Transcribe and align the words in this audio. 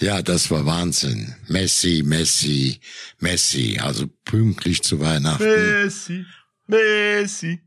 Ja, 0.00 0.22
das 0.22 0.50
war 0.50 0.66
Wahnsinn. 0.66 1.34
Messi, 1.48 2.02
Messi, 2.04 2.80
Messi. 3.20 3.78
Also 3.80 4.06
pünktlich 4.24 4.82
zu 4.82 5.00
Weihnachten. 5.00 5.44
Messi, 5.44 6.24
Messi. 6.66 7.60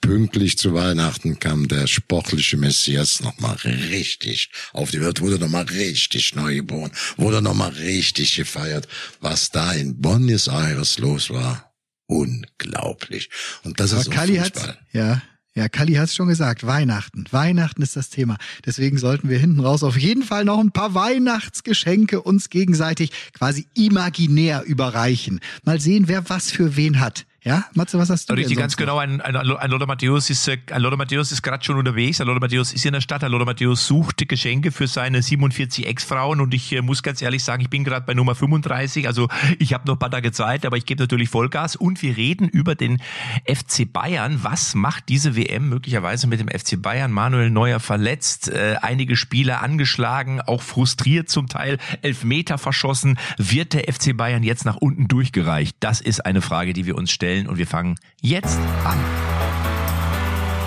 Pünktlich 0.00 0.58
zu 0.58 0.74
Weihnachten 0.74 1.38
kam 1.38 1.68
der 1.68 1.86
sportliche 1.86 2.56
Messias 2.56 3.20
nochmal 3.20 3.54
richtig 3.56 4.50
auf 4.72 4.90
die 4.90 5.00
Welt, 5.00 5.20
wurde 5.20 5.38
nochmal 5.38 5.64
richtig 5.64 6.34
neu 6.34 6.54
geboren, 6.56 6.90
wurde 7.16 7.42
nochmal 7.42 7.70
richtig 7.70 8.34
gefeiert. 8.34 8.88
Was 9.20 9.50
da 9.50 9.72
in 9.72 10.00
Buenos 10.00 10.48
Aires 10.48 10.98
los 10.98 11.30
war, 11.30 11.72
unglaublich. 12.06 13.28
Und 13.62 13.78
das 13.78 13.92
Aber 13.92 14.00
ist 14.00 14.08
auch 14.08 14.12
Kali 14.14 14.38
Fußball. 14.38 14.68
hat, 14.68 14.78
ja, 14.92 15.22
ja, 15.54 15.68
Kali 15.68 15.94
hat 15.94 16.04
es 16.04 16.14
schon 16.14 16.28
gesagt, 16.28 16.64
Weihnachten. 16.64 17.24
Weihnachten 17.32 17.82
ist 17.82 17.96
das 17.96 18.08
Thema. 18.08 18.36
Deswegen 18.64 18.98
sollten 18.98 19.28
wir 19.28 19.38
hinten 19.38 19.60
raus 19.60 19.82
auf 19.82 19.96
jeden 19.96 20.22
Fall 20.22 20.44
noch 20.44 20.60
ein 20.60 20.70
paar 20.70 20.94
Weihnachtsgeschenke 20.94 22.22
uns 22.22 22.50
gegenseitig 22.50 23.10
quasi 23.32 23.66
imaginär 23.74 24.62
überreichen. 24.62 25.40
Mal 25.64 25.80
sehen, 25.80 26.06
wer 26.06 26.30
was 26.30 26.52
für 26.52 26.76
wen 26.76 27.00
hat. 27.00 27.26
Ja, 27.42 27.64
Matze, 27.72 27.98
was 27.98 28.10
hast 28.10 28.28
du 28.28 28.34
Richtig, 28.34 28.56
denn 28.56 28.60
ganz 28.60 28.76
genau. 28.76 28.98
Ein, 28.98 29.22
ein, 29.22 29.34
ein 29.34 29.70
Lothar 29.70 29.86
Matthäus 29.86 30.28
ist, 30.28 30.46
äh, 30.46 30.58
ein 30.70 30.82
Lothar 30.82 30.98
Matthäus 30.98 31.32
ist 31.32 31.40
gerade 31.40 31.64
schon 31.64 31.76
unterwegs. 31.76 32.20
Ein 32.20 32.26
Lothar 32.26 32.40
Matthäus 32.40 32.74
ist 32.74 32.84
in 32.84 32.92
der 32.92 33.00
Stadt. 33.00 33.24
Ein 33.24 33.30
Lothar 33.30 33.46
Matthäus 33.46 33.86
sucht 33.86 34.28
Geschenke 34.28 34.70
für 34.70 34.86
seine 34.86 35.22
47 35.22 35.86
Ex-Frauen. 35.86 36.42
Und 36.42 36.52
ich 36.52 36.70
äh, 36.72 36.82
muss 36.82 37.02
ganz 37.02 37.22
ehrlich 37.22 37.42
sagen, 37.42 37.62
ich 37.62 37.70
bin 37.70 37.82
gerade 37.82 38.04
bei 38.04 38.12
Nummer 38.12 38.34
35. 38.34 39.06
Also 39.06 39.28
ich 39.58 39.72
habe 39.72 39.86
noch 39.86 39.94
ein 39.94 39.98
paar 39.98 40.10
Tage 40.10 40.32
Zeit, 40.32 40.66
aber 40.66 40.76
ich 40.76 40.84
gebe 40.84 41.02
natürlich 41.02 41.30
Vollgas. 41.30 41.76
Und 41.76 42.02
wir 42.02 42.14
reden 42.14 42.46
über 42.46 42.74
den 42.74 43.00
FC 43.46 43.90
Bayern. 43.90 44.40
Was 44.42 44.74
macht 44.74 45.08
diese 45.08 45.34
WM 45.34 45.70
möglicherweise 45.70 46.26
mit 46.26 46.40
dem 46.40 46.48
FC 46.48 46.80
Bayern? 46.80 47.10
Manuel 47.10 47.48
Neuer 47.48 47.80
verletzt, 47.80 48.50
äh, 48.50 48.76
einige 48.82 49.16
Spieler 49.16 49.62
angeschlagen, 49.62 50.42
auch 50.42 50.60
frustriert 50.60 51.30
zum 51.30 51.46
Teil, 51.46 51.78
Elfmeter 52.02 52.58
verschossen. 52.58 53.18
Wird 53.38 53.72
der 53.72 53.90
FC 53.90 54.14
Bayern 54.14 54.42
jetzt 54.42 54.66
nach 54.66 54.76
unten 54.76 55.08
durchgereicht? 55.08 55.74
Das 55.80 56.02
ist 56.02 56.26
eine 56.26 56.42
Frage, 56.42 56.74
die 56.74 56.84
wir 56.84 56.96
uns 56.96 57.10
stellen. 57.10 57.29
Und 57.38 57.58
wir 57.58 57.66
fangen 57.66 57.96
jetzt 58.20 58.58
an. 58.84 58.98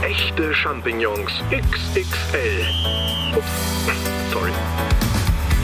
Echte 0.02 0.54
Champignons 0.54 1.32
XXL. 1.52 2.66
Ups, 3.36 3.46
sorry. 4.32 4.52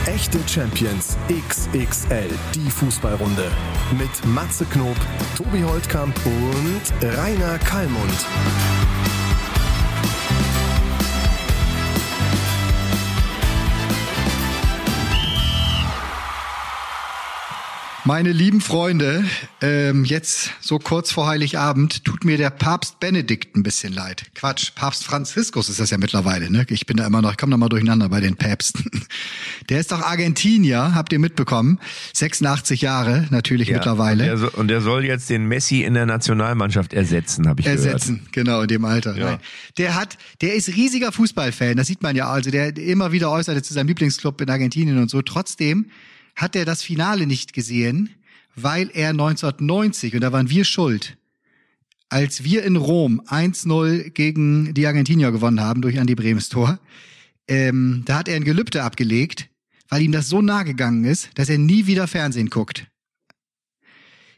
Echte 0.06 0.38
Champions 0.46 1.16
XXL, 1.28 2.28
die 2.54 2.70
Fußballrunde. 2.70 3.50
Mit 3.98 4.26
Matze 4.26 4.64
Knob, 4.66 4.96
Tobi 5.36 5.62
Holtkamp 5.62 6.14
und 6.26 7.16
Rainer 7.16 7.58
Kallmund. 7.58 8.26
Meine 18.04 18.32
lieben 18.32 18.62
Freunde, 18.62 19.24
ähm, 19.60 20.06
jetzt 20.06 20.52
so 20.60 20.78
kurz 20.78 21.12
vor 21.12 21.26
Heiligabend 21.26 22.04
tut 22.04 22.24
mir 22.24 22.38
der 22.38 22.48
Papst 22.48 22.98
Benedikt 22.98 23.54
ein 23.56 23.62
bisschen 23.62 23.92
leid. 23.92 24.24
Quatsch, 24.34 24.74
Papst 24.74 25.04
Franziskus 25.04 25.68
ist 25.68 25.80
das 25.80 25.90
ja 25.90 25.98
mittlerweile, 25.98 26.50
ne? 26.50 26.64
Ich 26.70 26.86
bin 26.86 26.96
da 26.96 27.06
immer 27.06 27.20
noch, 27.20 27.32
ich 27.32 27.36
komme 27.36 27.50
da 27.50 27.56
mal 27.58 27.68
durcheinander 27.68 28.08
bei 28.08 28.20
den 28.20 28.36
Päpsten. 28.36 28.90
Der 29.68 29.80
ist 29.80 29.92
doch 29.92 30.00
Argentinier, 30.00 30.94
habt 30.94 31.12
ihr 31.12 31.18
mitbekommen? 31.18 31.78
86 32.14 32.80
Jahre 32.80 33.26
natürlich 33.30 33.70
mittlerweile. 33.70 34.32
Und 34.32 34.40
der, 34.40 34.58
und 34.58 34.68
der 34.68 34.80
soll 34.80 35.04
jetzt 35.04 35.30
den 35.30 35.46
Messi 35.46 35.82
in 35.82 35.94
der 35.94 36.06
Nationalmannschaft 36.06 36.92
ersetzen, 36.92 37.46
habe 37.46 37.60
ich 37.60 37.66
ersetzen, 37.66 38.26
genau, 38.32 38.62
in 38.62 38.68
dem 38.68 38.84
Alter. 38.84 39.16
Ja. 39.16 39.38
Der 39.76 39.94
hat, 39.94 40.18
der 40.40 40.54
ist 40.54 40.68
riesiger 40.68 41.12
Fußballfan, 41.12 41.76
das 41.76 41.86
sieht 41.86 42.02
man 42.02 42.16
ja, 42.16 42.28
also 42.28 42.50
der 42.50 42.76
immer 42.78 43.12
wieder 43.12 43.30
äußerte 43.30 43.62
zu 43.62 43.74
seinem 43.74 43.88
Lieblingsclub 43.88 44.40
in 44.40 44.50
Argentinien 44.50 44.98
und 44.98 45.10
so. 45.10 45.22
Trotzdem 45.22 45.86
hat 46.36 46.56
er 46.56 46.64
das 46.64 46.82
Finale 46.82 47.26
nicht 47.26 47.52
gesehen, 47.52 48.10
weil 48.56 48.90
er 48.92 49.10
1990, 49.10 50.14
und 50.14 50.20
da 50.22 50.32
waren 50.32 50.50
wir 50.50 50.64
schuld, 50.64 51.16
als 52.08 52.42
wir 52.44 52.64
in 52.64 52.76
Rom 52.76 53.20
1-0 53.26 54.10
gegen 54.10 54.74
die 54.74 54.86
Argentinier 54.86 55.30
gewonnen 55.32 55.60
haben 55.60 55.80
durch 55.82 55.98
Andi 56.00 56.14
Bremes 56.14 56.48
Tor, 56.48 56.80
ähm, 57.46 58.02
da 58.06 58.18
hat 58.18 58.28
er 58.28 58.36
ein 58.36 58.44
Gelübde 58.44 58.82
abgelegt, 58.82 59.48
weil 59.88 60.02
ihm 60.02 60.12
das 60.12 60.28
so 60.28 60.42
nahe 60.42 60.64
gegangen 60.64 61.04
ist, 61.04 61.30
dass 61.34 61.48
er 61.48 61.58
nie 61.58 61.86
wieder 61.86 62.06
Fernsehen 62.08 62.50
guckt. 62.50 62.86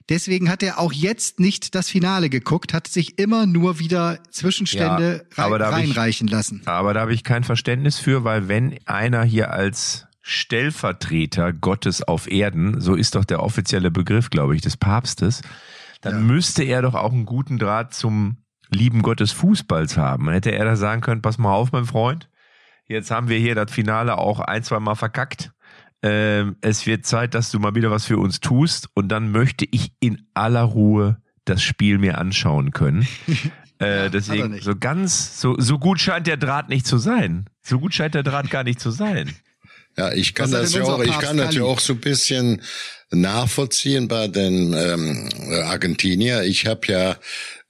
Deswegen 0.08 0.50
hat 0.50 0.62
er 0.62 0.78
auch 0.78 0.92
jetzt 0.92 1.38
nicht 1.40 1.74
das 1.74 1.88
Finale 1.88 2.28
geguckt, 2.28 2.74
hat 2.74 2.88
sich 2.88 3.18
immer 3.18 3.46
nur 3.46 3.78
wieder 3.78 4.18
Zwischenstände 4.30 5.26
Ja, 5.36 5.44
rein, 5.46 5.52
hab 5.62 5.68
ich- 5.70 5.74
reinreichen 5.88 6.26
lassen. 6.28 6.62
Aber 6.66 6.92
da 6.92 7.00
habe 7.00 7.14
ich 7.14 7.22
kein 7.24 7.44
Verständnis 7.44 7.98
für, 7.98 8.24
weil 8.24 8.48
wenn 8.48 8.78
einer 8.86 9.22
hier 9.24 9.52
als 9.52 10.06
Stellvertreter 10.22 11.52
Gottes 11.52 12.02
auf 12.02 12.30
Erden, 12.30 12.80
so 12.80 12.94
ist 12.94 13.14
doch 13.14 13.24
der 13.24 13.42
offizielle 13.42 13.90
Begriff, 13.90 14.30
glaube 14.30 14.54
ich, 14.54 14.62
des 14.62 14.76
Papstes, 14.76 15.42
dann 16.00 16.14
Ja. 16.14 16.20
müsste 16.20 16.62
er 16.64 16.82
doch 16.82 16.94
auch 16.94 17.12
einen 17.12 17.26
guten 17.26 17.58
Draht 17.58 17.92
zum 17.94 18.36
lieben 18.70 19.02
Gott 19.02 19.20
des 19.20 19.32
Fußballs 19.32 19.96
haben. 19.96 20.26
Dann 20.26 20.34
hätte 20.34 20.52
er 20.52 20.64
da 20.64 20.76
sagen 20.76 21.00
können, 21.02 21.22
pass 21.22 21.38
mal 21.38 21.52
auf, 21.52 21.72
mein 21.72 21.84
Freund, 21.84 22.28
jetzt 22.86 23.10
haben 23.10 23.28
wir 23.28 23.38
hier 23.38 23.54
das 23.54 23.70
Finale 23.70 24.16
auch 24.18 24.40
ein, 24.40 24.62
zwei 24.62 24.80
Mal 24.80 24.94
verkackt. 24.94 25.52
Ähm, 26.02 26.56
es 26.62 26.86
wird 26.86 27.04
Zeit, 27.06 27.34
dass 27.34 27.50
du 27.50 27.58
mal 27.60 27.74
wieder 27.74 27.90
was 27.90 28.06
für 28.06 28.18
uns 28.18 28.40
tust 28.40 28.88
und 28.94 29.08
dann 29.08 29.30
möchte 29.30 29.66
ich 29.70 29.92
in 30.00 30.26
aller 30.34 30.62
Ruhe 30.62 31.18
das 31.44 31.62
Spiel 31.62 31.98
mir 31.98 32.18
anschauen 32.18 32.70
können. 32.72 33.06
äh, 33.78 34.10
deswegen, 34.10 34.60
so 34.60 34.74
ganz, 34.76 35.40
so, 35.40 35.56
so 35.58 35.78
gut 35.78 36.00
scheint 36.00 36.26
der 36.26 36.36
Draht 36.36 36.68
nicht 36.68 36.86
zu 36.86 36.98
sein. 36.98 37.46
So 37.62 37.78
gut 37.78 37.94
scheint 37.94 38.14
der 38.14 38.22
Draht 38.22 38.50
gar 38.50 38.64
nicht 38.64 38.80
zu 38.80 38.90
sein. 38.90 39.32
Ja, 39.96 40.12
ich 40.12 40.34
kann 40.34 40.50
das 40.50 40.72
ja 40.72 40.84
auch, 40.84 41.02
ich 41.02 41.18
kann 41.18 41.36
das 41.36 41.54
ja 41.54 41.64
auch 41.64 41.80
so 41.80 41.92
ein 41.92 42.00
bisschen 42.00 42.62
nachvollziehen 43.10 44.08
bei 44.08 44.28
den 44.28 44.72
ähm, 44.72 45.28
Argentinier. 45.64 46.44
Ich 46.44 46.66
habe 46.66 46.80
ja 46.86 47.16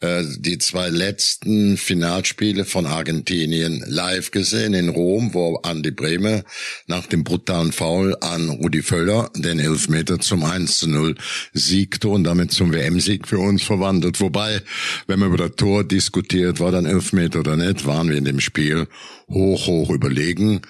äh, 0.02 0.24
die 0.38 0.58
zwei 0.58 0.88
letzten 0.88 1.76
Finalspiele 1.76 2.64
von 2.64 2.86
Argentinien 2.86 3.84
live 3.86 4.30
gesehen 4.30 4.74
in 4.74 4.88
Rom, 4.88 5.34
wo 5.34 5.56
Andi 5.62 5.90
Brehme 5.90 6.44
nach 6.86 7.06
dem 7.06 7.24
brutalen 7.24 7.72
Foul 7.72 8.16
an 8.20 8.50
Rudi 8.50 8.82
Völler 8.82 9.30
den 9.36 9.58
Elfmeter 9.58 10.18
zum 10.18 10.44
1 10.44 10.78
zu 10.78 10.88
0 10.88 11.14
siegte 11.52 12.08
und 12.08 12.24
damit 12.24 12.52
zum 12.52 12.72
WM-Sieg 12.72 13.28
für 13.28 13.38
uns 13.38 13.62
verwandelt. 13.62 14.20
Wobei, 14.20 14.60
wenn 15.06 15.20
man 15.20 15.28
über 15.28 15.48
das 15.48 15.56
Tor 15.56 15.84
diskutiert, 15.84 16.58
war 16.58 16.72
dann 16.72 16.86
Elfmeter 16.86 17.40
oder 17.40 17.56
nicht, 17.56 17.86
waren 17.86 18.08
wir 18.08 18.16
in 18.16 18.24
dem 18.24 18.40
Spiel 18.40 18.88
hoch, 19.28 19.66
hoch 19.66 19.90
überlegen. 19.90 20.62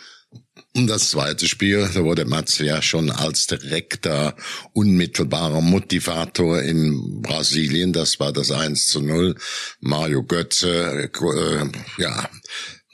Und 0.74 0.86
das 0.86 1.10
zweite 1.10 1.46
Spiel, 1.46 1.86
da 1.92 2.02
wurde 2.02 2.24
Matze 2.24 2.64
ja 2.64 2.80
schon 2.80 3.10
als 3.10 3.46
direkter, 3.46 4.34
unmittelbarer 4.72 5.60
Motivator 5.60 6.62
in 6.62 7.20
Brasilien. 7.20 7.92
Das 7.92 8.18
war 8.18 8.32
das 8.32 8.50
1 8.50 8.88
zu 8.88 9.02
0. 9.02 9.34
Mario 9.80 10.22
Götze, 10.22 11.10
äh, 11.12 12.02
ja, 12.02 12.30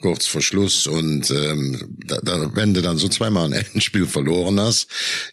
kurz 0.01 0.25
vor 0.25 0.41
Schluss. 0.41 0.87
Und 0.87 1.29
ähm, 1.31 1.97
da, 2.05 2.19
da, 2.23 2.55
wenn 2.55 2.73
du 2.73 2.81
dann 2.81 2.97
so 2.97 3.07
zweimal 3.07 3.45
ein 3.45 3.65
Endspiel 3.73 4.05
verloren 4.05 4.59
hast, 4.59 4.87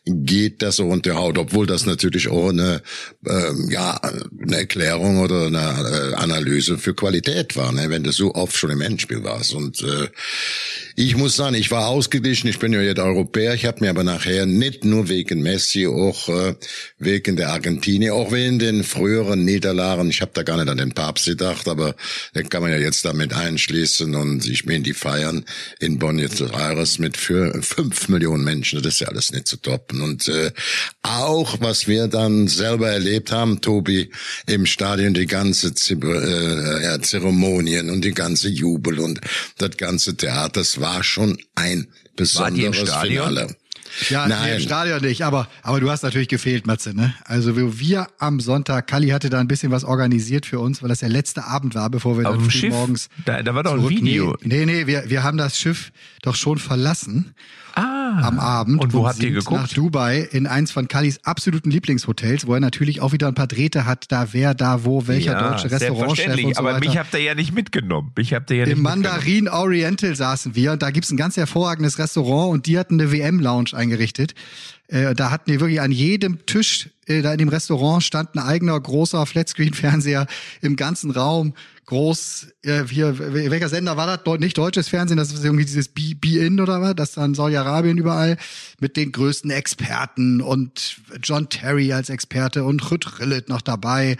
geht 0.05 0.63
das 0.63 0.77
so 0.77 0.87
unter 0.87 1.15
Haut. 1.15 1.39
Obwohl 1.39 1.67
das 1.67 1.87
natürlich 1.87 2.29
auch 2.29 2.51
eine, 2.51 2.83
ähm, 3.27 3.69
ja, 3.71 4.01
eine 4.43 4.57
Erklärung 4.57 5.19
oder 5.19 5.47
eine 5.47 5.59
äh, 5.59 6.15
Analyse 6.15 6.79
für 6.79 6.95
Qualität 6.95 7.57
war, 7.57 7.73
ne? 7.73 7.91
wenn 7.91 8.03
du 8.03 8.13
so 8.13 8.35
oft 8.35 8.57
schon 8.57 8.71
im 8.71 8.81
Endspiel 8.81 9.23
warst. 9.23 9.55
Und 9.55 9.83
äh, 9.83 10.09
ich 10.97 11.17
muss 11.17 11.37
sagen, 11.37 11.55
ich 11.55 11.71
war 11.71 11.89
ausgeglichen, 11.89 12.49
ich 12.49 12.59
bin 12.59 12.73
ja 12.73 12.81
jetzt 12.81 12.99
Europäer, 12.99 13.55
ich 13.55 13.67
habe 13.67 13.81
mir 13.81 13.91
aber 13.91 14.03
nachher 14.03 14.47
nicht 14.47 14.85
nur 14.85 15.09
wegen 15.09 15.43
Messi, 15.43 15.87
auch 15.87 16.29
äh, 16.29 16.55
wegen 16.99 17.37
der 17.37 17.51
Argentinier, 17.51 18.15
auch 18.15 18.33
wegen 18.33 18.59
den 18.59 18.83
früheren 18.83 19.45
Niederlagen, 19.45 20.09
ich 20.09 20.23
habe 20.23 20.33
da 20.35 20.43
gar 20.43 20.57
nicht 20.57 20.69
an 20.69 20.79
den 20.79 20.93
Papst 20.93 21.27
gedacht, 21.27 21.69
aber 21.69 21.95
den 22.35 22.49
kann 22.49 22.63
man 22.63 22.71
ja 22.71 22.79
jetzt 22.79 23.05
damit 23.05 23.35
einschließen 23.35 24.15
und 24.15 24.47
meine, 24.65 24.83
die 24.83 24.95
feiern 24.95 25.45
in 25.81 25.99
Buenos 25.99 26.41
Aires 26.41 26.99
mit 26.99 27.17
für 27.17 27.63
fünf 27.63 28.09
Millionen 28.09 28.45
Menschen, 28.45 28.83
das 28.83 28.95
ist 28.95 29.01
ja 29.01 29.09
alles 29.09 29.33
nicht 29.33 29.47
zu 29.47 29.57
toppen. 29.59 30.01
Und 30.01 30.29
äh, 30.29 30.53
auch, 31.03 31.61
was 31.61 31.87
wir 31.87 32.09
dann 32.09 32.49
selber 32.49 32.89
erlebt 32.89 33.33
haben, 33.33 33.61
Tobi, 33.61 34.11
im 34.47 34.67
Stadion, 34.67 35.15
die 35.15 35.27
ganze 35.27 35.75
Ze 35.75 35.95
äh, 35.95 36.83
ja, 36.83 37.01
Zeremonien 37.01 37.91
und 37.91 38.05
die 38.05 38.15
ganze 38.15 38.49
Jubel 38.49 39.01
und 39.01 39.21
das 39.59 39.77
ganze 39.77 40.17
Theater, 40.17 40.61
das 40.61 40.81
war 40.81 41.03
schon 41.03 41.39
ein 41.55 41.89
besonderes? 42.17 42.91
Finale. 42.91 43.57
Ja, 44.11 44.29
Nein. 44.29 44.39
Nee, 44.51 44.55
im 44.57 44.61
Stadion 44.61 45.01
nicht, 45.01 45.23
aber, 45.23 45.49
aber 45.63 45.81
du 45.81 45.91
hast 45.91 46.03
natürlich 46.03 46.29
gefehlt, 46.29 46.67
Matze, 46.67 46.95
ne? 46.95 47.15
Also 47.25 47.57
wir- 47.57 47.79
wir 47.81 48.07
am 48.19 48.41
Sonntag, 48.41 48.87
Kalli 48.87 49.09
hatte 49.09 49.31
da 49.31 49.41
ein 49.41 49.49
bisschen 49.49 49.71
was 49.73 49.85
organisiert 49.85 50.47
für 50.47 50.61
uns, 50.61 50.83
weil 50.83 50.89
das 50.89 51.01
der 51.01 51.09
letzte 51.09 51.45
Abend 51.45 51.75
war, 51.75 51.89
bevor 51.91 52.17
wir 52.19 52.25
dann 52.25 52.41
früh 52.41 52.51
Schiff? 52.51 52.71
morgens 52.75 53.09
Da, 53.25 53.43
da 53.43 53.55
war 53.55 53.63
doch 53.63 53.75
ein 53.75 53.89
Video. 53.89 54.37
Nee, 54.43 54.65
nee, 54.65 54.67
nee 54.67 54.87
wir, 54.87 55.09
wir 55.09 55.23
haben 55.23 55.39
das 55.39 55.59
Schiff 55.59 55.93
doch 56.23 56.35
schon 56.37 56.59
verlassen. 56.59 57.35
Ah, 57.75 57.96
ah, 58.07 58.29
am 58.29 58.39
Abend. 58.39 58.81
Und 58.81 58.93
wo 58.93 59.01
und 59.01 59.07
habt 59.07 59.23
ihr 59.23 59.31
geguckt? 59.31 59.61
Nach 59.61 59.69
Dubai 59.69 60.21
in 60.21 60.47
eins 60.47 60.71
von 60.71 60.89
Kallis 60.89 61.21
absoluten 61.25 61.71
Lieblingshotels, 61.71 62.47
wo 62.47 62.55
er 62.55 62.61
natürlich 62.61 63.01
auch 63.01 63.13
wieder 63.13 63.29
ein 63.29 63.35
paar 63.35 63.47
Drähte 63.47 63.87
hat, 63.87 64.11
da 64.13 64.29
wer, 64.33 64.55
da 64.55 64.85
wo, 64.85 65.07
welcher 65.07 65.33
ja, 65.33 65.51
deutsche 65.51 65.71
Restaurantchef 65.71 66.45
und 66.45 66.55
so 66.55 66.61
Aber 66.61 66.79
mich 66.79 66.97
habt 66.97 67.13
ihr 67.15 67.21
ja 67.21 67.35
nicht 67.35 67.53
mitgenommen. 67.53 68.13
Mich 68.17 68.33
habt 68.33 68.51
ihr 68.51 68.57
ja 68.59 68.65
nicht 68.65 68.77
Im 68.77 68.83
Mandarin 68.83 69.49
Oriental 69.49 70.15
saßen 70.15 70.55
wir. 70.55 70.77
Da 70.77 70.91
gibt's 70.91 71.11
ein 71.11 71.17
ganz 71.17 71.37
hervorragendes 71.37 71.99
Restaurant 71.99 72.53
und 72.53 72.67
die 72.67 72.79
hatten 72.79 73.01
eine 73.01 73.13
WM-Lounge 73.13 73.71
eingerichtet. 73.75 74.35
Äh, 74.89 75.15
da 75.15 75.31
hatten 75.31 75.51
die 75.51 75.61
wirklich 75.61 75.81
an 75.81 75.91
jedem 75.91 76.47
Tisch 76.47 76.91
äh, 77.07 77.23
da 77.23 77.33
in 77.33 77.39
dem 77.39 77.49
Restaurant 77.49 78.03
stand 78.03 78.35
ein 78.35 78.41
eigener 78.41 78.79
großer 78.79 79.27
Flatscreen-Fernseher 79.27 80.27
im 80.61 80.77
ganzen 80.77 81.11
Raum 81.11 81.55
groß, 81.87 82.49
äh, 82.63 82.85
hier, 82.85 83.19
welcher 83.19 83.69
Sender 83.69 83.97
war 83.97 84.19
das? 84.19 84.39
Nicht 84.41 84.59
deutsches 84.59 84.89
Fernsehen, 84.89 85.17
das 85.17 85.33
ist 85.33 85.45
irgendwie 85.45 85.65
dieses 85.65 85.89
Be-In 85.89 86.61
oder 86.61 86.81
was? 86.81 86.95
Das 86.97 87.13
dann 87.13 87.35
Saudi-Arabien 87.35 87.97
überall 87.97 88.37
mit 88.81 88.97
den 88.97 89.13
größten 89.13 89.51
Experten 89.51 90.41
und 90.41 90.97
John 91.23 91.49
Terry 91.49 91.93
als 91.93 92.11
Experte 92.11 92.65
und 92.65 92.91
Rüd 92.91 93.21
Rillet 93.21 93.49
noch 93.49 93.63
dabei. 93.63 94.17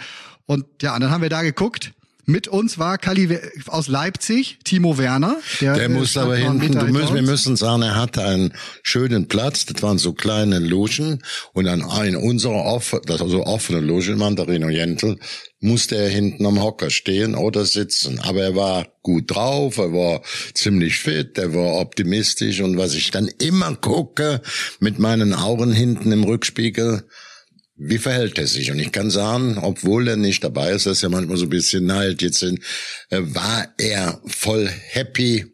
Und 0.47 0.65
ja, 0.81 0.95
und 0.95 1.01
dann 1.01 1.11
haben 1.11 1.23
wir 1.23 1.29
da 1.29 1.43
geguckt 1.43 1.93
mit 2.27 2.49
uns 2.49 2.77
war 2.77 2.99
Kali 2.99 3.39
aus 3.67 3.87
Leipzig, 3.87 4.59
Timo 4.65 4.99
Werner. 4.99 5.37
Der, 5.61 5.75
der 5.75 5.89
muss 5.89 6.17
aber 6.17 6.37
hinten, 6.37 6.73
du 6.73 6.87
müssen, 6.87 7.15
wir 7.15 7.23
müssen 7.23 7.55
sagen, 7.55 7.83
er 7.83 7.95
hatte 7.95 8.25
einen 8.25 8.53
schönen 8.83 9.29
Platz, 9.29 9.65
das 9.65 9.81
waren 9.83 9.99
so 9.99 10.13
kleine 10.13 10.59
Logen 10.59 11.23
und 11.53 11.69
an 11.69 11.85
ein 11.85 12.17
unserer 12.17 12.65
off, 12.65 13.01
das 13.07 13.21
also 13.21 13.47
offene 13.47 13.81
Logen, 13.81 14.19
Mandarin 14.19 14.69
Jentel, 14.69 15.19
musste 15.61 15.97
er 15.97 16.09
hinten 16.09 16.45
am 16.45 16.61
Hocker 16.61 16.91
stehen 16.91 17.37
oder 17.37 17.65
sitzen. 17.65 18.19
Aber 18.21 18.43
er 18.43 18.57
war 18.57 18.89
gut 19.03 19.31
drauf, 19.35 19.79
er 19.79 19.93
war 19.93 20.23
ziemlich 20.53 20.99
fit, 20.99 21.39
er 21.39 21.55
war 21.55 21.75
optimistisch 21.81 22.61
und 22.61 22.77
was 22.77 22.95
ich 22.95 23.13
dann 23.13 23.29
immer 23.39 23.77
gucke 23.77 24.43
mit 24.81 24.99
meinen 24.99 25.33
Augen 25.33 25.73
hinten 25.73 26.11
im 26.11 26.25
Rückspiegel, 26.25 27.05
wie 27.79 27.99
verhält 27.99 28.39
er 28.39 28.47
sich? 28.47 28.71
Und 28.71 28.79
ich 28.79 28.91
kann 28.91 29.11
sagen, 29.11 29.59
obwohl 29.59 30.09
er 30.09 30.17
nicht 30.17 30.43
dabei 30.43 30.73
ist, 30.73 30.87
das 30.87 30.95
ist 30.99 31.03
ja 31.03 31.11
manchmal 31.11 31.37
so 31.37 31.45
ein 31.45 31.51
bisschen 31.51 31.85
Neid. 31.85 32.23
Jetzt 32.23 32.39
sind, 32.39 32.61
äh, 33.11 33.21
war 33.21 33.69
er 33.77 34.21
voll 34.27 34.67
happy, 34.69 35.45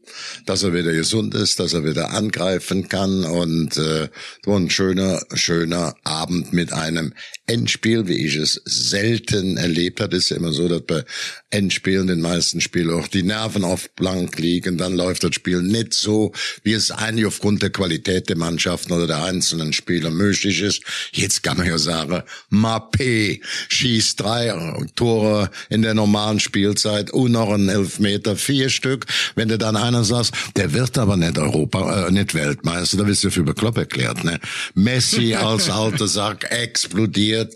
dass 0.47 0.63
er 0.63 0.73
wieder 0.73 0.93
gesund 0.93 1.35
ist, 1.35 1.59
dass 1.59 1.73
er 1.73 1.85
wieder 1.85 2.11
angreifen 2.11 2.89
kann. 2.89 3.25
Und 3.25 3.77
äh, 3.77 4.09
war 4.45 4.57
ein 4.57 4.71
schöner, 4.71 5.21
schöner 5.35 5.97
Abend 6.05 6.53
mit 6.53 6.73
einem 6.73 7.13
Endspiel, 7.47 8.07
wie 8.07 8.25
ich 8.25 8.37
es 8.37 8.61
selten 8.65 9.57
erlebt 9.57 10.01
habe. 10.01 10.17
Ist 10.17 10.31
ja 10.31 10.37
immer 10.37 10.53
so, 10.53 10.69
dass 10.69 10.83
bei 10.83 11.05
Endspielen, 11.51 12.07
den 12.07 12.21
meisten 12.21 12.61
Spielen 12.61 12.91
auch 12.91 13.09
die 13.09 13.25
Nerven 13.25 13.65
oft 13.65 13.97
blank 13.97 14.39
liegen. 14.39 14.79
Dann 14.79 14.95
läuft 14.95 15.25
das 15.25 15.35
Spiel 15.35 15.61
nicht 15.61 15.93
so, 15.93 16.33
wie 16.63 16.73
es 16.73 16.93
eigentlich 16.93 17.27
aufgrund 17.27 17.63
der 17.63 17.71
Qualität 17.71 18.29
der 18.29 18.39
Mannschaften 18.39 18.93
oder 18.93 19.09
der 19.09 19.25
einzelnen 19.25 19.73
Spieler 19.73 20.11
möglich 20.11 20.63
ist. 20.63 20.83
Jetzt 21.11 21.43
kann 21.43 21.57
man 21.57 21.67
ja 21.67 21.79
sagen, 21.79 22.12
Mappé 22.51 23.41
schießt 23.69 24.21
drei 24.21 24.53
Tore 24.95 25.51
in 25.69 25.83
der 25.83 25.95
normalen 25.95 26.41
Spielzeit 26.41 27.11
und 27.11 27.33
noch 27.33 27.51
ein 27.51 27.69
Elfmeter, 27.69 28.37
vier 28.37 28.69
Stück. 28.69 29.07
Wenn 29.35 29.49
du 29.49 29.59
dann 29.59 29.77
einer 29.77 30.05
sagst, 30.05 30.35
der 30.57 30.73
wird 30.73 30.99
aber 30.99 31.17
nicht 31.17 31.39
Europa, 31.39 32.07
äh, 32.07 32.11
nicht 32.11 32.35
Weltmeister, 32.35 32.99
da 32.99 33.05
bist 33.05 33.25
du 33.25 33.31
für 33.31 33.43
bekloppt 33.43 33.79
erklärt, 33.79 34.25
ne? 34.25 34.39
Messi 34.75 35.35
als 35.35 35.71
alter 35.71 36.09
Sack 36.09 36.47
explodiert 36.51 37.55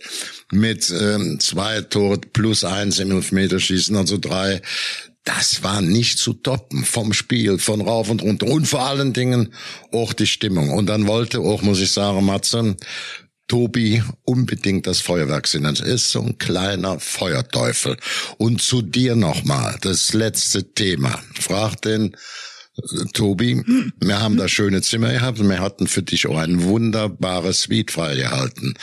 mit 0.52 0.90
ähm, 0.90 1.38
zwei 1.40 1.80
Tore 1.82 2.18
plus 2.32 2.64
eins 2.64 2.98
im 2.98 3.10
Elfmeterschießen, 3.10 3.96
also 3.96 4.18
drei. 4.18 4.62
Das 5.24 5.64
war 5.64 5.82
nicht 5.82 6.18
zu 6.18 6.34
toppen 6.34 6.84
vom 6.84 7.12
Spiel, 7.12 7.58
von 7.58 7.80
rauf 7.80 8.10
und 8.10 8.22
runter 8.22 8.46
und 8.46 8.68
vor 8.68 8.86
allen 8.86 9.12
Dingen 9.12 9.52
auch 9.90 10.12
die 10.12 10.28
Stimmung. 10.28 10.70
Und 10.70 10.86
dann 10.86 11.08
wollte 11.08 11.40
auch, 11.40 11.62
muss 11.62 11.80
ich 11.80 11.90
sagen, 11.90 12.24
Matze, 12.24 12.76
Tobi 13.48 14.02
unbedingt 14.25 14.87
das 14.87 15.00
Feuerwerk 15.00 15.46
sind. 15.46 15.64
Das 15.64 15.81
ist 15.81 16.10
so 16.10 16.20
ein 16.20 16.38
kleiner 16.38 16.98
Feuerteufel. 16.98 17.96
Und 18.38 18.60
zu 18.60 18.82
dir 18.82 19.16
nochmal, 19.16 19.76
das 19.82 20.12
letzte 20.12 20.72
Thema. 20.75 21.20
Frag 21.40 21.81
den 21.82 22.16
Tobi, 23.14 23.62
wir 24.00 24.20
haben 24.20 24.37
da 24.37 24.49
schöne 24.49 24.82
Zimmer 24.82 25.11
gehabt 25.11 25.40
und 25.40 25.49
wir 25.49 25.61
hatten 25.61 25.87
für 25.87 26.02
dich 26.02 26.26
auch 26.26 26.37
ein 26.37 26.62
wunderbares 26.62 27.62
Suite 27.62 27.90
freigehalten. 27.90 28.75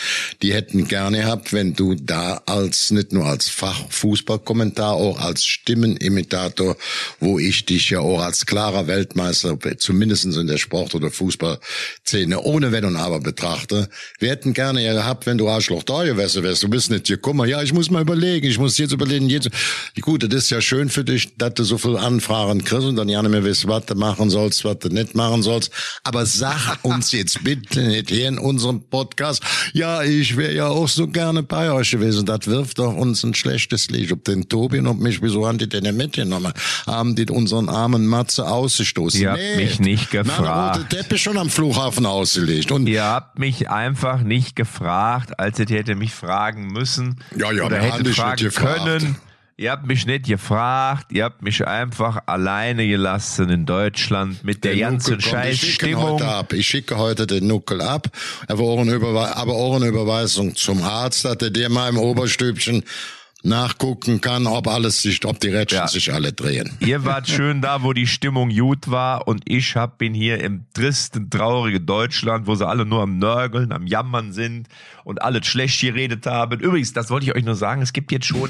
Die 0.41 0.51
hätten 0.51 0.87
gerne 0.87 1.19
gehabt, 1.19 1.53
wenn 1.53 1.73
du 1.75 1.93
da 1.93 2.41
als, 2.47 2.89
nicht 2.89 3.13
nur 3.13 3.25
als 3.25 3.49
Fachfußballkommentar, 3.49 4.93
auch 4.93 5.19
als 5.19 5.45
Stimmenimitator, 5.45 6.75
wo 7.19 7.37
ich 7.37 7.65
dich 7.65 7.91
ja 7.91 7.99
auch 7.99 8.21
als 8.21 8.47
klarer 8.47 8.87
Weltmeister, 8.87 9.57
zumindest 9.77 10.25
in 10.25 10.47
der 10.47 10.57
Sport- 10.57 10.95
oder 10.95 11.11
Fußballszene, 11.11 12.41
ohne 12.41 12.71
Wenn 12.71 12.85
und 12.85 12.95
Aber 12.95 13.19
betrachte. 13.19 13.89
Wir 14.17 14.31
hätten 14.31 14.53
gerne 14.53 14.83
ja 14.83 14.93
gehabt, 14.93 15.27
wenn 15.27 15.37
du 15.37 15.47
Arschloch 15.47 15.83
da 15.83 16.03
gewesen 16.03 16.41
wärst. 16.41 16.63
Du 16.63 16.67
bist 16.67 16.89
nicht 16.89 17.05
gekommen. 17.05 17.47
Ja, 17.47 17.61
ich 17.61 17.73
muss 17.73 17.91
mal 17.91 18.01
überlegen. 18.01 18.47
Ich 18.47 18.57
muss 18.57 18.77
jetzt 18.79 18.91
überlegen. 18.91 19.29
Jetzt. 19.29 19.49
Gut, 20.01 20.23
das 20.23 20.45
ist 20.45 20.49
ja 20.49 20.61
schön 20.61 20.89
für 20.89 21.03
dich, 21.03 21.37
dass 21.37 21.53
du 21.53 21.63
so 21.63 21.77
viel 21.77 21.97
Anfragen 21.97 22.63
kriegst 22.63 22.87
und 22.87 22.95
dann 22.95 23.07
gerne 23.07 23.29
mehr 23.29 23.43
wissen, 23.43 23.69
was 23.69 23.82
du 23.85 23.95
machen 23.95 24.29
sollst, 24.29 24.63
was 24.65 24.79
du 24.79 24.89
nicht 24.89 25.15
machen 25.15 25.43
sollst. 25.43 25.71
Aber 26.03 26.25
sag 26.25 26.79
uns 26.83 27.11
jetzt 27.11 27.43
bitte 27.43 27.81
nicht 27.81 28.09
hier 28.09 28.27
in 28.27 28.37
unserem 28.37 28.81
Podcast, 28.89 29.43
ja, 29.73 30.03
ich 30.03 30.37
wäre 30.37 30.53
ja 30.53 30.67
auch 30.67 30.87
so 30.87 31.07
gerne 31.07 31.43
bei 31.43 31.71
euch 31.71 31.91
gewesen. 31.91 32.25
Das 32.25 32.47
wirft 32.47 32.79
doch 32.79 32.95
uns 32.95 33.23
ein 33.23 33.33
schlechtes 33.33 33.89
Licht. 33.89 34.11
Ob 34.11 34.23
den 34.23 34.49
Tobi 34.49 34.79
und 34.79 34.99
mich, 34.99 35.21
wieso 35.21 35.47
haben 35.47 35.57
die 35.57 35.69
denn 35.69 35.83
nicht 35.83 35.95
mitgenommen? 35.95 36.53
Haben 36.85 37.15
die 37.15 37.25
unseren 37.29 37.69
armen 37.69 38.05
Matze 38.05 38.47
ausgestoßen? 38.47 39.19
Ihr 39.21 39.31
habt 39.31 39.55
mich 39.57 39.79
nicht 39.79 40.11
gefragt. 40.11 40.77
rote 40.77 40.89
Teppich 40.89 41.21
schon 41.21 41.37
am 41.37 41.49
Flughafen 41.49 42.05
ausgelegt. 42.05 42.71
Und 42.71 42.87
Ihr 42.87 43.03
habt 43.03 43.39
mich 43.39 43.69
einfach 43.69 44.21
nicht 44.21 44.55
gefragt, 44.55 45.39
als 45.39 45.59
ihr 45.59 45.65
hätte 45.67 45.95
mich 45.95 46.13
fragen 46.13 46.67
müssen. 46.67 47.19
Ja, 47.35 47.51
ja, 47.51 47.63
oder 47.63 47.77
hätte 47.77 48.11
fragen 48.13 48.49
können. 48.49 49.15
Ihr 49.55 49.69
habt 49.69 49.85
mich 49.85 50.07
nicht 50.07 50.25
gefragt, 50.25 51.11
ihr 51.11 51.25
habt 51.25 51.43
mich 51.43 51.67
einfach 51.67 52.23
alleine 52.25 52.87
gelassen 52.87 53.49
in 53.49 53.67
Deutschland 53.67 54.43
mit 54.43 54.63
der, 54.63 54.73
der 54.73 54.81
ganzen 54.81 55.21
Scheißstimmung. 55.21 56.19
Ich 56.53 56.67
schicke 56.67 56.97
heute 56.97 57.27
den 57.27 57.45
Nuckel 57.45 57.81
ab, 57.81 58.07
aber 58.47 58.63
auch, 58.63 58.79
eine 58.79 59.85
Überweisung 59.85 60.55
zum 60.55 60.81
Arzt, 60.81 61.25
hat 61.25 61.43
er 61.43 61.51
dir 61.51 61.69
mal 61.69 61.89
im 61.89 61.97
Oberstübchen 61.97 62.83
nachgucken 63.43 64.21
kann, 64.21 64.47
ob 64.47 64.67
alles 64.67 65.01
sich, 65.01 65.23
ob 65.25 65.39
die 65.39 65.49
Rädchen 65.49 65.79
ja. 65.79 65.87
sich 65.87 66.13
alle 66.13 66.31
drehen. 66.31 66.71
Ihr 66.79 67.03
wart 67.03 67.27
schön 67.27 67.61
da, 67.61 67.83
wo 67.83 67.91
die 67.91 68.07
Stimmung 68.07 68.49
gut 68.49 68.89
war 68.89 69.27
und 69.27 69.43
ich 69.45 69.75
hab, 69.75 69.97
bin 69.97 70.13
hier 70.13 70.39
im 70.39 70.65
tristen, 70.73 71.29
traurigen 71.29 71.85
Deutschland, 71.85 72.47
wo 72.47 72.55
sie 72.55 72.65
alle 72.65 72.85
nur 72.85 73.01
am 73.01 73.19
Nörgeln, 73.19 73.73
am 73.73 73.85
Jammern 73.85 74.31
sind 74.31 74.69
und 75.03 75.21
alles 75.21 75.45
schlecht 75.45 75.81
geredet 75.81 76.25
haben. 76.25 76.59
Übrigens, 76.61 76.93
das 76.93 77.09
wollte 77.09 77.25
ich 77.25 77.35
euch 77.35 77.43
nur 77.43 77.55
sagen, 77.55 77.81
es 77.81 77.91
gibt 77.91 78.13
jetzt 78.13 78.25
schon, 78.25 78.49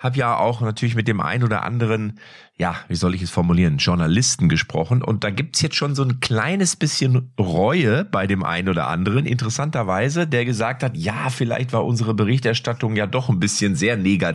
hab 0.00 0.16
ja 0.16 0.36
auch 0.36 0.60
natürlich 0.60 0.96
mit 0.96 1.06
dem 1.06 1.20
einen 1.20 1.44
oder 1.44 1.62
anderen 1.62 2.18
ja, 2.58 2.76
wie 2.86 2.94
soll 2.94 3.14
ich 3.14 3.22
es 3.22 3.30
formulieren, 3.30 3.78
Journalisten 3.78 4.48
gesprochen. 4.48 5.02
Und 5.02 5.24
da 5.24 5.30
gibt's 5.30 5.62
jetzt 5.62 5.74
schon 5.74 5.94
so 5.94 6.04
ein 6.04 6.20
kleines 6.20 6.76
bisschen 6.76 7.32
Reue 7.38 8.04
bei 8.04 8.26
dem 8.26 8.44
einen 8.44 8.68
oder 8.68 8.86
anderen, 8.86 9.26
interessanterweise, 9.26 10.26
der 10.26 10.44
gesagt 10.44 10.82
hat, 10.82 10.96
ja, 10.96 11.30
vielleicht 11.30 11.72
war 11.72 11.84
unsere 11.84 12.14
Berichterstattung 12.14 12.94
ja 12.94 13.06
doch 13.06 13.28
ein 13.28 13.40
bisschen 13.40 13.74
sehr 13.74 13.96
negativ. 13.96 14.31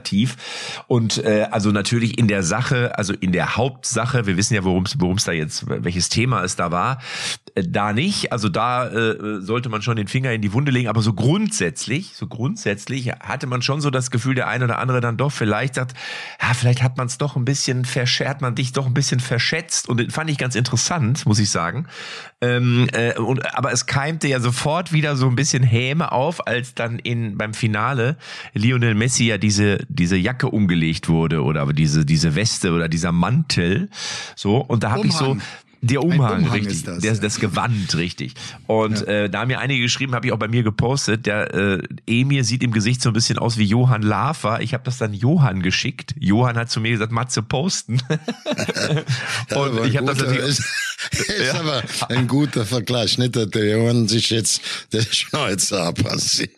Und 0.88 1.18
äh, 1.18 1.48
also 1.52 1.72
natürlich 1.72 2.18
in 2.18 2.28
der 2.28 2.44
Sache, 2.44 2.98
also 2.98 3.14
in 3.14 3.34
der 3.34 3.58
Hauptsache, 3.58 4.26
wir 4.28 4.38
wissen 4.38 4.54
ja, 4.54 4.64
worum 4.64 4.86
es 4.86 5.24
da 5.26 5.32
jetzt, 5.34 5.66
welches 5.68 6.08
Thema 6.10 6.44
es 6.44 6.56
da 6.56 6.72
war, 6.72 7.00
äh, 7.56 7.64
da 7.68 7.92
nicht. 7.92 8.32
Also 8.32 8.48
da 8.48 8.88
äh, 8.88 9.42
sollte 9.42 9.68
man 9.68 9.82
schon 9.82 9.98
den 9.98 10.08
Finger 10.08 10.32
in 10.32 10.42
die 10.42 10.54
Wunde 10.54 10.72
legen. 10.72 10.88
Aber 10.88 11.02
so 11.02 11.14
grundsätzlich, 11.14 12.14
so 12.16 12.28
grundsätzlich 12.28 13.12
hatte 13.12 13.48
man 13.48 13.62
schon 13.62 13.82
so 13.82 13.90
das 13.90 14.10
Gefühl, 14.10 14.36
der 14.36 14.48
eine 14.48 14.64
oder 14.64 14.80
andere 14.80 15.02
dann 15.02 15.18
doch 15.18 15.34
vielleicht 15.34 15.76
sagt, 15.76 15.94
ja, 16.42 16.54
vielleicht 16.54 16.82
hat 16.82 16.98
man 16.98 17.08
es 17.08 17.18
doch 17.18 17.36
ein 17.36 17.44
bisschen 17.44 17.84
verschärft 17.84 18.38
hat 18.38 18.42
man 18.42 18.54
dich 18.54 18.72
doch 18.72 18.86
ein 18.86 18.94
bisschen 18.94 19.20
verschätzt 19.20 19.90
und 19.90 20.14
fand 20.14 20.30
ich 20.30 20.38
ganz 20.38 20.54
interessant, 20.54 21.26
muss 21.26 21.40
ich 21.40 21.50
sagen. 21.50 21.88
Ähm, 22.40 22.88
äh, 22.94 23.18
und, 23.18 23.56
aber 23.56 23.72
es 23.72 23.88
keimte 23.88 24.28
ja 24.28 24.40
sofort 24.40 24.94
wieder 24.94 25.16
so 25.16 25.28
ein 25.28 25.36
bisschen 25.36 25.64
Häme 25.64 26.12
auf, 26.12 26.46
als 26.46 26.76
dann 26.76 27.00
in 27.00 27.36
beim 27.36 27.56
Finale 27.56 28.18
Lionel 28.54 28.94
Messi 28.94 29.26
ja 29.26 29.40
diese 29.40 29.80
diese 29.90 30.18
Jacke 30.18 30.50
umgelegt 30.50 31.10
wurde 31.10 31.44
oder 31.44 31.72
diese 31.74 32.06
diese 32.06 32.36
Weste 32.36 32.72
oder 32.72 32.88
dieser 32.88 33.12
Mantel 33.12 33.90
so 34.36 34.58
und 34.58 34.84
da 34.84 34.92
habe 34.92 35.08
ich 35.08 35.14
so 35.14 35.38
der 35.82 36.04
Umhang, 36.04 36.44
Umhang 36.44 36.52
richtig. 36.52 36.84
Das, 36.84 37.00
der, 37.00 37.14
ja. 37.14 37.20
das 37.20 37.40
Gewand, 37.40 37.96
richtig. 37.96 38.34
Und 38.66 39.02
ja. 39.02 39.08
äh, 39.08 39.30
da 39.30 39.42
haben 39.42 39.48
mir 39.48 39.60
einige 39.60 39.84
geschrieben, 39.84 40.16
habe 40.16 40.28
ich 40.28 40.34
auch 40.34 40.40
bei 40.40 40.48
mir 40.48 40.64
gepostet, 40.64 41.26
der 41.26 41.54
äh, 41.54 41.82
Emir 42.08 42.44
sieht 42.44 42.64
im 42.64 42.72
Gesicht 42.72 43.02
so 43.02 43.10
ein 43.10 43.14
bisschen 43.14 43.38
aus 43.38 43.58
wie 43.58 43.64
Johann 43.64 44.02
Lafer. 44.02 44.62
Ich 44.62 44.74
habe 44.74 44.84
das 44.84 44.98
dann 44.98 45.14
Johann 45.14 45.62
geschickt. 45.62 46.16
Johann 46.20 46.58
hat 46.58 46.72
zu 46.72 46.82
mir 46.82 46.92
gesagt, 46.92 47.12
Matze 47.12 47.44
posten. 47.44 48.02
und 49.56 49.86
ich 49.86 49.98
habe 49.98 50.08
das 50.08 50.18
natürlich... 50.18 50.40
Ist, 50.40 50.60
ist 51.12 51.54
ja. 51.54 51.60
aber 51.60 51.84
ein 52.10 52.28
guter 52.28 52.66
Vergleich, 52.66 53.18
nicht, 53.18 53.36
dass 53.36 53.50
der 53.50 53.78
Johann 53.78 54.08
sich 54.08 54.30
jetzt 54.32 54.62
der 54.92 55.02
Schnäuzer 55.02 55.94
passiert. 55.94 56.52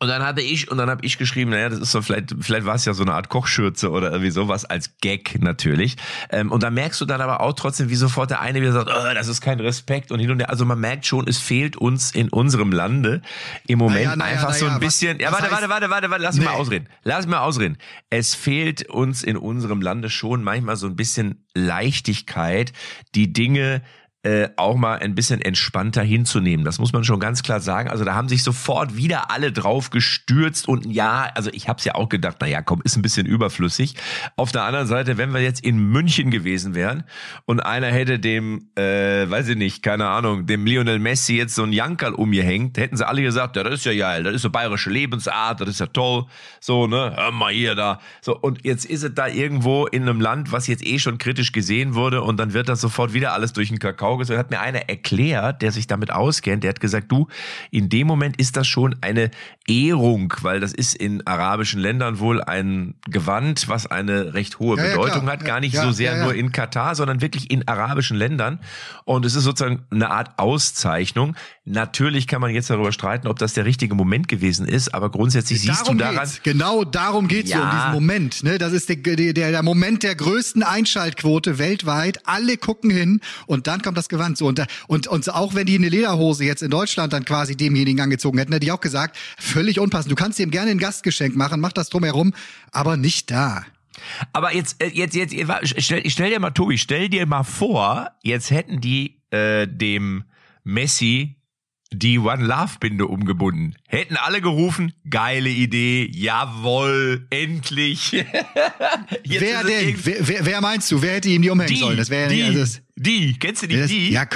Und 0.00 0.08
dann 0.08 0.22
hatte 0.24 0.40
ich, 0.40 0.68
und 0.70 0.78
dann 0.78 0.90
habe 0.90 1.04
ich 1.06 1.16
geschrieben, 1.16 1.52
naja, 1.52 1.68
das 1.68 1.78
ist 1.78 1.92
so, 1.92 2.02
vielleicht, 2.02 2.34
vielleicht 2.40 2.66
war 2.66 2.74
es 2.74 2.84
ja 2.84 2.92
so 2.92 3.04
eine 3.04 3.14
Art 3.14 3.28
Kochschürze 3.28 3.90
oder 3.90 4.10
irgendwie 4.10 4.30
sowas 4.32 4.64
als 4.64 4.96
Gag 5.00 5.40
natürlich. 5.40 5.96
Ähm, 6.30 6.50
und 6.50 6.62
da 6.64 6.70
merkst 6.70 7.00
du 7.00 7.04
dann 7.04 7.20
aber 7.20 7.40
auch 7.40 7.52
trotzdem, 7.52 7.88
wie 7.88 7.94
sofort 7.94 8.30
der 8.30 8.40
eine 8.40 8.60
wieder 8.60 8.72
sagt, 8.72 8.90
oh, 8.90 9.14
das 9.14 9.28
ist 9.28 9.40
kein 9.40 9.60
Respekt 9.60 10.10
und 10.10 10.18
hin 10.18 10.30
und 10.32 10.40
her. 10.40 10.50
Also 10.50 10.64
man 10.64 10.80
merkt 10.80 11.06
schon, 11.06 11.28
es 11.28 11.38
fehlt 11.38 11.76
uns 11.76 12.10
in 12.10 12.30
unserem 12.30 12.72
Lande 12.72 13.22
im 13.68 13.78
Moment 13.78 14.04
Naja, 14.04 14.16
naja, 14.16 14.32
einfach 14.32 14.54
so 14.54 14.64
naja, 14.64 14.76
ein 14.76 14.80
bisschen. 14.80 15.18
was- 15.18 15.22
ja, 15.22 15.32
warte, 15.32 15.50
warte, 15.52 15.68
warte, 15.68 15.90
warte, 15.90 16.10
warte, 16.10 16.22
lass 16.24 16.34
mich 16.36 16.44
Nee. 16.46 16.50
mal 16.52 16.58
ausreden. 16.58 16.88
Lass 17.04 17.26
mich 17.26 17.30
mal 17.30 17.40
ausreden. 17.42 17.78
Es 18.10 18.34
fehlt 18.34 18.88
uns 18.88 19.22
in 19.22 19.36
unserem 19.36 19.80
Lande 19.80 20.10
schon 20.10 20.42
manchmal 20.42 20.74
so 20.76 20.86
ein 20.88 20.96
bisschen 20.96 21.44
Leichtigkeit, 21.54 22.72
die 23.14 23.32
Dinge 23.32 23.82
äh, 24.24 24.48
auch 24.56 24.76
mal 24.76 25.00
ein 25.00 25.14
bisschen 25.14 25.42
entspannter 25.42 26.02
hinzunehmen. 26.02 26.64
Das 26.64 26.78
muss 26.78 26.94
man 26.94 27.04
schon 27.04 27.20
ganz 27.20 27.42
klar 27.42 27.60
sagen. 27.60 27.90
Also 27.90 28.04
da 28.04 28.14
haben 28.14 28.28
sich 28.28 28.42
sofort 28.42 28.96
wieder 28.96 29.30
alle 29.30 29.52
drauf 29.52 29.90
gestürzt 29.90 30.66
und 30.66 30.86
ja, 30.86 31.28
also 31.34 31.50
ich 31.52 31.68
habe 31.68 31.78
es 31.78 31.84
ja 31.84 31.94
auch 31.94 32.08
gedacht, 32.08 32.38
na 32.40 32.46
ja, 32.46 32.62
komm, 32.62 32.80
ist 32.84 32.96
ein 32.96 33.02
bisschen 33.02 33.26
überflüssig. 33.26 33.96
Auf 34.36 34.50
der 34.50 34.62
anderen 34.62 34.86
Seite, 34.86 35.18
wenn 35.18 35.34
wir 35.34 35.42
jetzt 35.42 35.62
in 35.62 35.76
München 35.76 36.30
gewesen 36.30 36.74
wären 36.74 37.04
und 37.44 37.60
einer 37.60 37.88
hätte 37.88 38.18
dem, 38.18 38.70
äh, 38.76 39.28
weiß 39.28 39.48
ich 39.48 39.56
nicht, 39.56 39.82
keine 39.82 40.08
Ahnung, 40.08 40.46
dem 40.46 40.64
Lionel 40.64 41.00
Messi 41.00 41.36
jetzt 41.36 41.54
so 41.54 41.62
ein 41.62 41.74
Jankerl 41.74 42.14
umgehängt, 42.14 42.78
hätten 42.78 42.96
sie 42.96 43.06
alle 43.06 43.20
gesagt, 43.20 43.56
ja, 43.56 43.62
das 43.62 43.74
ist 43.74 43.84
ja 43.84 43.94
geil, 43.94 44.22
das 44.22 44.34
ist 44.34 44.42
so 44.42 44.48
bayerische 44.48 44.88
Lebensart, 44.88 45.60
das 45.60 45.68
ist 45.68 45.80
ja 45.80 45.86
toll, 45.86 46.24
so, 46.60 46.86
ne, 46.86 47.12
hör 47.14 47.30
mal 47.30 47.52
hier 47.52 47.74
da. 47.74 48.00
So, 48.22 48.34
und 48.38 48.64
jetzt 48.64 48.86
ist 48.86 49.02
es 49.02 49.12
da 49.14 49.28
irgendwo 49.28 49.84
in 49.86 50.02
einem 50.02 50.22
Land, 50.22 50.50
was 50.50 50.66
jetzt 50.66 50.86
eh 50.86 50.98
schon 50.98 51.18
kritisch 51.18 51.52
gesehen 51.52 51.94
wurde 51.94 52.22
und 52.22 52.38
dann 52.38 52.54
wird 52.54 52.70
das 52.70 52.80
sofort 52.80 53.12
wieder 53.12 53.34
alles 53.34 53.52
durch 53.52 53.68
den 53.68 53.78
Kakao 53.78 54.13
gezogen. 54.18 54.38
Hat 54.38 54.50
mir 54.50 54.60
einer 54.60 54.88
erklärt, 54.88 55.62
der 55.62 55.72
sich 55.72 55.86
damit 55.86 56.10
auskennt, 56.10 56.64
der 56.64 56.70
hat 56.70 56.80
gesagt, 56.80 57.10
du, 57.10 57.28
in 57.70 57.88
dem 57.88 58.06
Moment 58.06 58.36
ist 58.38 58.56
das 58.56 58.66
schon 58.66 58.96
eine 59.00 59.30
Ehrung, 59.66 60.32
weil 60.42 60.60
das 60.60 60.72
ist 60.72 60.94
in 60.94 61.26
arabischen 61.26 61.80
Ländern 61.80 62.18
wohl 62.18 62.42
ein 62.42 62.94
Gewand, 63.08 63.68
was 63.68 63.86
eine 63.86 64.34
recht 64.34 64.58
hohe 64.58 64.76
Ja, 64.76 64.84
ja, 64.84 64.90
Bedeutung 64.90 65.22
klar. 65.22 65.32
hat, 65.34 65.44
gar 65.44 65.60
nicht 65.60 65.74
Ja, 65.74 65.84
so 65.84 65.92
sehr 65.92 66.12
ja, 66.12 66.18
ja. 66.18 66.24
nur 66.24 66.34
in 66.34 66.52
Katar, 66.52 66.94
sondern 66.94 67.20
wirklich 67.20 67.50
in 67.50 67.66
arabischen 67.66 68.16
Ländern. 68.16 68.60
Und 69.04 69.24
es 69.24 69.34
ist 69.34 69.44
sozusagen 69.44 69.84
eine 69.90 70.10
Art 70.10 70.38
Auszeichnung. 70.38 71.34
Natürlich 71.64 72.26
kann 72.26 72.40
man 72.40 72.50
jetzt 72.50 72.68
darüber 72.68 72.92
streiten, 72.92 73.26
ob 73.26 73.38
das 73.38 73.54
der 73.54 73.64
richtige 73.64 73.94
Moment 73.94 74.28
gewesen 74.28 74.66
ist, 74.68 74.94
aber 74.94 75.10
grundsätzlich 75.10 75.62
siehst 75.62 75.80
darum 75.82 75.98
du 75.98 76.04
daran, 76.04 76.18
geht's. 76.18 76.42
Genau 76.42 76.84
darum 76.84 77.26
geht's 77.28 77.50
ja. 77.50 77.58
Ja. 77.58 77.64
um 77.64 77.70
diesen 77.70 77.92
Moment. 77.92 78.42
Ne? 78.42 78.58
Das 78.58 78.72
ist 78.72 78.88
der, 78.90 78.96
der, 78.96 79.32
der 79.32 79.62
Moment 79.62 80.02
der 80.02 80.14
größten 80.14 80.62
Einschaltquote 80.62 81.58
weltweit. 81.58 82.20
Alle 82.26 82.56
gucken 82.58 82.90
hin 82.90 83.20
und 83.46 83.66
dann 83.66 83.80
kommt 83.82 83.96
das 83.96 84.03
Gewand 84.08 84.38
so. 84.38 84.46
Und, 84.46 84.64
und, 84.86 85.06
und 85.06 85.34
auch 85.34 85.54
wenn 85.54 85.66
die 85.66 85.76
eine 85.76 85.88
Lederhose 85.88 86.44
jetzt 86.44 86.62
in 86.62 86.70
Deutschland 86.70 87.12
dann 87.12 87.24
quasi 87.24 87.56
demjenigen 87.56 88.00
angezogen 88.00 88.38
hätten, 88.38 88.52
hätte 88.52 88.66
ich 88.66 88.72
auch 88.72 88.80
gesagt, 88.80 89.16
völlig 89.38 89.80
unpassend. 89.80 90.12
Du 90.12 90.16
kannst 90.16 90.38
ihm 90.38 90.50
gerne 90.50 90.70
ein 90.70 90.78
Gastgeschenk 90.78 91.36
machen, 91.36 91.60
mach 91.60 91.72
das 91.72 91.88
drumherum, 91.88 92.34
aber 92.72 92.96
nicht 92.96 93.30
da. 93.30 93.64
Aber 94.32 94.54
jetzt, 94.54 94.82
äh, 94.82 94.88
jetzt, 94.88 95.14
jetzt, 95.14 95.34
stell, 95.78 96.08
stell 96.10 96.30
dir 96.30 96.40
mal, 96.40 96.50
Tobi, 96.50 96.78
stell 96.78 97.08
dir 97.08 97.26
mal 97.26 97.44
vor, 97.44 98.10
jetzt 98.22 98.50
hätten 98.50 98.80
die 98.80 99.20
äh, 99.30 99.66
dem 99.68 100.24
Messi 100.64 101.36
die 101.94 102.18
One 102.18 102.44
Love 102.44 102.72
Binde 102.80 103.06
umgebunden. 103.06 103.74
Hätten 103.88 104.16
alle 104.16 104.40
gerufen, 104.40 104.92
geile 105.08 105.48
Idee, 105.50 106.10
jawoll, 106.12 107.26
endlich. 107.30 108.12
Wer 109.26 109.64
denn? 109.64 109.94
Wer, 110.02 110.16
wer, 110.28 110.46
wer 110.46 110.60
meinst 110.60 110.90
du? 110.90 111.00
Wer 111.02 111.14
hätte 111.14 111.28
ihm 111.28 111.42
die 111.42 111.50
umhängen 111.50 111.72
Die, 111.74 111.80
sollen? 111.80 111.96
Das 111.96 112.10
wäre 112.10 112.22
ja 112.24 112.28
die, 112.28 112.34
nicht. 112.36 112.46
Also 112.46 112.60
das, 112.60 112.80
die, 112.96 113.34
kennst 113.38 113.62
du 113.62 113.66
die? 113.66 113.76
das, 113.76 113.88
die? 113.88 114.10
ja, 114.10 114.26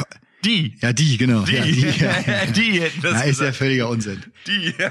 die. 0.45 0.77
ja, 0.81 0.93
die, 0.93 1.17
genau. 1.19 1.43
Die, 1.43 1.55
Ja, 1.57 1.65
die, 1.65 1.81
ja. 2.00 2.47
die 2.47 2.81
hätten 2.81 3.03
das 3.03 3.12
Na, 3.15 3.23
ist 3.23 3.41
ja 3.41 3.53
völliger 3.53 3.88
Unsinn. 3.88 4.23
Die. 4.47 4.73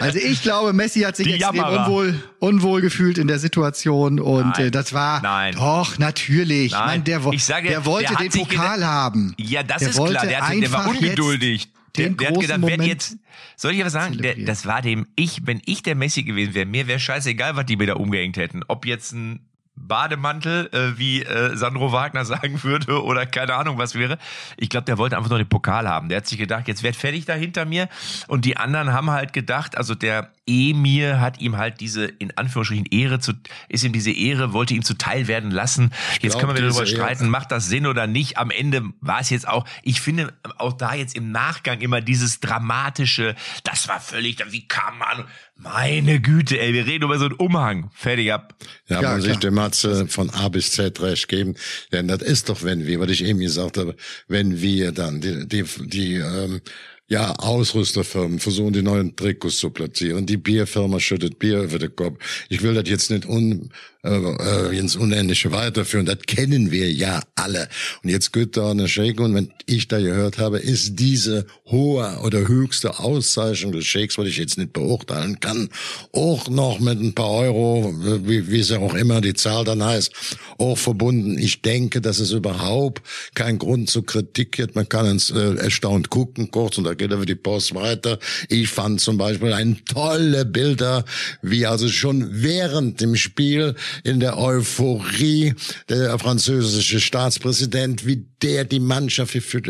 Also 0.00 0.18
ich 0.18 0.42
glaube, 0.42 0.72
Messi 0.72 1.00
hat 1.00 1.16
sich 1.16 1.26
Die 1.26 1.34
extrem 1.34 1.56
Jammerer. 1.56 1.86
unwohl, 1.86 2.22
unwohl 2.38 2.80
gefühlt 2.80 3.18
in 3.18 3.26
der 3.28 3.38
Situation 3.38 4.18
und 4.20 4.56
Nein. 4.56 4.66
äh, 4.66 4.70
das 4.70 4.92
war 4.92 5.20
Nein. 5.22 5.54
doch 5.54 5.98
natürlich. 5.98 6.72
Nein. 6.72 6.86
Mann, 6.86 7.04
der, 7.04 7.20
Ich 7.32 7.44
sage, 7.44 7.68
der 7.68 7.84
wollte 7.84 8.08
der 8.14 8.18
hat 8.24 8.34
den 8.34 8.40
Pokal 8.46 8.84
haben. 8.84 9.34
Ja, 9.38 9.62
das 9.62 9.80
der 9.80 9.88
ist 9.90 9.96
klar. 9.96 10.26
Der, 10.26 10.40
hatte, 10.48 10.60
der 10.60 10.72
war 10.72 10.88
ungeduldig. 10.88 11.68
Der, 11.98 12.08
den 12.08 12.16
der 12.16 12.28
hat 12.28 12.40
gedacht, 12.40 12.60
wer 12.62 12.70
Moment 12.70 12.86
jetzt, 12.86 13.18
soll 13.56 13.72
ich 13.72 13.84
was 13.84 13.92
sagen? 13.92 14.18
Der, 14.18 14.36
das 14.36 14.66
war 14.66 14.82
dem, 14.82 15.06
ich, 15.16 15.46
wenn 15.46 15.60
ich 15.66 15.82
der 15.82 15.94
Messi 15.94 16.22
gewesen 16.22 16.54
wäre, 16.54 16.66
mir 16.66 16.86
wäre 16.86 16.98
scheißegal, 16.98 17.56
was 17.56 17.66
die 17.66 17.76
mir 17.76 17.86
da 17.86 17.94
umgehängt 17.94 18.36
hätten. 18.36 18.62
Ob 18.68 18.86
jetzt 18.86 19.12
ein 19.12 19.47
Bademantel, 19.86 20.68
äh, 20.72 20.98
wie 20.98 21.22
äh, 21.22 21.56
Sandro 21.56 21.92
Wagner 21.92 22.24
sagen 22.26 22.62
würde, 22.62 23.02
oder 23.02 23.26
keine 23.26 23.54
Ahnung 23.54 23.78
was 23.78 23.94
wäre. 23.94 24.18
Ich 24.56 24.68
glaube, 24.68 24.84
der 24.84 24.98
wollte 24.98 25.16
einfach 25.16 25.30
nur 25.30 25.38
den 25.38 25.48
Pokal 25.48 25.88
haben. 25.88 26.08
Der 26.08 26.18
hat 26.18 26.26
sich 26.26 26.38
gedacht, 26.38 26.68
jetzt 26.68 26.82
werd 26.82 26.96
fertig 26.96 27.24
da 27.24 27.34
hinter 27.34 27.64
mir. 27.64 27.88
Und 28.26 28.44
die 28.44 28.56
anderen 28.56 28.92
haben 28.92 29.10
halt 29.10 29.32
gedacht, 29.32 29.76
also 29.76 29.94
der 29.94 30.32
Emir 30.46 31.20
hat 31.20 31.40
ihm 31.40 31.56
halt 31.58 31.80
diese, 31.80 32.06
in 32.06 32.36
Anführungsstrichen, 32.36 32.86
Ehre 32.86 33.18
zu, 33.20 33.32
ist 33.68 33.84
ihm 33.84 33.92
diese 33.92 34.10
Ehre, 34.10 34.52
wollte 34.54 34.74
ihm 34.74 34.82
zuteil 34.82 35.26
werden 35.28 35.50
lassen. 35.50 35.92
Jetzt 36.20 36.32
glaub, 36.32 36.40
können 36.40 36.52
wir 36.52 36.56
wieder 36.56 36.68
darüber 36.68 36.86
Ehre- 36.86 36.96
streiten, 36.96 37.28
macht 37.28 37.52
das 37.52 37.68
Sinn 37.68 37.86
oder 37.86 38.06
nicht. 38.06 38.38
Am 38.38 38.50
Ende 38.50 38.82
war 39.00 39.20
es 39.20 39.28
jetzt 39.30 39.46
auch, 39.46 39.66
ich 39.82 40.00
finde 40.00 40.32
auch 40.56 40.72
da 40.72 40.94
jetzt 40.94 41.14
im 41.16 41.30
Nachgang 41.32 41.80
immer 41.80 42.00
dieses 42.00 42.40
dramatische, 42.40 43.34
das 43.64 43.88
war 43.88 44.00
völlig, 44.00 44.42
wie 44.50 44.66
kam 44.66 44.98
man, 44.98 45.24
meine 45.58 46.20
Güte, 46.20 46.58
ey, 46.60 46.72
wir 46.72 46.86
reden 46.86 47.04
über 47.04 47.18
so 47.18 47.26
einen 47.26 47.34
Umhang. 47.34 47.90
Fertig 47.94 48.32
ab. 48.32 48.54
Ja, 48.88 49.02
Ja, 49.02 49.14
muss 49.16 49.24
ich 49.24 49.30
klar. 49.32 49.40
dem 49.40 49.54
Matze 49.54 50.06
von 50.08 50.30
A 50.30 50.48
bis 50.48 50.72
Z 50.72 51.00
recht 51.00 51.28
geben. 51.28 51.54
Denn 51.92 52.08
das 52.08 52.22
ist 52.22 52.48
doch, 52.48 52.62
wenn 52.62 52.86
wir, 52.86 53.00
was 53.00 53.10
ich 53.10 53.24
eben 53.24 53.40
gesagt 53.40 53.76
habe, 53.76 53.96
wenn 54.28 54.60
wir 54.60 54.92
dann 54.92 55.20
die, 55.20 55.46
die, 55.48 55.64
die 55.88 56.14
ähm, 56.14 56.60
ja, 57.08 57.32
Ausrüsterfirmen 57.36 58.38
versuchen, 58.38 58.72
die 58.72 58.82
neuen 58.82 59.16
Trikots 59.16 59.58
zu 59.58 59.70
platzieren. 59.70 60.26
Die 60.26 60.36
Bierfirma 60.36 61.00
schüttet 61.00 61.38
Bier 61.38 61.62
über 61.62 61.78
den 61.78 61.96
Kopf. 61.96 62.22
Ich 62.50 62.62
will 62.62 62.74
das 62.74 62.88
jetzt 62.88 63.10
nicht 63.10 63.26
un, 63.26 63.70
äh, 64.08 64.78
ins 64.78 64.96
Unendliche 64.96 65.52
weiterführen. 65.52 66.06
Das 66.06 66.18
kennen 66.26 66.70
wir 66.70 66.90
ja 66.92 67.20
alle. 67.34 67.68
Und 68.02 68.10
jetzt 68.10 68.32
geht 68.32 68.56
da 68.56 68.70
eine 68.70 68.88
Shake 68.88 69.20
und 69.20 69.34
wenn 69.34 69.52
ich 69.66 69.88
da 69.88 69.98
gehört 70.00 70.38
habe, 70.38 70.58
ist 70.58 70.98
diese 70.98 71.46
hohe 71.66 72.18
oder 72.22 72.48
höchste 72.48 72.98
Auszeichnung 72.98 73.72
des 73.72 73.84
Shakes, 73.84 74.18
was 74.18 74.26
ich 74.26 74.38
jetzt 74.38 74.58
nicht 74.58 74.72
beurteilen 74.72 75.40
kann, 75.40 75.68
auch 76.12 76.48
noch 76.48 76.80
mit 76.80 77.00
ein 77.00 77.14
paar 77.14 77.30
Euro, 77.30 77.94
wie, 78.26 78.50
wie 78.50 78.60
es 78.60 78.70
ja 78.70 78.78
auch 78.78 78.94
immer 78.94 79.20
die 79.20 79.34
Zahl 79.34 79.64
dann 79.64 79.84
heißt, 79.84 80.12
auch 80.58 80.78
verbunden. 80.78 81.38
Ich 81.38 81.62
denke, 81.62 82.00
dass 82.00 82.18
es 82.18 82.32
überhaupt 82.32 83.02
kein 83.34 83.58
Grund 83.58 83.90
zur 83.90 84.06
Kritik 84.06 84.52
gibt. 84.52 84.74
Man 84.74 84.88
kann 84.88 85.06
ins 85.06 85.30
äh, 85.30 85.56
erstaunt 85.56 86.10
gucken 86.10 86.50
kurz 86.50 86.78
und 86.78 86.84
da 86.84 86.94
geht 86.94 87.12
aber 87.12 87.26
die 87.26 87.34
Post 87.34 87.74
weiter. 87.74 88.18
Ich 88.48 88.68
fand 88.68 89.00
zum 89.00 89.18
Beispiel 89.18 89.52
ein 89.52 89.82
tolle 89.84 90.44
Bilder, 90.44 91.04
wie 91.42 91.66
also 91.66 91.88
schon 91.88 92.28
während 92.30 93.00
dem 93.00 93.16
Spiel 93.16 93.74
in 94.04 94.20
der 94.20 94.38
Euphorie 94.38 95.54
der 95.88 96.18
französische 96.18 97.00
Staatspräsident, 97.00 98.06
wie 98.06 98.26
der 98.42 98.64
die 98.64 98.80
Mannschaft 98.80 99.32
geführt 99.32 99.68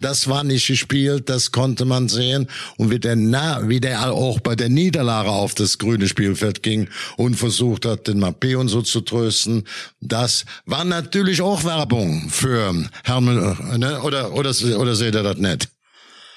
Das 0.00 0.28
war 0.28 0.44
nicht 0.44 0.66
gespielt, 0.66 1.28
das 1.28 1.52
konnte 1.52 1.84
man 1.84 2.08
sehen. 2.08 2.48
Und 2.76 2.90
wie 2.90 2.98
der, 2.98 3.16
na, 3.16 3.68
wie 3.68 3.80
der 3.80 4.12
auch 4.12 4.40
bei 4.40 4.54
der 4.54 4.68
Niederlage 4.68 5.30
auf 5.30 5.54
das 5.54 5.78
grüne 5.78 6.08
Spielfeld 6.08 6.62
ging 6.62 6.88
und 7.16 7.34
versucht 7.34 7.86
hat, 7.86 8.06
den 8.06 8.22
Mappé 8.22 8.56
und 8.56 8.68
so 8.68 8.82
zu 8.82 9.00
trösten. 9.00 9.64
Das 10.00 10.44
war 10.66 10.84
natürlich 10.84 11.40
auch 11.40 11.64
Werbung 11.64 12.28
für 12.30 12.74
Herrn, 13.04 13.24
Müller, 13.24 13.78
ne? 13.78 14.00
oder, 14.02 14.32
oder, 14.34 14.54
oder 14.78 14.94
seht 14.94 15.14
ihr 15.14 15.22
das 15.22 15.38
nicht? 15.38 15.68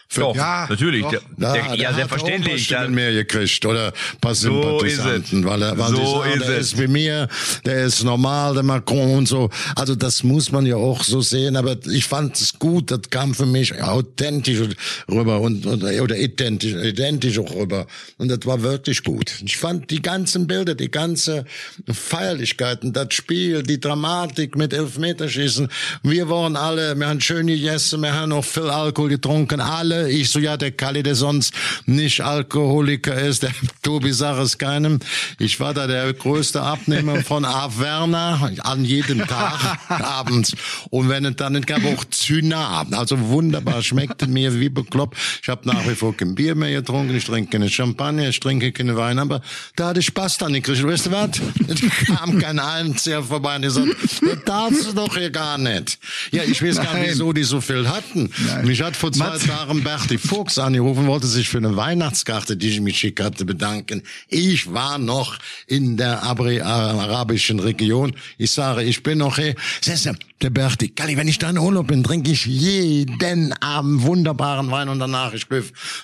Für, 0.09 0.21
Doch, 0.21 0.35
Ja, 0.35 0.67
natürlich. 0.69 1.01
doch. 1.01 1.11
Der, 1.11 1.21
da, 1.37 1.53
der, 1.53 1.63
der 1.63 1.75
ja, 1.75 1.89
hat 1.89 1.95
selbstverständlich. 1.95 2.75
Auch 2.75 2.79
ein 2.79 2.93
mehr 2.93 3.11
gekriegt 3.11 3.65
oder 3.65 3.91
paar 4.21 4.35
So 4.35 4.53
Sympathisanten, 4.53 5.39
es. 5.39 5.45
weil 5.45 5.61
er, 5.61 5.77
weil 5.77 5.89
So 5.89 6.21
sagen, 6.21 6.39
ist 6.39 6.47
der 6.47 6.57
ist 6.57 6.79
wie 6.79 6.87
mir, 6.87 7.27
der 7.65 7.85
ist 7.85 8.03
normal, 8.03 8.53
der 8.53 8.63
Macron 8.63 9.17
und 9.17 9.27
so. 9.27 9.49
Also 9.75 9.95
das 9.95 10.23
muss 10.23 10.51
man 10.51 10.65
ja 10.65 10.77
auch 10.77 11.03
so 11.03 11.19
sehen, 11.19 11.57
aber 11.57 11.75
ich 11.91 12.05
fand 12.05 12.39
es 12.39 12.57
gut, 12.57 12.89
das 12.89 13.01
kam 13.09 13.33
für 13.33 13.45
mich 13.45 13.81
authentisch 13.81 14.75
rüber 15.11 15.41
und, 15.41 15.65
und 15.65 15.83
oder 15.83 16.17
identisch, 16.17 16.73
identisch 16.73 17.37
auch 17.39 17.53
rüber. 17.53 17.85
Und 18.17 18.29
das 18.29 18.39
war 18.45 18.61
wirklich 18.61 19.03
gut. 19.03 19.41
Ich 19.43 19.57
fand 19.57 19.91
die 19.91 20.01
ganzen 20.01 20.47
Bilder, 20.47 20.73
die 20.75 20.89
ganze 20.89 21.43
Feierlichkeiten, 21.91 22.93
das 22.93 23.13
Spiel, 23.13 23.61
die 23.61 23.79
Dramatik 23.79 24.55
mit 24.55 24.73
Elfmeterschießen. 24.73 25.67
Wir 26.03 26.29
waren 26.29 26.55
alle, 26.55 26.97
wir 26.97 27.07
haben 27.09 27.19
schön 27.19 27.47
gegessen, 27.47 28.01
wir 28.01 28.13
haben 28.13 28.29
noch 28.29 28.45
viel 28.45 28.69
Alkohol 28.69 29.09
getrunken, 29.09 29.59
alle. 29.59 29.96
Ich 30.05 30.29
so, 30.29 30.39
ja, 30.39 30.57
der 30.57 30.71
Kalli, 30.71 31.03
der 31.03 31.15
sonst 31.15 31.53
nicht 31.85 32.21
Alkoholiker 32.21 33.15
ist, 33.15 33.43
der 33.43 33.51
Tobi 33.81 34.11
sagt 34.11 34.39
es 34.39 34.57
keinem. 34.57 34.99
Ich 35.39 35.59
war 35.59 35.73
da 35.73 35.87
der 35.87 36.13
größte 36.13 36.61
Abnehmer 36.61 37.21
von 37.23 37.45
A. 37.45 37.69
Werner 37.77 38.51
an 38.59 38.85
jedem 38.85 39.25
Tag 39.25 39.79
abends. 39.89 40.53
Und 40.89 41.09
wenn 41.09 41.25
es 41.25 41.35
dann 41.35 41.53
nicht 41.53 41.67
gab, 41.67 41.83
auch 41.85 42.05
Zynar. 42.05 42.85
Also 42.91 43.19
wunderbar, 43.29 43.81
schmeckte 43.81 44.27
mir 44.27 44.59
wie 44.59 44.69
bekloppt. 44.69 45.17
Ich 45.41 45.49
habe 45.49 45.67
nach 45.67 45.87
wie 45.87 45.95
vor 45.95 46.15
kein 46.15 46.35
Bier 46.35 46.55
mehr 46.55 46.71
getrunken, 46.71 47.15
ich 47.15 47.25
trinke 47.25 47.51
keine 47.51 47.69
Champagner, 47.69 48.29
ich 48.29 48.39
trinke 48.39 48.71
keine 48.71 48.95
Wein, 48.95 49.19
aber 49.19 49.41
da 49.75 49.89
hatte 49.89 49.99
ich 49.99 50.07
Spaß 50.07 50.37
dann 50.37 50.53
gekriegt. 50.53 50.83
Weißt 50.83 51.07
du 51.07 51.11
was? 51.11 51.29
Es 51.67 51.81
kam 52.05 52.39
kein 52.39 52.59
Einzige 52.59 53.23
vorbei 53.23 53.55
und 53.55 53.61
gesagt, 53.63 53.87
das 54.21 54.43
darfst 54.45 54.87
du 54.87 54.93
doch 54.93 55.15
hier 55.15 55.29
gar 55.29 55.57
nicht. 55.57 55.99
Ja, 56.31 56.43
ich 56.43 56.61
weiß 56.61 56.77
gar 56.77 56.95
nicht, 56.95 57.11
wieso 57.11 57.33
die 57.33 57.43
so 57.43 57.61
viel 57.61 57.87
hatten. 57.87 58.29
Nein. 58.47 58.65
Mich 58.65 58.81
hat 58.81 58.95
vor 58.95 59.11
zwei 59.11 59.29
Matze. 59.29 59.47
Tagen 59.47 59.83
Berti 59.87 60.17
Fuchs 60.17 60.57
angerufen, 60.57 61.07
wollte 61.07 61.27
sich 61.27 61.47
für 61.47 61.59
eine 61.59 61.77
Weihnachtskarte, 61.77 62.57
die 62.57 62.67
ich 62.67 62.81
mich 62.81 62.95
geschickt 62.95 63.21
hatte, 63.21 63.45
bedanken. 63.45 64.03
Ich 64.27 64.73
war 64.73 64.97
noch 64.97 65.37
in 65.65 65.95
der 65.95 66.23
arabischen 66.23 67.61
Region. 67.61 68.13
Ich 68.37 68.51
sage, 68.51 68.83
ich 68.83 69.01
bin 69.01 69.19
noch 69.19 69.37
hier. 69.37 69.55
Siehste, 69.79 70.17
der 70.41 70.49
Berti, 70.49 70.89
Kalli, 70.89 71.15
wenn 71.15 71.29
ich 71.29 71.39
da 71.39 71.51
in 71.51 71.57
Urlaub 71.57 71.87
bin, 71.87 72.03
trinke 72.03 72.31
ich 72.31 72.45
jeden 72.45 73.53
Abend 73.53 74.03
wunderbaren 74.03 74.69
Wein 74.71 74.89
und 74.89 74.99
danach 74.99 75.33
ich 75.33 75.47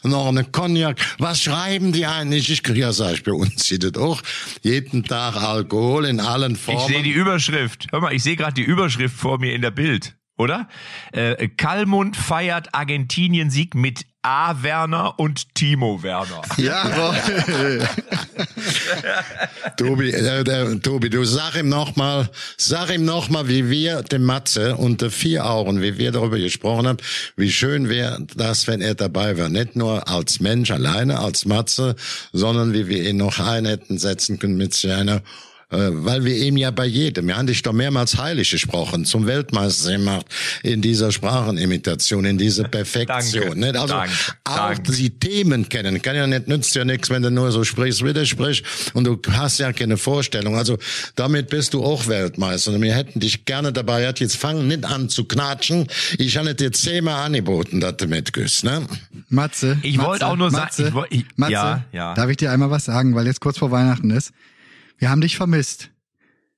noch 0.04 0.28
eine 0.30 0.46
Cognac. 0.46 0.98
Was 1.18 1.42
schreiben 1.42 1.92
die 1.92 2.06
eigentlich? 2.06 2.50
Ich 2.50 2.64
kriege 2.64 2.80
ja, 2.80 2.94
sag 2.94 3.16
ich, 3.16 3.24
bei 3.24 3.34
uns 3.34 3.66
sieht 3.66 3.84
das 3.84 4.02
auch 4.02 4.22
jeden 4.62 5.04
Tag 5.04 5.36
Alkohol 5.36 6.06
in 6.06 6.22
allen 6.22 6.56
Formen. 6.56 6.80
Ich 6.84 6.88
sehe 6.88 7.04
die 7.04 7.12
Überschrift. 7.12 7.88
Hör 7.92 8.00
mal, 8.00 8.14
ich 8.14 8.24
sehe 8.24 8.38
gerade 8.38 8.54
die 8.54 8.64
Überschrift 8.64 9.18
vor 9.18 9.40
mir 9.40 9.54
in 9.54 9.62
der 9.62 9.72
Bild 9.72 10.16
oder? 10.38 10.68
Äh, 11.12 11.48
Kalmund 11.50 12.16
feiert 12.16 12.74
Argentinien-Sieg 12.74 13.76
mit 13.76 14.06
A. 14.26 14.64
Werner 14.64 15.20
und 15.20 15.54
Timo 15.54 16.02
Werner. 16.02 16.42
Ja, 16.56 16.86
Tobi, 19.78 20.12
äh, 20.12 20.40
äh, 20.40 20.80
Tobi, 20.80 21.10
du 21.10 21.26
sag 21.26 21.58
ihm 21.58 21.68
nochmal, 21.68 22.30
sag 22.58 22.90
ihm 22.90 23.04
nochmal, 23.04 23.50
wie 23.50 23.70
wir 23.70 24.02
dem 24.02 24.24
Matze 24.24 24.78
unter 24.78 25.12
vier 25.12 25.46
Augen, 25.46 25.82
wie 25.82 25.98
wir 25.98 26.14
darüber 26.14 26.38
gesprochen 26.38 26.88
haben, 26.88 27.00
wie 27.36 27.52
schön 27.52 27.90
wäre 27.90 28.26
das, 28.36 28.66
wenn 28.68 28.80
er 28.80 28.96
dabei 28.96 29.36
wäre. 29.36 29.50
Nicht 29.50 29.76
nur 29.76 30.08
als 30.08 30.40
Mensch 30.40 30.72
alleine, 30.72 31.20
als 31.20 31.44
Matze, 31.44 31.98
sondern 32.32 32.72
wie 32.72 32.88
wir 32.88 33.04
ihn 33.04 33.18
noch 33.18 33.40
ein 33.40 33.66
hätten 33.66 33.98
setzen 33.98 34.40
können 34.40 34.56
mit 34.56 34.74
seiner 34.74 35.18
äh, 35.18 35.22
weil 35.78 36.24
wir 36.26 36.36
ihm 36.38 36.58
ja 36.58 36.72
bei 36.72 36.86
jedem, 36.86 37.28
wir 37.28 37.38
haben 37.38 37.48
dich 37.48 37.62
doch 37.62 37.74
mehrmals 37.74 38.18
heilig 38.18 38.52
gesprochen, 38.52 39.06
zum 39.06 39.26
Weltmeister 39.26 39.92
gemacht 39.92 40.26
in 40.64 40.82
dieser 40.82 41.12
Sprachenimitation, 41.12 42.26
in 42.26 42.38
dieser 42.38 42.64
Perfektion. 42.70 43.62
Danke? 43.62 43.80
Also 43.80 43.94
danke, 43.96 44.14
auch 44.46 44.56
danke. 44.74 44.92
die 44.94 45.10
Themen 45.10 45.68
kennen. 45.70 46.02
Kann 46.02 46.16
ja 46.16 46.28
nicht, 46.28 46.48
nützt 46.48 46.76
ja 46.76 46.86
nichts, 46.86 47.10
wenn 47.10 47.22
du 47.22 47.32
nur 47.32 47.52
so 47.52 47.64
sprichst, 47.64 48.04
wie 48.06 48.14
du 48.14 48.26
sprichst 48.26 48.64
und 48.94 49.04
du 49.06 49.20
hast 49.32 49.60
ja 49.60 49.72
keine 49.74 49.98
Vorstellung. 49.98 50.56
Also 50.56 50.78
damit 51.16 51.50
bist 51.50 51.74
du 51.74 51.84
auch 51.84 52.08
Weltmeister. 52.08 52.72
Und 52.74 52.82
wir 52.82 52.94
hätten 52.96 53.20
dich 53.20 53.46
gerne 53.46 53.74
dabei. 53.74 54.04
Jetzt 54.04 54.38
fang 54.38 54.68
nicht 54.68 54.86
an 54.86 55.10
zu 55.10 55.26
knatschen. 55.26 55.88
Ich 56.18 56.38
habe 56.38 56.54
dir 56.56 56.72
zehnmal 56.72 57.26
angeboten, 57.26 57.80
dass 57.80 57.98
du 57.98 58.08
mitgehst, 58.08 58.64
ne? 58.64 58.86
Matze. 59.30 59.78
Ich 59.82 59.98
wollte 60.00 60.28
auch 60.28 60.36
nur 60.36 60.52
sagen, 60.52 60.64
Matze, 60.66 60.88
ich 60.90 60.94
woll- 60.94 61.08
ich- 61.10 61.26
Matze, 61.36 61.52
ja, 61.54 61.86
ja. 61.92 62.14
darf 62.14 62.30
ich 62.30 62.38
dir 62.38 62.52
einmal 62.52 62.70
was 62.70 62.86
sagen, 62.86 63.16
weil 63.16 63.26
jetzt 63.26 63.40
kurz 63.42 63.58
vor 63.58 63.72
Weihnachten 63.72 64.10
ist? 64.12 64.32
Wir 65.04 65.10
haben 65.10 65.20
dich 65.20 65.36
vermisst. 65.36 65.90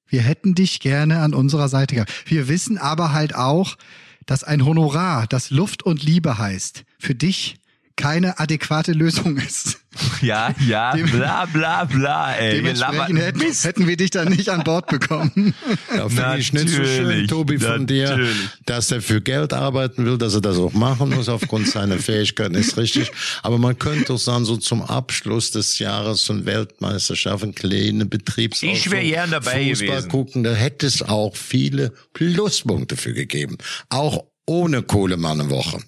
Wir 0.05 0.21
hätten 0.21 0.53
dich 0.53 0.79
gerne 0.79 1.21
an 1.21 1.33
unserer 1.33 1.67
Seite 1.67 1.95
gehabt. 1.95 2.13
Wir 2.27 2.47
wissen 2.47 2.77
aber 2.77 3.11
halt 3.11 3.33
auch, 3.33 3.75
dass 4.27 4.43
ein 4.43 4.63
Honorar, 4.63 5.25
das 5.25 5.49
Luft 5.49 5.81
und 5.81 6.03
Liebe 6.03 6.37
heißt, 6.37 6.83
für 6.99 7.15
dich 7.15 7.55
keine 7.97 8.39
adäquate 8.39 8.91
Lösung 8.91 9.37
ist. 9.37 9.79
Ja, 10.21 10.53
ja, 10.67 10.93
Dem- 10.93 11.09
bla 11.09 11.45
bla 11.45 11.85
bla, 11.85 12.33
ey. 12.33 12.57
Dementsprechend 12.57 13.17
hätten, 13.19 13.41
hätten 13.41 13.87
wir 13.87 13.95
dich 13.95 14.09
dann 14.11 14.27
nicht 14.27 14.49
an 14.49 14.63
Bord 14.65 14.87
bekommen. 14.87 15.53
Ja, 15.95 16.09
finde 16.09 16.37
ich 16.37 16.51
nicht 16.51 16.67
so 16.67 16.83
schön, 16.83 17.03
Natürlich, 17.05 17.29
Tobi, 17.29 17.57
von 17.59 17.87
dir, 17.87 18.09
natürlich. 18.09 18.35
dass 18.65 18.91
er 18.91 19.01
für 19.01 19.21
Geld 19.21 19.53
arbeiten 19.53 20.05
will, 20.05 20.17
dass 20.17 20.33
er 20.33 20.41
das 20.41 20.57
auch 20.57 20.73
machen 20.73 21.11
muss 21.11 21.29
aufgrund 21.29 21.69
seiner 21.69 21.97
Fähigkeiten, 21.97 22.55
ist 22.55 22.75
richtig. 22.75 23.11
Aber 23.43 23.57
man 23.57 23.79
könnte 23.79 24.05
doch 24.05 24.17
sagen, 24.19 24.43
so 24.43 24.57
zum 24.57 24.81
Abschluss 24.81 25.51
des 25.51 25.79
Jahres 25.79 26.29
und 26.29 26.45
Weltmeisterschaft, 26.45 27.43
eine 27.43 27.53
kleine 27.53 28.05
Betriebsausflug. 28.05 28.73
Ich 28.75 28.91
wär 28.91 29.03
gern 29.03 29.31
dabei 29.31 29.69
Fußball 29.69 29.87
gewesen. 29.87 30.09
gucken, 30.09 30.43
da 30.43 30.53
hätte 30.53 30.85
es 30.87 31.01
auch 31.03 31.35
viele 31.37 31.93
Pluspunkte 32.13 32.97
für 32.97 33.13
gegeben. 33.13 33.57
Auch 33.87 34.25
ohne 34.45 34.81
Kohlemann 34.83 35.39
eine 35.39 35.49
Woche. 35.49 35.79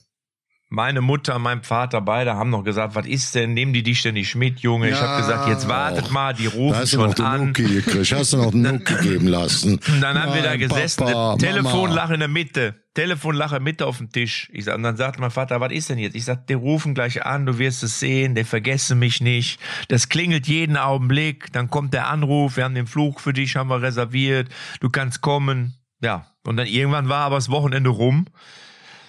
Meine 0.69 0.99
Mutter, 0.99 1.39
mein 1.39 1.63
Vater, 1.63 2.01
beide 2.01 2.33
haben 2.35 2.49
noch 2.49 2.63
gesagt, 2.65 2.93
was 2.93 3.05
ist 3.07 3.35
denn, 3.35 3.53
nehmen 3.53 3.71
die 3.71 3.83
dich 3.83 4.01
denn 4.01 4.15
nicht 4.15 4.35
mit, 4.35 4.59
Junge? 4.59 4.89
ich 4.89 4.95
Ja. 4.95 5.01
habe 5.07 5.21
gesagt, 5.21 5.47
jetzt 5.47 5.69
wartet 5.69 6.11
mal, 6.11 6.33
die 6.33 6.45
rufen 6.47 6.75
hast 6.77 6.91
du 6.91 6.97
noch 6.97 7.15
schon 7.15 7.25
an. 7.25 7.53
Gekriegt, 7.53 8.11
hast 8.11 8.33
du 8.33 8.37
noch 8.37 8.51
den 8.51 8.63
Nuki 8.63 8.93
geben 9.01 9.27
lassen. 9.27 9.79
Und 9.87 10.01
dann 10.01 10.21
haben 10.21 10.33
wir 10.33 10.41
da 10.41 10.49
Nein, 10.49 10.59
gesessen, 10.59 11.05
Papa, 11.05 11.37
Telefonlache 11.37 12.15
in 12.15 12.19
der 12.19 12.27
Mitte, 12.27 12.75
Telefonlache 12.95 13.61
Mitte 13.61 13.85
auf 13.85 13.99
dem 13.99 14.11
Tisch. 14.11 14.49
Ich 14.51 14.65
sag, 14.65 14.75
und 14.75 14.83
dann 14.83 14.97
sagt 14.97 15.19
mein 15.21 15.31
Vater, 15.31 15.61
was 15.61 15.71
ist 15.71 15.89
denn 15.89 15.99
jetzt? 15.99 16.15
Ich 16.17 16.25
sag, 16.25 16.47
die 16.47 16.53
rufen 16.55 16.93
gleich 16.93 17.25
an, 17.25 17.45
du 17.45 17.59
wirst 17.59 17.81
es 17.83 18.01
sehen, 18.01 18.35
der 18.35 18.45
vergesse 18.45 18.93
mich 18.95 19.21
nicht. 19.21 19.61
Das 19.87 20.09
klingelt 20.09 20.47
jeden 20.47 20.75
Augenblick, 20.75 21.53
dann 21.53 21.69
kommt 21.69 21.93
der 21.93 22.09
Anruf, 22.09 22.57
wir 22.57 22.65
haben 22.65 22.75
den 22.75 22.87
Flug 22.87 23.21
für 23.21 23.31
dich, 23.31 23.55
haben 23.55 23.69
wir 23.69 23.81
reserviert, 23.81 24.49
du 24.81 24.89
kannst 24.89 25.21
kommen. 25.21 25.75
Ja, 26.01 26.25
und 26.43 26.57
dann 26.57 26.67
irgendwann 26.67 27.07
war 27.07 27.21
aber 27.21 27.35
das 27.37 27.49
Wochenende 27.49 27.89
rum. 27.89 28.25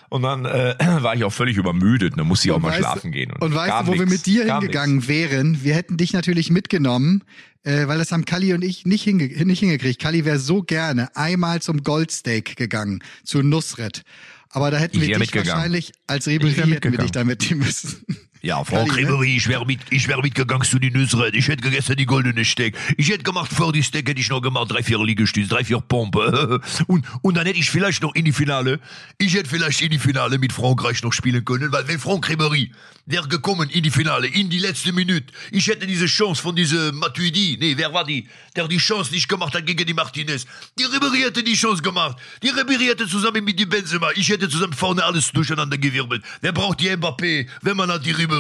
Und 0.09 0.23
dann 0.23 0.45
äh, 0.45 0.75
war 1.03 1.15
ich 1.15 1.25
auch 1.25 1.33
völlig 1.33 1.57
übermüdet, 1.57 2.19
dann 2.19 2.27
musste 2.27 2.49
ich 2.49 2.53
auch 2.53 2.57
Und 2.57 2.63
mal 2.63 2.71
weißt 2.71 2.79
schlafen 2.79 3.13
gehen. 3.13 3.33
Und, 3.33 3.55
weißt 3.55 3.69
gab 3.69 3.87
du, 3.87 3.93
wo 3.93 3.95
wir 3.95 4.01
nix, 4.01 4.13
mit 4.13 4.27
dir 4.27 4.53
hingegangen 4.53 5.09
wären? 5.09 5.63
Wir 5.63 5.75
hätten 5.75 5.97
dich 5.97 6.13
natürlich 6.13 6.51
mitgenommen, 6.51 7.25
äh, 7.65 7.87
weil 7.87 7.99
das 7.99 8.13
haben 8.13 8.25
Kalli 8.25 8.55
und 8.55 8.63
ich 8.63 8.87
nicht, 8.87 9.03
hinge 9.03 9.27
nicht 9.45 9.61
hingekriegt. 9.61 10.01
Kalli 10.01 10.25
wäre 10.25 10.39
so 10.39 10.63
gerne 10.63 11.15
einmal 11.17 11.61
zum 11.61 11.83
Goldsteak 11.83 12.57
gegangen, 12.57 13.03
zu 13.25 13.43
Nusret. 13.43 14.03
Aber 14.51 14.71
da 14.71 14.79
hätten 14.79 14.97
Ich 15.01 15.09
wir 15.09 15.19
dich 15.19 15.35
wahrscheinlich 15.35 15.93
als 16.07 16.27
wär 16.27 16.39
hätten 16.39 16.93
wir 16.93 16.99
dich 16.99 17.11
da 17.11 17.25
mitnehmen 17.25 17.61
müssen. 17.61 18.05
Ja, 18.49 18.65
Frau? 18.65 18.87
Kremery, 18.87 19.37
ich 19.37 19.47
wäre 19.47 19.67
mit, 19.67 19.81
ich 19.91 20.09
wäre 20.09 20.23
mitgegangen 20.23 20.67
zu 20.67 20.79
die 20.79 20.91
Nüsret. 20.91 21.35
Ich 21.35 21.49
hätte 21.49 21.61
gegessen 21.61 21.97
die 21.97 22.07
goldene 22.07 22.47
Steak. 22.47 22.75
Ich 22.97 23.11
hätte 23.11 23.23
gemacht, 23.23 23.53
vor 23.53 23.75
die 23.75 23.83
Steak 23.83 24.09
hätte 24.09 24.23
ich 24.23 24.31
noch 24.31 24.41
gemacht, 24.41 24.73
drei, 24.73 24.83
vier 24.83 25.05
Liegestütze, 25.05 25.51
drei, 25.51 25.65
vier 25.65 25.81
Pompe. 25.81 26.59
Und, 26.87 27.05
und 27.21 27.37
dann 27.37 27.45
hätte 27.45 27.59
ich 27.59 27.69
vielleicht 27.71 28.03
noch 28.03 28.15
in 28.15 28.25
die 28.25 28.33
Finale, 28.33 28.81
ich 29.19 29.35
hätte 29.35 29.51
vielleicht 29.51 29.83
in 29.83 29.91
die 29.91 29.99
Finale 29.99 30.39
mit 30.39 30.55
Frankreich 30.55 31.03
noch 31.03 31.13
spielen 31.13 31.45
können, 31.45 31.71
weil 31.73 31.87
wenn 31.89 31.99
Franck 31.99 32.27
Ribéry 32.29 32.71
wäre 33.05 33.29
gekommen 33.29 33.69
in 33.71 33.83
die 33.83 33.91
Finale, 33.91 34.29
in 34.29 34.49
die 34.49 34.59
letzte 34.59 34.93
Minute, 34.93 35.27
ich 35.51 35.67
hätte 35.67 35.87
diese 35.87 36.07
Chance 36.07 36.41
von 36.41 36.55
diese 36.55 36.93
Matuidi, 36.93 37.59
nee, 37.61 37.75
wer 37.77 37.93
war 37.93 38.05
die, 38.05 38.29
der 38.57 38.69
die 38.69 38.79
Chance 38.79 39.13
nicht 39.13 39.29
gemacht 39.29 39.55
hat 39.55 39.67
gegen 39.67 39.85
die 39.85 39.95
Martinez. 39.95 40.47
Die 40.79 40.85
Ribéry 40.85 41.25
hätte 41.25 41.43
die 41.43 41.55
Chance 41.55 41.83
gemacht. 41.83 42.17
Die 42.43 42.51
Ribéry 42.51 42.87
hätte 42.87 43.07
zusammen 43.07 43.45
mit 43.45 43.59
die 43.59 43.67
Benzema, 43.67 44.11
ich 44.15 44.29
hätte 44.29 44.49
zusammen 44.49 44.73
vorne 44.73 45.05
alles 45.05 45.33
durcheinander 45.33 45.77
gewirbelt. 45.77 46.23
Wer 46.41 46.53
braucht 46.53 46.81
die 46.81 46.89
Mbappé, 46.91 47.47
wenn 47.63 47.77
man 47.77 47.91
hat 47.91 48.05
die 48.07 48.15
Ribéry? 48.15 48.38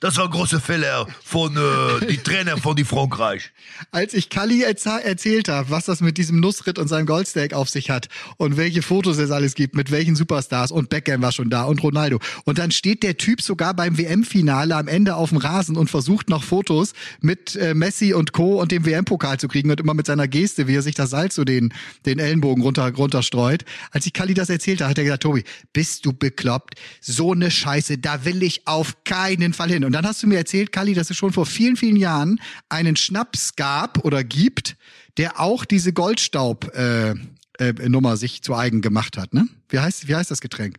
Das 0.00 0.16
war 0.16 0.24
ein 0.26 0.30
großer 0.30 0.60
Fehler 0.60 1.06
von 1.24 1.56
äh, 1.56 2.06
die 2.06 2.16
Trainer 2.22 2.56
von 2.56 2.76
die 2.76 2.84
Frankreich. 2.84 3.50
Als 3.90 4.14
ich 4.14 4.28
erza- 4.30 4.98
erzählt 5.00 5.48
habe, 5.48 5.70
was 5.70 5.84
das 5.86 6.00
mit 6.00 6.18
diesem 6.18 6.40
Nussrit 6.40 6.78
und 6.78 6.88
seinem 6.88 7.06
Goldsteak 7.06 7.54
auf 7.54 7.68
sich 7.68 7.90
hat 7.90 8.08
und 8.36 8.56
welche 8.56 8.82
Fotos 8.82 9.18
es 9.18 9.30
alles 9.30 9.54
gibt, 9.54 9.74
mit 9.74 9.90
welchen 9.90 10.16
Superstars 10.16 10.70
und 10.70 10.88
Beckham 10.88 11.22
war 11.22 11.32
schon 11.32 11.50
da 11.50 11.64
und 11.64 11.82
Ronaldo. 11.82 12.18
Und 12.44 12.58
dann 12.58 12.70
steht 12.70 13.02
der 13.02 13.16
Typ 13.16 13.42
sogar 13.42 13.74
beim 13.74 13.98
WM-Finale 13.98 14.74
am 14.76 14.88
Ende 14.88 15.14
auf 15.16 15.30
dem 15.30 15.38
Rasen 15.38 15.76
und 15.76 15.90
versucht 15.90 16.28
noch 16.28 16.42
Fotos 16.44 16.92
mit 17.20 17.56
äh, 17.56 17.74
Messi 17.74 18.12
und 18.14 18.32
Co. 18.32 18.60
und 18.60 18.72
dem 18.72 18.84
WM-Pokal 18.84 19.38
zu 19.38 19.48
kriegen 19.48 19.70
und 19.70 19.80
immer 19.80 19.94
mit 19.94 20.06
seiner 20.06 20.28
Geste, 20.28 20.66
wie 20.66 20.76
er 20.76 20.82
sich 20.82 20.94
das 20.94 21.10
Salz 21.10 21.34
so 21.34 21.44
den, 21.44 21.72
den 22.06 22.18
Ellenbogen 22.18 22.62
runter, 22.62 22.92
runterstreut. 22.94 23.64
Als 23.90 24.06
ich 24.06 24.12
Kalli 24.12 24.34
das 24.34 24.50
erzählt 24.50 24.80
habe, 24.80 24.90
hat 24.90 24.98
er 24.98 25.04
gesagt, 25.04 25.22
Tobi, 25.22 25.44
bist 25.72 26.04
du 26.06 26.12
bekloppt? 26.12 26.74
So 27.00 27.32
eine 27.32 27.50
Scheiße, 27.50 27.98
da 27.98 28.24
will 28.24 28.42
ich 28.42 28.66
auf 28.66 29.04
keinen 29.04 29.29
Fall 29.52 29.70
hin. 29.70 29.84
Und 29.84 29.92
dann 29.92 30.06
hast 30.06 30.22
du 30.22 30.26
mir 30.26 30.38
erzählt, 30.38 30.72
Kalli, 30.72 30.94
dass 30.94 31.10
es 31.10 31.16
schon 31.16 31.32
vor 31.32 31.46
vielen, 31.46 31.76
vielen 31.76 31.96
Jahren 31.96 32.40
einen 32.68 32.96
Schnaps 32.96 33.56
gab 33.56 34.04
oder 34.04 34.24
gibt, 34.24 34.76
der 35.16 35.40
auch 35.40 35.64
diese 35.64 35.92
Goldstaub 35.92 36.74
äh, 36.74 37.14
äh, 37.58 37.88
Nummer 37.88 38.16
sich 38.16 38.42
zu 38.42 38.54
eigen 38.54 38.80
gemacht 38.80 39.16
hat, 39.16 39.34
ne? 39.34 39.48
Wie 39.68 39.78
heißt, 39.78 40.08
wie 40.08 40.16
heißt 40.16 40.30
das 40.30 40.40
Getränk? 40.40 40.76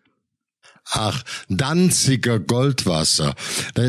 Ach, 0.89 1.24
Danziger 1.48 2.39
Goldwasser. 2.39 3.34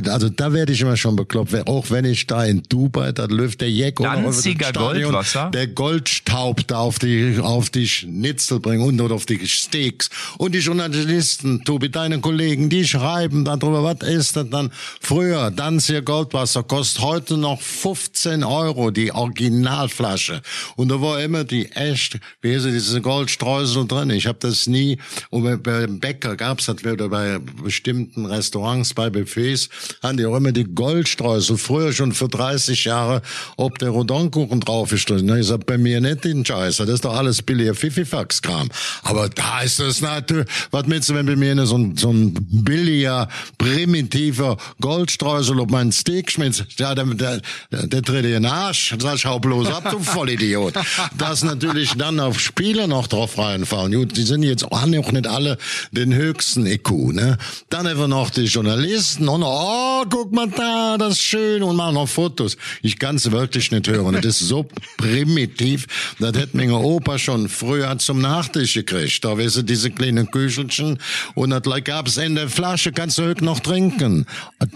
Also 0.07 0.28
da 0.28 0.52
werde 0.52 0.72
ich 0.72 0.81
immer 0.83 0.96
schon 0.96 1.16
bekloppt. 1.16 1.66
Auch 1.66 1.90
wenn 1.90 2.05
ich 2.05 2.26
da 2.26 2.44
in 2.44 2.62
Dubai, 2.68 3.11
da 3.12 3.24
läuft 3.24 3.61
der 3.62 3.70
Jack 3.70 3.98
oder 3.98 4.11
Danziger 4.14 4.66
Stadion, 4.68 5.02
Goldwasser? 5.12 5.50
Der 5.52 5.66
Goldstaub 5.68 6.66
da 6.68 6.78
auf 6.78 6.98
die, 6.98 7.38
auf 7.40 7.70
die 7.70 7.88
Schnitzel 7.88 8.61
bringen 8.61 8.83
und 8.85 9.00
oder 9.00 9.14
auf 9.16 9.26
die 9.26 9.44
Steaks. 9.48 10.11
Und 10.38 10.55
die 10.55 10.59
Journalisten, 10.59 11.64
Tobi, 11.64 11.90
deine 11.90 12.20
Kollegen, 12.20 12.68
die 12.68 12.87
schreiben 12.87 13.44
darüber, 13.44 13.83
was 13.83 14.07
ist 14.09 14.37
das 14.37 14.48
dann 14.50 14.70
früher? 15.00 15.50
Danziger 15.50 16.02
Goldwasser 16.02 16.62
kostet 16.62 17.02
heute 17.02 17.37
noch 17.37 17.61
15 17.61 18.44
Euro, 18.44 18.90
die 18.90 19.12
Originalflasche. 19.12 20.42
Und 20.76 20.88
da 20.88 21.00
war 21.00 21.20
immer 21.22 21.44
die 21.44 21.72
echt, 21.72 22.18
wie 22.42 22.52
es, 22.52 22.64
diese 22.64 23.00
Goldstreusel 23.00 23.87
drin. 23.88 24.11
Ich 24.11 24.26
habe 24.26 24.38
das 24.40 24.66
nie, 24.66 24.98
und 25.31 25.42
bei- 25.44 25.57
beim 25.57 25.98
Bäcker 25.98 26.37
gab's 26.37 26.66
das 26.66 26.81
oder 26.90 27.08
bei 27.08 27.38
bestimmten 27.62 28.26
Restaurants, 28.26 28.94
bei 28.94 29.10
Buffets, 29.10 29.68
haben 30.02 30.16
die 30.16 30.24
immer 30.24 30.52
die 30.52 30.64
Goldstreusel, 30.64 31.56
früher 31.56 31.92
schon 31.92 32.12
für 32.12 32.28
30 32.28 32.84
Jahre, 32.84 33.22
ob 33.56 33.78
der 33.78 33.90
Rodonkuchen 33.90 34.60
drauf. 34.60 34.92
Na, 35.08 35.38
Ich 35.38 35.46
sag, 35.46 35.66
bei 35.66 35.78
mir 35.78 36.00
nicht 36.00 36.24
den 36.24 36.44
Scheiße, 36.44 36.84
das 36.84 36.96
ist 36.96 37.04
doch 37.04 37.16
alles 37.16 37.42
billiger 37.42 37.74
Fififax-Kram. 37.74 38.68
Aber 39.02 39.28
da 39.28 39.60
ist 39.60 39.80
das 39.80 40.00
natürlich, 40.00 40.46
was 40.70 40.86
meinst 40.86 41.08
du, 41.08 41.14
wenn 41.14 41.26
bei 41.26 41.36
mir 41.36 41.66
so 41.66 41.76
ein, 41.76 41.96
so 41.96 42.10
ein 42.10 42.34
billiger, 42.50 43.28
primitiver 43.58 44.56
Goldstreusel 44.80 45.60
auf 45.60 45.68
meinen 45.68 45.92
Steak 45.92 46.30
schmilzt, 46.30 46.64
ja, 46.78 46.94
der, 46.94 47.04
der, 47.04 47.40
der, 47.70 48.02
tritt 48.02 48.24
dir 48.24 48.36
in 48.36 48.42
den 48.42 48.46
Arsch, 48.46 48.94
sag 48.98 49.24
hau 49.24 49.38
bloß 49.38 49.68
ab, 49.68 49.90
du 49.90 49.98
Vollidiot. 49.98 50.74
Dass 51.16 51.42
natürlich 51.42 51.94
dann 51.96 52.20
auf 52.20 52.40
Spieler 52.40 52.86
noch 52.86 53.06
drauf 53.06 53.38
reinfallen. 53.38 53.92
Gut, 53.92 54.16
die 54.16 54.22
sind 54.22 54.42
jetzt 54.42 54.64
auch 54.70 54.86
nicht 54.86 55.26
alle 55.26 55.58
den 55.90 56.14
höchsten 56.14 56.66
IQ, 56.74 57.12
ne? 57.12 57.38
Dann 57.68 57.87
wir 57.87 58.08
noch 58.08 58.30
die 58.30 58.44
Journalisten 58.44 59.28
und 59.28 59.42
oh, 59.42 60.04
guck 60.08 60.32
mal 60.32 60.48
da, 60.48 60.96
das 60.98 61.14
ist 61.14 61.22
schön 61.22 61.62
und 61.62 61.76
machen 61.76 61.94
noch 61.94 62.08
Fotos. 62.08 62.56
Ich 62.82 62.98
kann 62.98 63.16
es 63.16 63.30
wirklich 63.30 63.70
nicht 63.70 63.88
hören. 63.88 64.14
Das 64.14 64.40
ist 64.40 64.48
so 64.48 64.66
primitiv. 64.96 65.87
Das 66.18 66.37
hätte 66.37 66.56
meine 66.56 66.76
Opa 66.76 67.18
schon 67.18 67.48
früher 67.48 67.98
zum 67.98 68.20
Nachtisch 68.20 68.74
gekriegt. 68.74 69.24
Da 69.24 69.37
wissen 69.37 69.66
diese 69.66 69.90
kleinen 69.90 70.30
Küchelchen 70.30 70.98
und 71.35 71.50
das 71.50 71.62
gab's 71.85 72.16
in 72.16 72.35
der 72.35 72.48
Flasche, 72.48 72.92
kannst 72.92 73.18
du 73.18 73.24
heute 73.24 73.44
noch 73.44 73.61
trinken. 73.61 74.26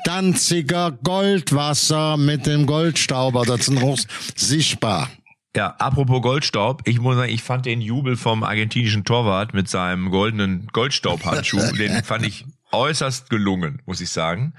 Danziger 0.04 0.92
Goldwasser 1.02 2.16
mit 2.16 2.46
dem 2.46 2.66
Goldstauber, 2.66 3.44
das 3.44 3.68
ist 3.68 3.70
noch 3.70 3.98
sichtbar. 4.35 5.09
Ja, 5.56 5.74
apropos 5.78 6.20
Goldstaub, 6.20 6.82
ich 6.86 7.00
muss 7.00 7.16
sagen, 7.16 7.32
ich 7.32 7.42
fand 7.42 7.64
den 7.64 7.80
Jubel 7.80 8.18
vom 8.18 8.44
argentinischen 8.44 9.04
Torwart 9.04 9.54
mit 9.54 9.70
seinem 9.70 10.10
goldenen 10.10 10.66
Goldstaubhandschuh, 10.70 11.72
den 11.78 12.04
fand 12.04 12.26
ich 12.26 12.44
äußerst 12.72 13.30
gelungen, 13.30 13.80
muss 13.86 14.02
ich 14.02 14.10
sagen. 14.10 14.52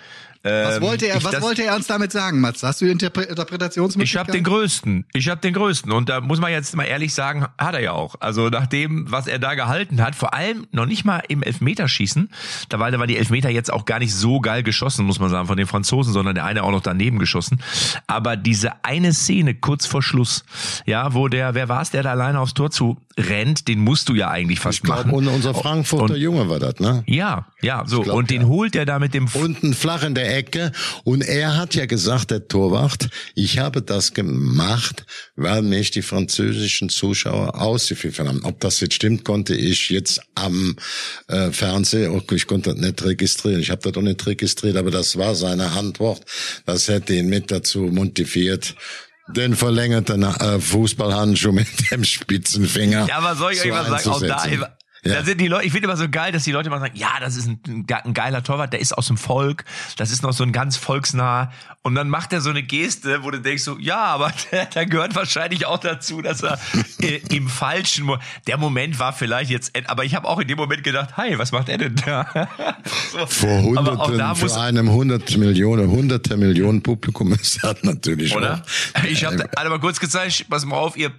Was 0.43 0.77
Ähm, 0.77 0.81
wollte 0.83 1.07
er, 1.07 1.17
ich 1.17 1.23
was 1.23 1.31
das- 1.31 1.41
wollte 1.41 1.63
er 1.63 1.75
uns 1.75 1.87
damit 1.87 2.11
sagen, 2.11 2.39
Mats? 2.41 2.63
Hast 2.63 2.81
du 2.81 2.85
Interpre 2.85 3.23
Ich 3.23 3.29
Interpretationsmöglichkeiten? 3.29 4.27
habe 4.27 4.37
den 4.37 4.43
größten. 4.43 5.05
Ich 5.13 5.29
habe 5.29 5.41
den 5.41 5.53
größten. 5.53 5.91
Und 5.91 6.09
da 6.09 6.21
muss 6.21 6.39
man 6.39 6.51
jetzt 6.51 6.75
mal 6.75 6.83
ehrlich 6.85 7.13
sagen, 7.13 7.45
hat 7.57 7.73
er 7.73 7.81
ja 7.81 7.91
auch. 7.91 8.15
Also 8.19 8.49
nach 8.49 8.67
dem, 8.67 9.09
was 9.11 9.27
er 9.27 9.39
da 9.39 9.55
gehalten 9.55 10.01
hat, 10.01 10.15
vor 10.15 10.33
allem 10.33 10.67
noch 10.71 10.85
nicht 10.85 11.05
mal 11.05 11.21
im 11.27 11.43
Elfmeterschießen, 11.43 12.29
da 12.69 12.79
war, 12.79 12.91
da 12.91 12.99
war 12.99 13.07
die 13.07 13.17
Elfmeter 13.17 13.49
jetzt 13.49 13.71
auch 13.71 13.85
gar 13.85 13.99
nicht 13.99 14.13
so 14.13 14.39
geil 14.39 14.63
geschossen, 14.63 15.05
muss 15.05 15.19
man 15.19 15.29
sagen, 15.29 15.47
von 15.47 15.57
den 15.57 15.67
Franzosen, 15.67 16.13
sondern 16.13 16.35
der 16.35 16.45
eine 16.45 16.63
auch 16.63 16.71
noch 16.71 16.81
daneben 16.81 17.19
geschossen. 17.19 17.61
Aber 18.07 18.35
diese 18.37 18.83
eine 18.85 19.13
Szene 19.13 19.55
kurz 19.55 19.85
vor 19.85 20.01
Schluss, 20.01 20.43
ja, 20.85 21.13
wo 21.13 21.27
der, 21.27 21.53
wer 21.55 21.69
war 21.69 21.81
es, 21.81 21.91
der 21.91 22.03
da 22.03 22.11
alleine 22.11 22.39
aufs 22.39 22.53
Tor 22.53 22.71
zu 22.71 22.97
rennt, 23.19 23.67
den 23.67 23.79
musst 23.79 24.09
du 24.09 24.13
ja 24.15 24.29
eigentlich 24.29 24.59
fast 24.59 24.77
Ich 24.79 24.83
glaube, 24.83 25.05
machen. 25.05 25.13
und 25.13 25.27
unser 25.27 25.53
Frankfurter 25.55 26.13
Und- 26.13 26.19
Junge 26.19 26.49
war 26.49 26.59
das, 26.59 26.79
ne? 26.79 27.03
Ja, 27.07 27.47
ja, 27.61 27.83
so. 27.87 28.01
glaub, 28.01 28.15
und 28.15 28.29
den 28.29 28.41
ja. 28.43 28.47
holt 28.47 28.75
er 28.75 28.85
da 28.85 28.99
mit 28.99 29.13
dem 29.15 29.27
unten 29.33 29.73
flach 29.73 30.03
in 30.03 30.13
der 30.13 30.26
Ecke. 30.27 30.71
Und 31.03 31.21
er 31.21 31.57
hat 31.57 31.75
ja 31.75 31.85
gesagt, 31.85 32.31
der 32.31 32.47
Torwart, 32.47 33.09
ich 33.35 33.59
habe 33.59 33.81
das 33.81 34.13
gemacht, 34.13 35.05
weil 35.35 35.61
mich 35.61 35.91
die 35.91 36.01
französischen 36.01 36.89
Zuschauer 36.89 37.59
ausgepfiffen 37.59 38.27
haben. 38.27 38.43
Ob 38.43 38.59
das 38.59 38.79
jetzt 38.79 38.95
stimmt, 38.95 39.25
konnte 39.25 39.55
ich 39.55 39.89
jetzt 39.89 40.21
am 40.35 40.75
äh, 41.27 41.51
Fernseher, 41.51 42.13
oh, 42.13 42.21
ich 42.31 42.47
konnte 42.47 42.73
das 42.73 42.79
nicht 42.79 43.03
registrieren. 43.03 43.61
Ich 43.61 43.71
habe 43.71 43.81
das 43.81 43.97
auch 43.97 44.05
nicht 44.05 44.25
registriert, 44.25 44.77
aber 44.77 44.91
das 44.91 45.17
war 45.17 45.35
seine 45.35 45.71
Antwort. 45.71 46.21
Das 46.65 46.87
hätte 46.87 47.13
ihn 47.13 47.27
mit 47.27 47.51
dazu 47.51 47.79
motiviert. 47.79 48.75
Den 49.29 49.55
verlängerten 49.55 50.23
äh, 50.23 50.59
Fußballhandschuh 50.59 51.51
mit 51.51 51.67
dem 51.91 52.03
Spitzenfinger. 52.05 53.07
Ja, 53.09 53.17
aber 53.17 53.35
soll 53.35 53.53
ich 53.53 53.61
euch 53.61 53.71
mal 53.71 53.99
sagen, 53.99 54.09
auch 54.09 54.21
da, 54.21 54.76
einzusetzen. 55.03 55.03
da 55.03 55.19
Ja. 55.19 55.23
sind 55.25 55.41
die 55.41 55.47
Leute, 55.47 55.65
ich 55.65 55.71
finde 55.71 55.87
immer 55.87 55.97
so 55.97 56.09
geil, 56.09 56.31
dass 56.31 56.43
die 56.43 56.51
Leute 56.51 56.67
immer 56.67 56.79
sagen, 56.79 56.95
ja, 56.95 57.19
das 57.19 57.35
ist 57.35 57.47
ein, 57.47 57.59
ein 57.67 57.85
ge- 57.85 57.97
ein 58.03 58.13
geiler 58.13 58.43
Torwart, 58.43 58.73
der 58.73 58.79
ist 58.79 58.93
aus 58.97 59.07
dem 59.07 59.17
Volk, 59.17 59.63
das 59.97 60.11
ist 60.11 60.23
noch 60.23 60.33
so 60.33 60.43
ein 60.43 60.51
ganz 60.51 60.77
volksnah. 60.77 61.51
Und 61.83 61.95
dann 61.95 62.09
macht 62.09 62.33
er 62.33 62.41
so 62.41 62.49
eine 62.49 62.63
Geste, 62.63 63.23
wo 63.23 63.31
du 63.31 63.39
denkst 63.39 63.63
so, 63.63 63.77
ja, 63.79 64.03
aber 64.05 64.31
der, 64.51 64.65
der 64.65 64.85
gehört 64.85 65.15
wahrscheinlich 65.15 65.65
auch 65.65 65.77
dazu, 65.79 66.21
dass 66.21 66.43
er 66.43 66.59
äh, 67.01 67.21
im 67.29 67.47
falschen, 67.47 68.05
Mo 68.05 68.17
der 68.47 68.57
Moment 68.57 68.99
war 68.99 69.13
vielleicht 69.13 69.49
jetzt, 69.51 69.71
aber 69.87 70.03
ich 70.03 70.15
habe 70.15 70.27
auch 70.27 70.39
in 70.39 70.47
dem 70.47 70.57
Moment 70.57 70.83
gedacht, 70.83 71.15
hi, 71.17 71.37
was 71.37 71.51
macht 71.51 71.69
er 71.69 71.77
denn 71.77 71.95
da? 71.95 72.47
so. 73.11 73.25
Vor 73.25 73.61
Hunderten, 73.63 74.35
für 74.35 74.59
einem 74.59 74.89
hundert 74.91 75.37
Millionen, 75.37 75.89
hunderte 75.89 76.37
Millionen 76.37 76.81
Publikum 76.83 77.31
ist 77.33 77.63
das 77.63 77.83
natürlich 77.83 78.35
oder? 78.35 78.63
auch. 78.95 79.03
Ich 79.05 79.23
habe 79.25 79.47
alle 79.55 79.69
mal 79.69 79.79
kurz 79.79 79.99
gezeigt, 79.99 80.45
pass 80.49 80.65
mal 80.65 80.75
auf, 80.77 80.97
ihr 80.97 81.11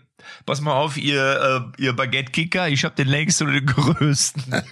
Pass 0.47 0.61
mal 0.61 0.73
auf, 0.73 0.97
ihr, 0.97 1.71
äh, 1.79 1.83
ihr 1.83 1.93
Baguette-Kicker, 1.95 2.69
ich 2.69 2.85
habe 2.85 2.95
den 2.95 3.09
längsten 3.09 3.49
und 3.49 3.55
den 3.55 3.67
größten. 3.67 4.43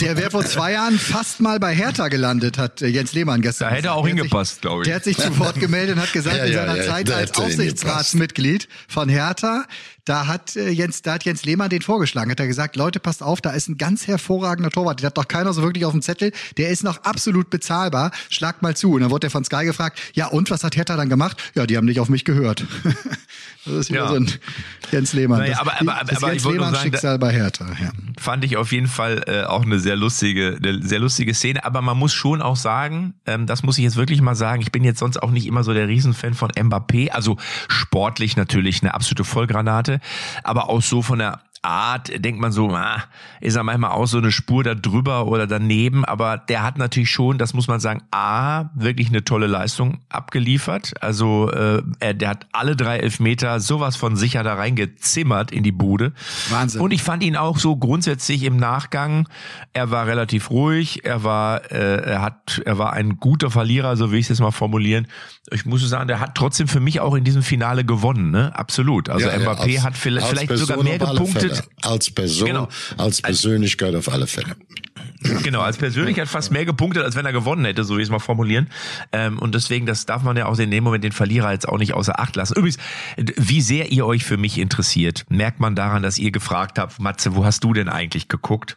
Der 0.00 0.16
wäre 0.16 0.30
vor 0.30 0.44
zwei 0.44 0.72
Jahren 0.72 0.98
fast 0.98 1.40
mal 1.40 1.58
bei 1.58 1.74
Hertha 1.74 2.08
gelandet, 2.08 2.58
hat 2.58 2.82
äh, 2.82 2.88
Jens 2.88 3.12
Lehmann 3.12 3.40
gestern. 3.42 3.70
Da 3.70 3.76
hätte 3.76 3.88
er 3.88 3.94
auch 3.94 4.06
hingepasst, 4.06 4.60
glaube 4.60 4.82
ich. 4.82 4.88
Der 4.88 4.96
hat 4.96 5.04
sich 5.04 5.16
zu 5.16 5.38
Wort 5.38 5.58
gemeldet 5.60 5.96
und 5.96 6.02
hat 6.02 6.12
gesagt, 6.12 6.36
Ja, 6.44 6.44
in 6.44 6.52
seiner 6.52 6.76
ja, 6.76 6.84
Zeit 6.84 7.10
als 7.10 7.32
Aufsichtsratsmitglied 7.38 8.68
von 8.88 9.08
Hertha, 9.08 9.64
da 10.04 10.26
hat 10.26 10.54
äh, 10.56 10.68
Jens, 10.70 11.02
da 11.02 11.14
hat 11.14 11.24
Jens 11.24 11.44
Lehmann 11.44 11.70
den 11.70 11.82
vorgeschlagen, 11.82 12.30
hat 12.30 12.40
er 12.40 12.46
gesagt, 12.46 12.76
Leute, 12.76 13.00
passt 13.00 13.22
auf, 13.22 13.40
da 13.40 13.50
ist 13.52 13.68
ein 13.68 13.78
ganz 13.78 14.06
hervorragender 14.06 14.70
Torwart, 14.70 15.00
den 15.00 15.06
hat 15.06 15.16
doch 15.16 15.28
keiner 15.28 15.52
so 15.52 15.62
wirklich 15.62 15.84
auf 15.84 15.92
dem 15.92 16.02
Zettel, 16.02 16.32
der 16.56 16.68
ist 16.70 16.84
noch 16.84 17.04
absolut 17.04 17.50
bezahlbar, 17.50 18.10
schlagt 18.30 18.62
mal 18.62 18.76
zu. 18.76 18.92
Und 18.92 19.00
dann 19.02 19.10
wurde 19.10 19.28
er 19.28 19.30
von 19.30 19.44
Sky 19.44 19.64
gefragt, 19.64 19.98
ja 20.14 20.26
und, 20.26 20.50
was 20.50 20.62
hat 20.64 20.76
Hertha 20.76 20.96
dann 20.96 21.08
gemacht? 21.08 21.36
Ja, 21.54 21.66
die 21.66 21.76
haben 21.76 21.86
nicht 21.86 22.00
auf 22.00 22.08
mich 22.08 22.24
gehört. 22.24 22.66
das 23.64 23.74
ist 23.74 23.90
wieder 23.90 24.00
Ja. 24.04 24.08
so 24.08 24.14
ein 24.16 24.30
Jens 24.92 25.12
Lehmann. 25.14 25.38
Naja, 25.40 25.52
das, 25.52 25.60
aber- 25.60 25.80
aber- 25.80 26.04
das 26.04 26.16
aber 26.22 26.32
Jens 26.32 26.44
Lehmann 26.44 26.74
sagen, 26.74 26.82
Schicksal 26.84 27.18
bei 27.18 27.32
Hertha, 27.32 27.66
ja. 27.82 27.90
fand 28.18 28.44
ich 28.44 28.56
auf 28.56 28.72
jeden 28.72 28.88
Fall 28.88 29.24
äh, 29.26 29.44
auch 29.44 29.62
eine 29.64 29.78
sehr 29.78 29.96
lustige, 29.96 30.58
eine 30.62 30.82
sehr 30.82 30.98
lustige 31.00 31.32
Szene. 31.34 31.64
Aber 31.64 31.80
man 31.82 31.96
muss 31.96 32.12
schon 32.12 32.42
auch 32.42 32.56
sagen, 32.56 33.14
ähm, 33.26 33.46
das 33.46 33.62
muss 33.62 33.78
ich 33.78 33.84
jetzt 33.84 33.96
wirklich 33.96 34.20
mal 34.20 34.34
sagen, 34.34 34.60
ich 34.62 34.70
bin 34.72 34.84
jetzt 34.84 34.98
sonst 34.98 35.22
auch 35.22 35.30
nicht 35.30 35.46
immer 35.46 35.64
so 35.64 35.72
der 35.72 35.88
Riesenfan 35.88 36.34
von 36.34 36.50
Mbappé. 36.50 37.10
Also 37.10 37.36
sportlich 37.68 38.36
natürlich 38.36 38.82
eine 38.82 38.94
absolute 38.94 39.24
Vollgranate, 39.24 39.93
aber 40.42 40.68
auch 40.68 40.82
so 40.82 41.02
von 41.02 41.18
der 41.18 41.40
Art 41.64 42.10
denkt 42.24 42.40
man 42.40 42.52
so, 42.52 42.68
ah, 42.70 43.02
ist 43.40 43.56
er 43.56 43.62
manchmal 43.64 43.90
auch 43.92 44.06
so 44.06 44.18
eine 44.18 44.30
Spur 44.30 44.62
da 44.64 44.74
drüber 44.74 45.26
oder 45.26 45.46
daneben, 45.46 46.04
aber 46.04 46.36
der 46.36 46.62
hat 46.62 46.78
natürlich 46.78 47.10
schon, 47.10 47.38
das 47.38 47.54
muss 47.54 47.68
man 47.68 47.80
sagen, 47.80 48.02
A, 48.10 48.70
wirklich 48.74 49.08
eine 49.08 49.24
tolle 49.24 49.46
Leistung 49.46 49.98
abgeliefert. 50.10 50.94
Also 51.00 51.50
äh, 51.50 51.82
er, 52.00 52.14
der 52.14 52.28
hat 52.28 52.46
alle 52.52 52.76
drei 52.76 52.98
Elfmeter 52.98 53.60
sowas 53.60 53.96
von 53.96 54.16
sicher 54.16 54.42
da 54.42 54.54
reingezimmert 54.54 55.50
in 55.52 55.62
die 55.62 55.72
Bude. 55.72 56.12
Wahnsinn. 56.50 56.80
Und 56.80 56.92
ich 56.92 57.02
fand 57.02 57.22
ihn 57.22 57.36
auch 57.36 57.58
so 57.58 57.76
grundsätzlich 57.76 58.42
im 58.42 58.56
Nachgang, 58.56 59.28
er 59.72 59.90
war 59.90 60.06
relativ 60.06 60.50
ruhig, 60.50 61.04
er 61.04 61.24
war, 61.24 61.70
äh, 61.72 62.02
er 62.02 62.22
hat, 62.22 62.62
er 62.64 62.78
war 62.78 62.92
ein 62.92 63.18
guter 63.18 63.50
Verlierer, 63.50 63.96
so 63.96 64.10
will 64.10 64.18
ich 64.18 64.26
es 64.26 64.30
jetzt 64.30 64.40
mal 64.40 64.50
formulieren. 64.50 65.06
Ich 65.50 65.64
muss 65.66 65.86
sagen, 65.88 66.08
der 66.08 66.20
hat 66.20 66.34
trotzdem 66.34 66.68
für 66.68 66.80
mich 66.80 67.00
auch 67.00 67.14
in 67.14 67.24
diesem 67.24 67.42
Finale 67.42 67.84
gewonnen, 67.84 68.30
ne? 68.30 68.52
Absolut. 68.54 69.08
Also 69.08 69.26
Ja, 69.28 69.34
ja, 69.38 69.40
Mbappé 69.40 69.76
als- 69.76 69.82
hat 69.84 69.96
vielleicht, 69.96 70.26
vielleicht 70.26 70.56
sogar 70.56 70.82
mehr 70.82 70.98
gepunktet. 70.98 71.53
Als 71.82 72.10
Person, 72.10 72.46
Genau. 72.48 72.68
als 72.96 73.22
Persönlichkeit 73.22 73.94
auf 73.94 74.10
alle 74.12 74.26
Fälle. 74.26 74.56
Genau, 75.42 75.60
als 75.62 75.78
Persönlichkeit 75.78 76.28
fast 76.28 76.52
mehr 76.52 76.64
gepunktet, 76.66 77.02
als 77.02 77.16
wenn 77.16 77.24
er 77.24 77.32
gewonnen 77.32 77.64
hätte, 77.64 77.82
so 77.84 77.96
wie 77.96 78.00
ich 78.02 78.06
es 78.08 78.10
mal 78.10 78.18
formulieren. 78.18 78.68
Ähm, 79.12 79.38
und 79.38 79.54
deswegen, 79.54 79.86
das 79.86 80.04
darf 80.06 80.22
man 80.22 80.36
ja 80.36 80.46
auch 80.46 80.58
in 80.58 80.70
dem 80.70 80.84
Moment 80.84 81.02
den 81.02 81.12
Verlierer 81.12 81.52
jetzt 81.52 81.66
auch 81.68 81.78
nicht 81.78 81.94
außer 81.94 82.20
Acht 82.20 82.36
lassen. 82.36 82.54
Übrigens, 82.56 82.76
wie 83.16 83.60
sehr 83.62 83.90
ihr 83.90 84.04
euch 84.06 84.24
für 84.24 84.36
mich 84.36 84.58
interessiert, 84.58 85.24
merkt 85.30 85.60
man 85.60 85.74
daran, 85.74 86.02
dass 86.02 86.18
ihr 86.18 86.30
gefragt 86.30 86.78
habt, 86.78 87.00
Matze, 87.00 87.34
wo 87.34 87.44
hast 87.44 87.64
du 87.64 87.72
denn 87.72 87.88
eigentlich 87.88 88.28
geguckt? 88.28 88.76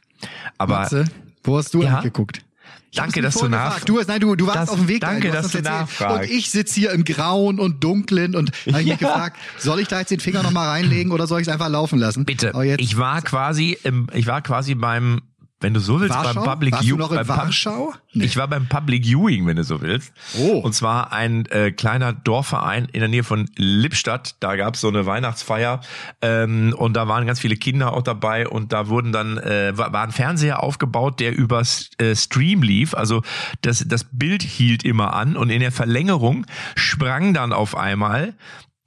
Aber 0.57 0.79
Matze, 0.79 1.05
wo 1.43 1.57
hast 1.57 1.73
du 1.73 1.83
Ja? 1.83 1.89
eigentlich 1.89 2.03
geguckt? 2.13 2.41
Ich 2.89 2.97
Danke, 2.97 3.21
dass 3.21 3.33
du 3.33 3.39
vorher 3.41 3.57
nach- 3.57 3.65
gefragt. 3.69 3.89
Du, 3.89 3.99
hast- 3.99 4.07
nein, 4.07 4.19
du, 4.21 4.35
du 4.35 4.47
warst 4.47 4.57
Das- 4.59 4.69
auf 4.69 4.77
dem 4.77 4.87
Weg. 4.87 5.01
danke, 5.01 5.27
dahin. 5.27 5.35
hast 5.43 5.53
dass 5.53 5.61
du 5.61 5.69
nachfragst. 5.69 6.29
Und 6.29 6.35
ich 6.37 6.49
sitze 6.49 6.75
hier 6.79 6.91
im 6.91 7.03
Grauen 7.03 7.59
und 7.59 7.83
Dunklen 7.83 8.35
und 8.35 8.51
habe 8.67 8.81
ich 8.81 8.87
mich 8.91 8.97
gefragt, 8.99 9.37
soll 9.57 9.79
ich 9.81 9.87
da 9.89 9.99
jetzt 9.99 10.09
den 10.11 10.19
Finger 10.21 10.41
nochmal 10.41 10.69
reinlegen 10.69 11.11
oder 11.11 11.27
soll 11.27 11.41
ich 11.41 11.47
es 11.47 11.53
einfach 11.53 11.69
laufen 11.69 11.99
lassen? 11.99 12.23
bitte, 12.25 12.53
ich 12.77 12.97
war 12.97 13.21
quasi 13.21 13.77
im, 13.83 14.07
ich 14.13 14.25
war 14.27 14.41
quasi 14.41 14.73
beim, 14.75 15.19
wenn 15.59 15.73
du 15.73 15.79
so 15.79 15.99
willst, 15.99 16.13
Warschau? 16.13 16.33
beim 16.35 16.43
Public 16.43 16.73
Warst 16.73 16.89
du 16.89 16.97
noch 16.97 17.11
in 17.11 17.27
Warschau? 17.27 17.93
Nee. 18.13 18.25
Ich 18.25 18.37
war 18.37 18.47
beim 18.47 18.67
Public 18.67 19.05
Viewing, 19.05 19.47
wenn 19.47 19.55
du 19.55 19.63
so 19.63 19.81
willst. 19.81 20.13
Oh. 20.37 20.59
Und 20.59 20.73
zwar 20.73 21.11
ein 21.11 21.47
äh, 21.47 21.71
kleiner 21.71 22.13
Dorfverein 22.13 22.85
in 22.91 22.99
der 22.99 23.09
Nähe 23.09 23.23
von 23.23 23.49
Lippstadt. 23.55 24.35
Da 24.39 24.55
gab's 24.55 24.81
so 24.81 24.87
eine 24.87 25.07
Weihnachtsfeier 25.07 25.81
ähm, 26.21 26.75
und 26.77 26.93
da 26.93 27.07
waren 27.07 27.25
ganz 27.25 27.39
viele 27.39 27.55
Kinder 27.55 27.93
auch 27.93 28.03
dabei 28.03 28.47
und 28.47 28.71
da 28.71 28.87
wurden 28.87 29.11
dann 29.11 29.39
äh, 29.39 29.75
war 29.75 29.91
war 29.93 30.03
ein 30.03 30.11
Fernseher 30.11 30.61
aufgebaut, 30.61 31.19
der 31.19 31.35
über 31.35 31.63
äh, 31.97 32.15
Stream 32.15 32.61
lief. 32.61 32.93
Also 32.93 33.23
das 33.61 33.83
das 33.87 34.03
Bild 34.03 34.43
hielt 34.43 34.83
immer 34.83 35.13
an 35.13 35.35
und 35.35 35.49
in 35.49 35.59
der 35.59 35.71
Verlängerung 35.71 36.45
sprang 36.75 37.33
dann 37.33 37.51
auf 37.51 37.75
einmal 37.75 38.35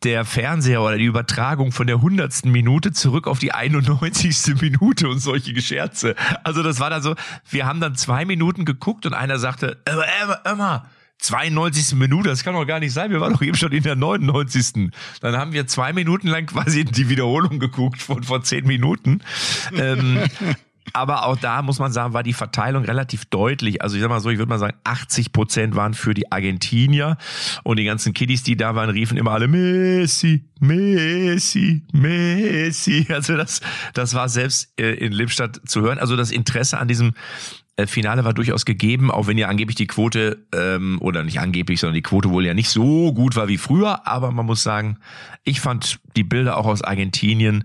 der 0.02 0.24
Fernseher 0.24 0.82
oder 0.82 0.96
die 0.96 1.04
Übertragung 1.04 1.72
von 1.72 1.86
der 1.86 2.00
hundertsten 2.00 2.50
Minute 2.50 2.92
zurück 2.92 3.26
auf 3.26 3.38
die 3.38 3.52
91. 3.52 4.60
Minute 4.60 5.08
und 5.08 5.18
solche 5.18 5.52
Gescherze. 5.52 6.14
Also 6.42 6.62
das 6.62 6.80
war 6.80 6.90
dann 6.90 7.02
so, 7.02 7.14
wir 7.50 7.66
haben 7.66 7.80
dann 7.80 7.94
zwei 7.96 8.24
Minuten 8.24 8.64
geguckt 8.64 9.04
und 9.06 9.14
einer 9.14 9.38
sagte, 9.38 9.78
Emma, 9.84 10.04
Emma, 10.22 10.40
Emma, 10.44 10.86
92. 11.18 11.98
Minute, 11.98 12.30
das 12.30 12.44
kann 12.44 12.54
doch 12.54 12.64
gar 12.64 12.80
nicht 12.80 12.92
sein, 12.92 13.10
wir 13.10 13.20
waren 13.20 13.34
doch 13.34 13.42
eben 13.42 13.56
schon 13.56 13.72
in 13.72 13.82
der 13.82 13.96
99. 13.96 14.90
Dann 15.20 15.36
haben 15.36 15.52
wir 15.52 15.66
zwei 15.66 15.92
Minuten 15.92 16.28
lang 16.28 16.46
quasi 16.46 16.84
die 16.84 17.08
Wiederholung 17.08 17.58
geguckt 17.58 18.00
von 18.00 18.22
vor 18.22 18.42
zehn 18.42 18.66
Minuten. 18.66 19.20
ähm, 19.76 20.20
aber 20.92 21.26
auch 21.26 21.36
da 21.36 21.62
muss 21.62 21.78
man 21.78 21.92
sagen, 21.92 22.14
war 22.14 22.22
die 22.22 22.32
Verteilung 22.32 22.84
relativ 22.84 23.24
deutlich. 23.26 23.82
Also 23.82 23.96
ich 23.96 24.02
sag 24.02 24.08
mal 24.08 24.20
so, 24.20 24.30
ich 24.30 24.38
würde 24.38 24.48
mal 24.48 24.58
sagen, 24.58 24.76
80 24.84 25.32
Prozent 25.32 25.76
waren 25.76 25.94
für 25.94 26.14
die 26.14 26.32
Argentinier 26.32 27.16
und 27.62 27.78
die 27.78 27.84
ganzen 27.84 28.12
Kiddies, 28.12 28.42
die 28.42 28.56
da 28.56 28.74
waren, 28.74 28.90
riefen 28.90 29.16
immer 29.16 29.32
alle 29.32 29.48
Messi, 29.48 30.44
Messi, 30.58 31.82
Messi. 31.92 33.06
Also 33.20 33.36
das, 33.36 33.60
das 33.94 34.14
war 34.14 34.28
selbst 34.28 34.72
äh, 34.80 34.94
in 34.94 35.12
Lippstadt 35.12 35.60
zu 35.66 35.82
hören. 35.82 35.98
Also 35.98 36.16
das 36.16 36.30
Interesse 36.30 36.78
an 36.78 36.88
diesem 36.88 37.12
äh, 37.76 37.86
Finale 37.86 38.24
war 38.24 38.32
durchaus 38.32 38.64
gegeben, 38.64 39.10
auch 39.10 39.26
wenn 39.26 39.38
ja 39.38 39.48
angeblich 39.48 39.76
die 39.76 39.86
Quote, 39.86 40.46
ähm, 40.54 40.98
oder 41.00 41.22
nicht 41.22 41.40
angeblich, 41.40 41.80
sondern 41.80 41.94
die 41.94 42.02
Quote 42.02 42.30
wohl 42.30 42.46
ja 42.46 42.54
nicht 42.54 42.70
so 42.70 43.12
gut 43.12 43.36
war 43.36 43.48
wie 43.48 43.58
früher. 43.58 44.06
Aber 44.06 44.30
man 44.32 44.46
muss 44.46 44.62
sagen, 44.62 44.98
ich 45.44 45.60
fand 45.60 46.00
die 46.16 46.24
Bilder 46.24 46.56
auch 46.56 46.66
aus 46.66 46.82
Argentinien, 46.82 47.64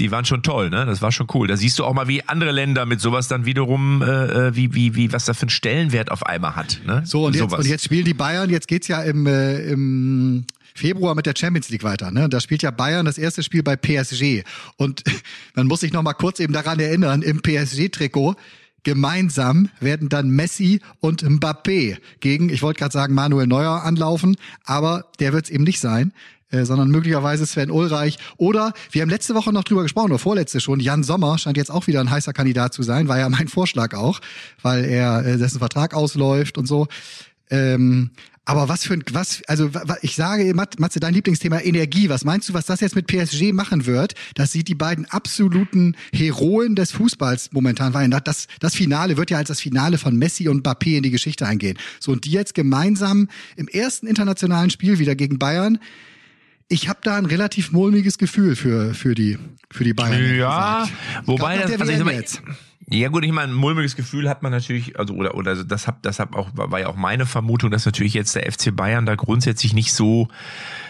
die 0.00 0.10
waren 0.10 0.24
schon 0.24 0.42
toll, 0.42 0.70
ne? 0.70 0.86
Das 0.86 1.02
war 1.02 1.12
schon 1.12 1.26
cool. 1.34 1.46
Da 1.46 1.56
siehst 1.56 1.78
du 1.78 1.84
auch 1.84 1.92
mal, 1.92 2.08
wie 2.08 2.26
andere 2.26 2.50
Länder 2.50 2.86
mit 2.86 3.00
sowas 3.00 3.28
dann 3.28 3.44
wiederum, 3.44 4.02
äh, 4.02 4.48
äh 4.48 4.56
wie, 4.56 4.74
wie, 4.74 4.96
wie, 4.96 5.12
was 5.12 5.26
da 5.26 5.34
für 5.34 5.42
einen 5.42 5.50
Stellenwert 5.50 6.10
auf 6.10 6.24
einmal 6.26 6.56
hat. 6.56 6.80
Ne? 6.86 7.02
So, 7.04 7.26
und 7.26 7.36
jetzt, 7.36 7.52
und 7.52 7.66
jetzt 7.66 7.84
spielen 7.84 8.04
die 8.04 8.14
Bayern, 8.14 8.50
jetzt 8.50 8.66
geht's 8.66 8.88
ja 8.88 9.02
im, 9.02 9.26
äh, 9.26 9.60
im 9.70 10.44
Februar 10.74 11.14
mit 11.14 11.26
der 11.26 11.34
Champions 11.36 11.68
League 11.68 11.84
weiter. 11.84 12.10
Ne? 12.10 12.28
Da 12.28 12.40
spielt 12.40 12.62
ja 12.62 12.70
Bayern 12.70 13.04
das 13.04 13.18
erste 13.18 13.42
Spiel 13.42 13.62
bei 13.62 13.76
PSG. 13.76 14.42
Und 14.76 15.04
man 15.54 15.66
muss 15.66 15.80
sich 15.80 15.92
noch 15.92 16.02
mal 16.02 16.14
kurz 16.14 16.40
eben 16.40 16.52
daran 16.52 16.80
erinnern, 16.80 17.22
im 17.22 17.42
PSG-Trikot 17.42 18.36
gemeinsam 18.82 19.68
werden 19.80 20.08
dann 20.08 20.30
Messi 20.30 20.80
und 21.00 21.22
Mbappé 21.22 21.98
gegen, 22.20 22.48
ich 22.48 22.62
wollte 22.62 22.78
gerade 22.78 22.92
sagen, 22.92 23.14
Manuel 23.14 23.46
Neuer 23.46 23.82
anlaufen, 23.82 24.36
aber 24.64 25.04
der 25.18 25.34
wird 25.34 25.44
es 25.44 25.50
eben 25.50 25.64
nicht 25.64 25.80
sein. 25.80 26.12
Äh, 26.50 26.64
sondern 26.64 26.90
möglicherweise 26.90 27.46
Sven 27.46 27.70
Ulreich 27.70 28.18
oder 28.36 28.72
wir 28.90 29.02
haben 29.02 29.10
letzte 29.10 29.34
Woche 29.34 29.52
noch 29.52 29.64
drüber 29.64 29.82
gesprochen 29.82 30.10
oder 30.10 30.18
vorletzte 30.18 30.60
schon 30.60 30.80
Jan 30.80 31.04
Sommer 31.04 31.38
scheint 31.38 31.56
jetzt 31.56 31.70
auch 31.70 31.86
wieder 31.86 32.00
ein 32.00 32.10
heißer 32.10 32.32
Kandidat 32.32 32.74
zu 32.74 32.82
sein 32.82 33.06
war 33.06 33.18
ja 33.18 33.28
mein 33.28 33.46
Vorschlag 33.56 33.94
auch 33.94 34.20
weil 34.62 34.84
er 34.84 35.24
äh, 35.24 35.38
dessen 35.38 35.60
Vertrag 35.60 35.94
ausläuft 35.94 36.58
und 36.58 36.66
so 36.66 36.88
ähm, 37.50 38.10
aber 38.50 38.68
was 38.68 38.82
für 38.82 38.94
ein, 38.94 39.04
was, 39.12 39.42
also 39.46 39.70
ich 40.02 40.16
sage, 40.16 40.52
Matze, 40.54 40.98
dein 40.98 41.14
Lieblingsthema 41.14 41.60
Energie. 41.60 42.08
Was 42.08 42.24
meinst 42.24 42.48
du, 42.48 42.52
was 42.52 42.66
das 42.66 42.80
jetzt 42.80 42.96
mit 42.96 43.06
PSG 43.06 43.52
machen 43.52 43.86
wird? 43.86 44.14
Das 44.34 44.50
sieht 44.50 44.66
die 44.66 44.74
beiden 44.74 45.04
absoluten 45.04 45.94
Heroen 46.12 46.74
des 46.74 46.90
Fußballs 46.90 47.52
momentan 47.52 47.92
rein. 47.92 48.10
Das, 48.24 48.48
das 48.58 48.74
Finale 48.74 49.16
wird 49.16 49.30
ja 49.30 49.38
als 49.38 49.48
das 49.48 49.60
Finale 49.60 49.98
von 49.98 50.16
Messi 50.16 50.48
und 50.48 50.66
Mbappé 50.66 50.96
in 50.96 51.04
die 51.04 51.12
Geschichte 51.12 51.46
eingehen. 51.46 51.78
So, 52.00 52.10
und 52.10 52.24
die 52.24 52.32
jetzt 52.32 52.54
gemeinsam 52.54 53.28
im 53.54 53.68
ersten 53.68 54.08
internationalen 54.08 54.70
Spiel 54.70 54.98
wieder 54.98 55.14
gegen 55.14 55.38
Bayern. 55.38 55.78
Ich 56.70 56.88
habe 56.88 57.00
da 57.02 57.16
ein 57.16 57.26
relativ 57.26 57.72
mulmiges 57.72 58.16
Gefühl 58.16 58.56
für, 58.56 58.94
für, 58.94 59.14
die, 59.14 59.38
für 59.70 59.84
die 59.84 59.92
Bayern. 59.92 60.36
Ja, 60.36 60.88
wobei 61.26 61.58
das, 61.58 61.80
also 61.80 61.92
ich 61.92 62.04
mal, 62.04 62.24
ja 62.92 63.08
gut, 63.08 63.24
ich 63.24 63.30
meine, 63.30 63.52
ein 63.52 63.56
mulmiges 63.56 63.94
Gefühl 63.94 64.28
hat 64.28 64.42
man 64.42 64.50
natürlich, 64.50 64.98
also 64.98 65.14
oder 65.14 65.36
oder 65.36 65.64
das 65.64 65.86
hab 65.86 66.02
das 66.02 66.18
hab 66.18 66.34
auch 66.34 66.50
war 66.54 66.80
ja 66.80 66.88
auch 66.88 66.96
meine 66.96 67.24
Vermutung, 67.24 67.70
dass 67.70 67.86
natürlich 67.86 68.14
jetzt 68.14 68.34
der 68.34 68.50
FC 68.50 68.74
Bayern 68.74 69.06
da 69.06 69.14
grundsätzlich 69.14 69.74
nicht 69.74 69.92
so 69.92 70.26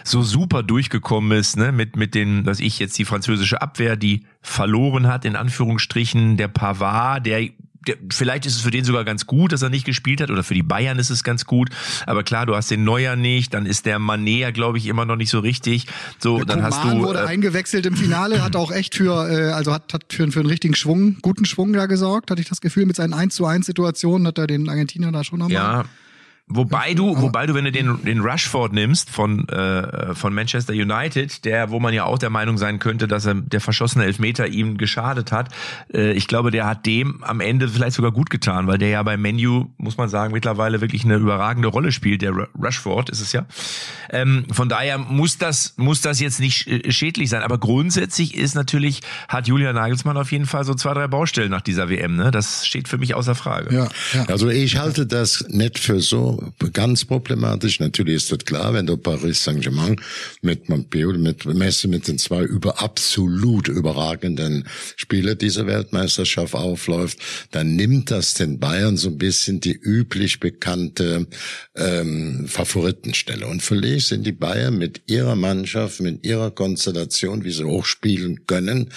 so 0.03 0.23
super 0.23 0.63
durchgekommen 0.63 1.37
ist, 1.37 1.57
ne, 1.57 1.71
mit 1.71 1.95
mit 1.95 2.15
den, 2.15 2.43
was 2.45 2.59
ich 2.59 2.79
jetzt 2.79 2.97
die 2.97 3.05
französische 3.05 3.61
Abwehr, 3.61 3.97
die 3.97 4.25
verloren 4.41 5.07
hat 5.07 5.25
in 5.25 5.35
Anführungsstrichen, 5.35 6.37
der 6.37 6.47
Pavard, 6.47 7.25
der 7.27 7.49
der, 7.87 7.95
vielleicht 8.11 8.45
ist 8.45 8.55
es 8.55 8.61
für 8.61 8.71
den 8.71 8.83
sogar 8.83 9.03
ganz 9.03 9.25
gut, 9.25 9.51
dass 9.51 9.61
er 9.61 9.69
nicht 9.69 9.85
gespielt 9.85 10.21
hat, 10.21 10.29
oder 10.29 10.43
für 10.43 10.53
die 10.53 10.63
Bayern 10.63 10.99
ist 10.99 11.09
es 11.09 11.23
ganz 11.23 11.45
gut. 11.45 11.69
Aber 12.05 12.23
klar, 12.23 12.45
du 12.45 12.55
hast 12.55 12.69
den 12.69 12.83
Neuer 12.83 13.15
nicht, 13.15 13.53
dann 13.53 13.65
ist 13.65 13.85
der 13.85 13.99
Mané, 13.99 14.51
glaube 14.51 14.77
ich, 14.77 14.87
immer 14.87 15.05
noch 15.05 15.15
nicht 15.15 15.29
so 15.29 15.39
richtig. 15.39 15.87
So, 16.19 16.37
der 16.37 16.45
dann 16.45 16.61
Koman 16.61 16.73
hast 16.73 16.83
du. 16.83 16.99
wurde 17.01 17.19
äh, 17.19 17.25
eingewechselt 17.25 17.85
im 17.85 17.95
Finale, 17.95 18.43
hat 18.43 18.55
auch 18.55 18.71
echt 18.71 18.95
für, 18.95 19.29
äh, 19.29 19.51
also 19.51 19.73
hat, 19.73 19.93
hat 19.93 20.03
für, 20.09 20.31
für 20.31 20.39
einen 20.39 20.49
richtigen 20.49 20.75
Schwung, 20.75 21.17
guten 21.21 21.45
Schwung 21.45 21.73
da 21.73 21.87
gesorgt, 21.87 22.31
hatte 22.31 22.41
ich 22.41 22.49
das 22.49 22.61
Gefühl, 22.61 22.85
mit 22.85 22.95
seinen 22.95 23.13
1 23.13 23.35
zu 23.35 23.45
1 23.45 23.65
Situationen 23.65 24.27
hat 24.27 24.37
er 24.37 24.47
den 24.47 24.69
Argentinier 24.69 25.11
da 25.11 25.23
schon 25.23 25.39
nochmal. 25.39 25.55
Ja, 25.55 25.85
Wobei 26.53 26.93
du, 26.93 27.21
wobei 27.21 27.45
du, 27.45 27.53
wenn 27.53 27.65
du 27.65 27.71
den, 27.71 28.03
den 28.03 28.19
Rushford 28.19 28.73
nimmst 28.73 29.09
von, 29.09 29.47
äh, 29.49 30.13
von 30.13 30.33
Manchester 30.33 30.73
United, 30.73 31.45
der, 31.45 31.71
wo 31.71 31.79
man 31.79 31.93
ja 31.93 32.03
auch 32.03 32.17
der 32.17 32.29
Meinung 32.29 32.57
sein 32.57 32.79
könnte, 32.79 33.07
dass 33.07 33.25
er 33.25 33.35
der 33.35 33.61
verschossene 33.61 34.05
Elfmeter 34.05 34.47
ihm 34.47 34.77
geschadet 34.77 35.31
hat, 35.31 35.49
äh, 35.93 36.11
ich 36.11 36.27
glaube, 36.27 36.51
der 36.51 36.65
hat 36.65 36.85
dem 36.85 37.23
am 37.23 37.39
Ende 37.39 37.69
vielleicht 37.69 37.95
sogar 37.95 38.11
gut 38.11 38.29
getan, 38.29 38.67
weil 38.67 38.77
der 38.77 38.89
ja 38.89 39.03
beim 39.03 39.21
Menu, 39.21 39.67
muss 39.77 39.97
man 39.97 40.09
sagen, 40.09 40.33
mittlerweile 40.33 40.81
wirklich 40.81 41.05
eine 41.05 41.15
überragende 41.15 41.69
Rolle 41.69 41.91
spielt, 41.91 42.21
der 42.21 42.33
Rushford 42.61 43.09
ist 43.09 43.21
es 43.21 43.31
ja. 43.31 43.45
Ähm, 44.09 44.45
von 44.51 44.67
daher 44.67 44.97
muss 44.97 45.37
das, 45.37 45.75
muss 45.77 46.01
das 46.01 46.19
jetzt 46.19 46.39
nicht 46.39 46.69
schädlich 46.93 47.29
sein, 47.29 47.43
aber 47.43 47.59
grundsätzlich 47.59 48.35
ist 48.35 48.55
natürlich, 48.55 49.01
hat 49.29 49.47
Julian 49.47 49.75
Nagelsmann 49.75 50.17
auf 50.17 50.31
jeden 50.31 50.45
Fall 50.45 50.65
so 50.65 50.73
zwei, 50.73 50.93
drei 50.93 51.07
Baustellen 51.07 51.51
nach 51.51 51.61
dieser 51.61 51.89
WM, 51.89 52.17
ne? 52.17 52.31
Das 52.31 52.65
steht 52.67 52.87
für 52.87 52.97
mich 52.97 53.15
außer 53.15 53.35
Frage. 53.35 53.73
Ja, 53.73 53.87
ja. 54.13 54.25
Also 54.25 54.49
ich 54.49 54.77
halte 54.77 55.05
das 55.05 55.45
nicht 55.49 55.79
für 55.79 56.01
so 56.01 56.40
ganz 56.73 57.05
problematisch. 57.05 57.79
Natürlich 57.79 58.15
ist 58.15 58.31
das 58.31 58.39
klar, 58.39 58.73
wenn 58.73 58.85
du 58.85 58.97
Paris 58.97 59.43
Saint-Germain 59.43 59.95
mit 60.41 60.69
oder 60.69 61.17
mit 61.17 61.45
Messi 61.45 61.87
mit 61.87 62.07
den 62.07 62.17
zwei 62.17 62.43
über 62.43 62.81
absolut 62.81 63.67
überragenden 63.67 64.67
Spieler 64.95 65.35
dieser 65.35 65.67
Weltmeisterschaft 65.67 66.53
aufläuft, 66.53 67.19
dann 67.51 67.75
nimmt 67.75 68.11
das 68.11 68.33
den 68.33 68.59
Bayern 68.59 68.97
so 68.97 69.09
ein 69.09 69.17
bisschen 69.17 69.59
die 69.59 69.73
üblich 69.73 70.39
bekannte 70.39 71.27
ähm, 71.75 72.47
Favoritenstelle. 72.47 73.47
Und 73.47 73.61
vielleicht 73.61 74.07
sind 74.07 74.25
die 74.25 74.31
Bayern 74.31 74.77
mit 74.77 75.01
ihrer 75.07 75.35
Mannschaft, 75.35 75.99
mit 76.01 76.25
ihrer 76.25 76.51
Konstellation, 76.51 77.43
wie 77.43 77.51
sie 77.51 77.65
auch 77.65 77.85
spielen 77.85 78.45
können, 78.47 78.89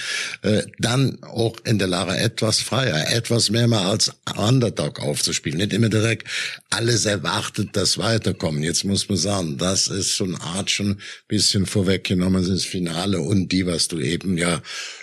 äh, 0.43 0.63
dann 0.79 1.23
auch 1.23 1.57
in 1.65 1.79
der 1.79 1.89
Lage 1.89 2.17
etwas 2.17 2.61
freier, 2.61 3.13
etwas 3.13 3.51
mehr 3.51 3.67
mal 3.67 3.91
als 3.91 4.13
Underdog 4.37 5.01
aufzuspielen. 5.01 5.59
Nicht 5.59 5.73
immer 5.73 5.89
direkt 5.89 6.29
alles 6.71 7.07
erwartet 7.35 7.71
das 7.73 7.99
Weiterkommen. 7.99 8.63
Jetzt 8.63 8.85
muss 8.85 9.09
man 9.09 9.19
sagen, 9.19 9.59
das 9.59 9.89
ist 9.89 10.11
schon 10.11 10.37
Art 10.37 10.71
schon 10.71 11.01
bisschen 11.27 11.67
vorweggenommen 11.67 12.47
ins 12.47 12.65
Finale 12.65 13.21
und 13.21 13.51
die, 13.51 13.67
was 13.67 13.89
du 13.89 13.99
eben 13.99 14.39
ja 14.39 14.63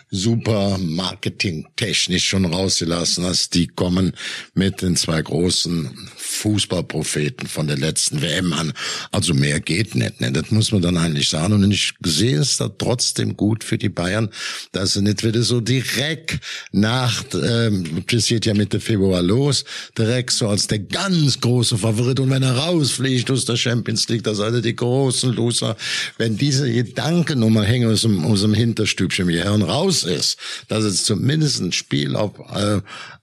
super 0.10 0.78
marketingtechnisch 0.78 2.28
schon 2.28 2.46
rausgelassen 2.46 3.26
hast, 3.26 3.54
die 3.54 3.68
kommen 3.68 4.14
mit 4.54 4.82
den 4.82 4.96
zwei 4.96 5.22
großen 5.22 6.10
Fußballpropheten 6.32 7.48
von 7.48 7.68
der 7.68 7.78
letzten 7.78 8.22
WM 8.22 8.54
an. 8.54 8.74
Also 9.12 9.34
mehr 9.34 9.60
geht 9.60 9.96
nicht. 9.96 10.22
Ne? 10.22 10.32
Das 10.32 10.52
muss 10.52 10.72
man 10.72 10.82
dann 10.82 10.98
eigentlich 10.98 11.30
sagen. 11.30 11.54
Und 11.54 11.72
ich 11.72 11.94
sehe 12.04 12.40
es 12.40 12.58
da 12.58 12.70
trotzdem 12.70 13.38
gut 13.38 13.64
für 13.64 13.78
die 13.78 13.90
Bayern, 13.90 14.30
dass 14.72 14.94
sie 14.94 15.02
nicht 15.02 15.24
wieder 15.24 15.44
so 15.44 15.62
direkt 15.62 16.40
nach, 16.72 17.24
ähm, 17.34 18.04
das 18.08 18.28
geht 18.28 18.46
ja 18.46 18.54
Mitte 18.54 18.80
Februar 18.80 19.22
los, 19.22 19.66
direkt 19.98 20.32
so 20.32 20.48
als 20.48 20.68
der 20.68 20.80
ganz 20.80 21.40
große 21.40 21.78
Favorit. 21.78 22.20
Und 22.20 22.30
wenn 22.30 22.44
er 22.44 22.56
rausfliegt 22.56 23.30
aus 23.30 23.46
der 23.46 23.58
Champions 23.58 24.08
League, 24.10 24.24
da 24.24 24.34
seid 24.34 24.54
ihr 24.54 24.62
die 24.62 24.76
großen 24.76 25.34
Loser. 25.34 25.76
Wenn 26.18 26.38
diese 26.38 26.72
Gedanken 26.72 27.40
nochmal 27.40 27.66
hängen 27.66 27.92
aus 27.92 28.02
dem, 28.02 28.24
aus 28.26 28.42
dem 28.42 28.54
Hinterstübchen, 28.54 29.28
wie 29.28 29.40
Herren 29.40 29.62
raus 29.62 30.04
ist, 30.04 30.38
dass 30.68 30.84
es 30.84 31.04
zumindest 31.04 31.62
ein 31.62 31.72
Spiel 31.72 32.16
auf 32.16 32.40
äh, 32.56 32.82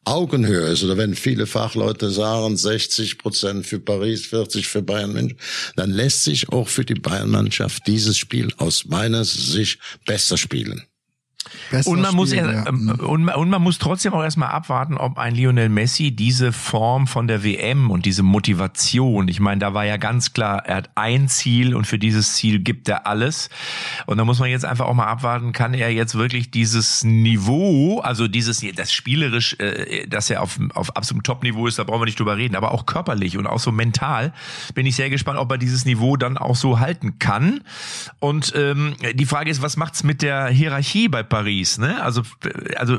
Augenhöhe 0.09 0.67
ist, 0.69 0.83
oder 0.83 0.97
wenn 0.97 1.15
viele 1.15 1.47
Fachleute 1.47 2.11
sagen 2.11 2.57
60 2.57 3.19
Prozent 3.19 3.67
für 3.67 3.79
Paris, 3.79 4.27
40 4.27 4.67
für 4.67 4.83
Bayern 4.83 5.13
München, 5.13 5.39
dann 5.77 5.91
lässt 5.91 6.25
sich 6.25 6.49
auch 6.49 6.69
für 6.69 6.85
die 6.85 6.95
Bayern-Mannschaft 6.95 7.87
dieses 7.87 8.17
Spiel 8.17 8.53
aus 8.57 8.87
meiner 8.87 9.25
Sicht 9.25 9.79
besser 10.07 10.37
spielen. 10.37 10.88
Besser 11.71 11.91
und 11.91 12.01
man 12.01 12.15
muss 12.15 12.31
spielen, 12.31 12.53
ja. 12.53 12.67
Ähm, 12.67 12.97
und, 12.99 13.29
und, 13.29 13.51
man 13.51 13.63
muss 13.63 13.79
trotzdem 13.79 14.13
auch 14.15 14.23
erstmal 14.23 14.51
abwarten, 14.51 14.97
ob 14.97 15.19
ein 15.19 15.35
Lionel 15.35 15.69
Messi 15.69 16.13
diese 16.13 16.53
Form 16.53 17.07
von 17.07 17.29
der 17.29 17.45
WM 17.45 17.91
und 17.91 18.07
diese 18.07 18.23
Motivation, 18.23 19.29
ich 19.29 19.41
meine, 19.41 19.61
da 19.61 19.75
war 19.75 19.85
ja 19.85 19.97
ganz 19.97 20.33
klar, 20.33 20.65
er 20.67 20.77
hat 20.77 20.91
ein 20.95 21.29
Ziel 21.29 21.75
und 21.75 21.87
für 21.87 21.99
dieses 21.99 22.35
Ziel 22.35 22.61
gibt 22.61 22.89
er 22.89 23.07
alles. 23.07 23.51
Und 24.07 24.19
da 24.19 24.25
muss 24.25 24.39
man 24.39 24.51
jetzt 24.51 24.65
einfach 24.65 24.87
auch 24.87 24.95
mal 24.95 25.07
abwarten, 25.07 25.53
kann 25.53 25.75
er 25.75 25.91
jetzt 25.91 26.15
wirklich 26.15 26.51
dieses 26.51 27.05
Niveau, 27.05 28.01
also 28.01 28.29
dieses, 28.29 28.65
das 28.75 28.93
spielerisch, 28.93 29.57
äh, 29.59 30.07
dass 30.07 30.31
er 30.31 30.43
auf, 30.43 30.59
auf 30.75 30.97
absolutem 30.97 31.23
Top-Niveau 31.23 31.67
ist, 31.67 31.79
da 31.79 31.85
brauchen 31.85 32.03
wir 32.03 32.07
nicht 32.07 32.19
drüber 32.19 32.37
reden, 32.37 32.57
aber 32.57 32.73
auch 32.73 32.87
körperlich 32.87 33.37
und 33.37 33.47
auch 33.47 33.59
so 33.59 33.73
mental 33.73 34.33
bin 34.75 34.87
ich 34.87 34.97
sehr 34.97 35.11
gespannt, 35.11 35.39
ob 35.39 35.51
er 35.51 35.59
dieses 35.59 35.85
Niveau 35.85 36.17
dann 36.17 36.39
auch 36.39 36.57
so 36.57 36.81
halten 36.81 37.19
kann. 37.19 37.61
Und 38.19 38.53
ähm, 38.57 38.95
die 39.15 39.27
Frage 39.27 39.51
ist, 39.51 39.63
was 39.63 39.77
macht's 39.77 40.05
mit 40.05 40.23
der 40.23 40.49
Hierarchie 40.49 41.09
bei 41.09 41.23
Paris, 41.23 41.38
ne? 41.45 42.03
Also, 42.03 42.23
also 42.77 42.99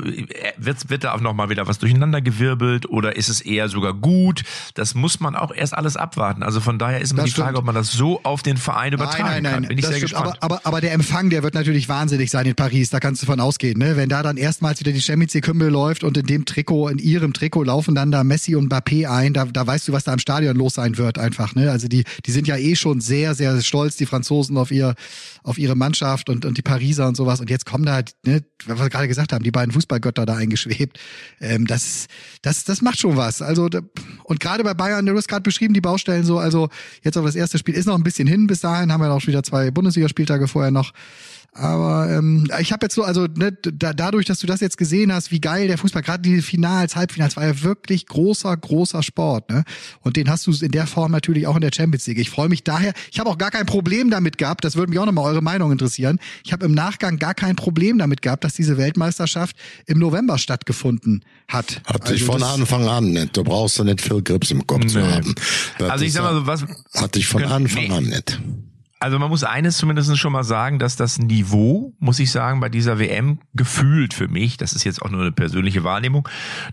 wird, 0.56 0.90
wird 0.90 1.04
da 1.04 1.14
auch 1.14 1.20
nochmal 1.20 1.50
wieder 1.50 1.66
was 1.66 1.78
durcheinandergewirbelt 1.78 2.88
oder 2.88 3.16
ist 3.16 3.28
es 3.28 3.40
eher 3.40 3.68
sogar 3.68 3.94
gut? 3.94 4.42
Das 4.74 4.94
muss 4.94 5.20
man 5.20 5.36
auch 5.36 5.52
erst 5.54 5.74
alles 5.74 5.96
abwarten. 5.96 6.42
Also 6.42 6.60
von 6.60 6.78
daher 6.78 7.00
ist 7.00 7.12
immer 7.12 7.24
die 7.24 7.30
Frage, 7.30 7.58
ob 7.58 7.64
man 7.64 7.74
das 7.74 7.92
so 7.92 8.20
auf 8.22 8.42
den 8.42 8.56
Verein 8.56 8.92
übertragen 8.92 9.24
nein, 9.24 9.42
nein, 9.42 9.42
nein, 9.42 9.52
kann. 9.52 9.68
Bin 9.68 9.78
ich 9.78 9.86
sehr 9.86 9.96
stimmt. 9.96 10.12
gespannt. 10.12 10.36
Aber, 10.40 10.56
aber, 10.56 10.66
aber 10.66 10.80
der 10.80 10.92
Empfang, 10.92 11.30
der 11.30 11.42
wird 11.42 11.54
natürlich 11.54 11.88
wahnsinnig 11.88 12.30
sein 12.30 12.46
in 12.46 12.54
Paris. 12.54 12.90
Da 12.90 13.00
kannst 13.00 13.22
du 13.22 13.26
von 13.26 13.40
ausgehen, 13.40 13.78
ne? 13.78 13.96
Wenn 13.96 14.08
da 14.08 14.22
dann 14.22 14.36
erstmals 14.36 14.80
wieder 14.80 14.92
die 14.92 15.00
Champions 15.00 15.34
League 15.34 15.46
Hymne 15.46 15.68
läuft 15.68 16.04
und 16.04 16.16
in 16.16 16.26
dem 16.26 16.44
Trikot, 16.44 16.88
in 16.88 16.98
ihrem 16.98 17.32
Trikot 17.32 17.64
laufen 17.64 17.94
dann 17.94 18.10
da 18.10 18.24
Messi 18.24 18.54
und 18.54 18.72
Mbappé 18.72 19.08
ein, 19.08 19.32
da, 19.32 19.44
da 19.44 19.66
weißt 19.66 19.88
du, 19.88 19.92
was 19.92 20.04
da 20.04 20.12
im 20.12 20.18
Stadion 20.18 20.56
los 20.56 20.74
sein 20.74 20.98
wird 20.98 21.18
einfach, 21.18 21.54
ne? 21.54 21.70
Also 21.70 21.88
die, 21.88 22.04
die 22.26 22.30
sind 22.30 22.46
ja 22.46 22.56
eh 22.56 22.76
schon 22.76 23.00
sehr, 23.00 23.34
sehr 23.34 23.60
stolz, 23.62 23.96
die 23.96 24.06
Franzosen 24.06 24.56
auf 24.56 24.70
ihr, 24.70 24.94
auf 25.42 25.58
ihre 25.58 25.74
Mannschaft 25.74 26.28
und, 26.28 26.44
und 26.44 26.56
die 26.56 26.62
Pariser 26.62 27.08
und 27.08 27.16
sowas. 27.16 27.40
Und 27.40 27.50
jetzt 27.50 27.66
kommen 27.66 27.84
da, 27.84 28.02
ne, 28.24 28.42
was 28.66 28.78
wir 28.78 28.88
gerade 28.88 29.08
gesagt 29.08 29.32
haben, 29.32 29.42
die 29.42 29.50
beiden 29.50 29.72
Fußballgötter 29.72 30.26
da 30.26 30.36
eingeschwebt. 30.36 30.98
Ähm, 31.40 31.66
das, 31.66 32.06
das, 32.42 32.64
das 32.64 32.82
macht 32.82 32.98
schon 32.98 33.16
was. 33.16 33.42
Also 33.42 33.68
und 34.24 34.40
gerade 34.40 34.64
bei 34.64 34.74
Bayern, 34.74 35.06
du 35.06 35.16
hast 35.16 35.28
gerade 35.28 35.42
beschrieben, 35.42 35.74
die 35.74 35.80
Baustellen 35.80 36.24
so. 36.24 36.38
Also 36.38 36.68
jetzt 37.02 37.16
auf 37.16 37.24
das 37.24 37.34
erste 37.34 37.58
Spiel 37.58 37.74
ist 37.74 37.86
noch 37.86 37.96
ein 37.96 38.02
bisschen 38.02 38.28
hin. 38.28 38.46
Bis 38.46 38.60
dahin 38.60 38.92
haben 38.92 39.00
wir 39.00 39.08
noch 39.08 39.26
wieder 39.26 39.42
zwei 39.42 39.70
Bundesligaspieltage 39.70 40.48
vorher 40.48 40.70
noch. 40.70 40.92
Aber 41.52 42.08
ähm, 42.08 42.48
ich 42.60 42.72
habe 42.72 42.86
jetzt 42.86 42.94
so, 42.94 43.02
also 43.02 43.26
ne, 43.26 43.52
da, 43.52 43.92
dadurch, 43.92 44.24
dass 44.26 44.38
du 44.38 44.46
das 44.46 44.60
jetzt 44.60 44.78
gesehen 44.78 45.12
hast, 45.12 45.32
wie 45.32 45.40
geil 45.40 45.66
der 45.66 45.78
Fußball, 45.78 46.02
gerade 46.02 46.22
die 46.22 46.42
Finals, 46.42 46.94
Halbfinals, 46.94 47.36
war 47.36 47.44
ja 47.44 47.62
wirklich 47.62 48.06
großer, 48.06 48.56
großer 48.56 49.02
Sport. 49.02 49.50
Ne? 49.50 49.64
Und 50.00 50.16
den 50.16 50.30
hast 50.30 50.46
du 50.46 50.52
in 50.52 50.70
der 50.70 50.86
Form 50.86 51.10
natürlich 51.10 51.48
auch 51.48 51.56
in 51.56 51.60
der 51.60 51.72
Champions 51.74 52.06
League. 52.06 52.18
Ich 52.18 52.30
freue 52.30 52.48
mich 52.48 52.62
daher, 52.62 52.92
ich 53.10 53.18
habe 53.18 53.28
auch 53.28 53.38
gar 53.38 53.50
kein 53.50 53.66
Problem 53.66 54.10
damit 54.10 54.38
gehabt, 54.38 54.64
das 54.64 54.76
würde 54.76 54.90
mich 54.90 54.98
auch 55.00 55.06
nochmal 55.06 55.24
eure 55.24 55.42
Meinung 55.42 55.72
interessieren. 55.72 56.20
Ich 56.44 56.52
habe 56.52 56.64
im 56.66 56.72
Nachgang 56.72 57.18
gar 57.18 57.34
kein 57.34 57.56
Problem 57.56 57.98
damit 57.98 58.22
gehabt, 58.22 58.44
dass 58.44 58.54
diese 58.54 58.76
Weltmeisterschaft 58.76 59.56
im 59.86 59.98
November 59.98 60.38
stattgefunden 60.38 61.24
hat. 61.48 61.82
Hat 61.84 62.02
also 62.02 62.14
dich 62.14 62.24
von 62.24 62.42
Anfang 62.42 62.86
an 62.86 63.10
nicht. 63.10 63.36
Du 63.36 63.42
brauchst 63.42 63.76
ja 63.78 63.84
nicht 63.84 64.00
viel 64.00 64.22
Grips 64.22 64.52
im 64.52 64.66
Kopf 64.66 64.86
zu 64.86 65.02
haben. 65.02 65.34
Das 65.78 65.90
Also 65.90 66.04
ich 66.04 66.12
sag 66.12 66.22
mal 66.22 66.34
so, 66.34 66.46
was, 66.46 66.64
Hatte 66.94 67.18
ich 67.18 67.26
von 67.26 67.42
Nee. 67.42 67.48
Anfang 67.48 67.90
an 67.90 68.04
nicht. 68.04 68.40
Also 69.02 69.18
man 69.18 69.30
muss 69.30 69.44
eines 69.44 69.78
zumindest 69.78 70.18
schon 70.18 70.32
mal 70.32 70.44
sagen, 70.44 70.78
dass 70.78 70.94
das 70.94 71.18
Niveau, 71.18 71.94
muss 72.00 72.18
ich 72.18 72.30
sagen, 72.30 72.60
bei 72.60 72.68
dieser 72.68 72.98
WM 72.98 73.38
gefühlt 73.54 74.12
für 74.12 74.28
mich, 74.28 74.58
das 74.58 74.74
ist 74.74 74.84
jetzt 74.84 75.00
auch 75.00 75.08
nur 75.08 75.22
eine 75.22 75.32
persönliche 75.32 75.84
Wahrnehmung, 75.84 76.28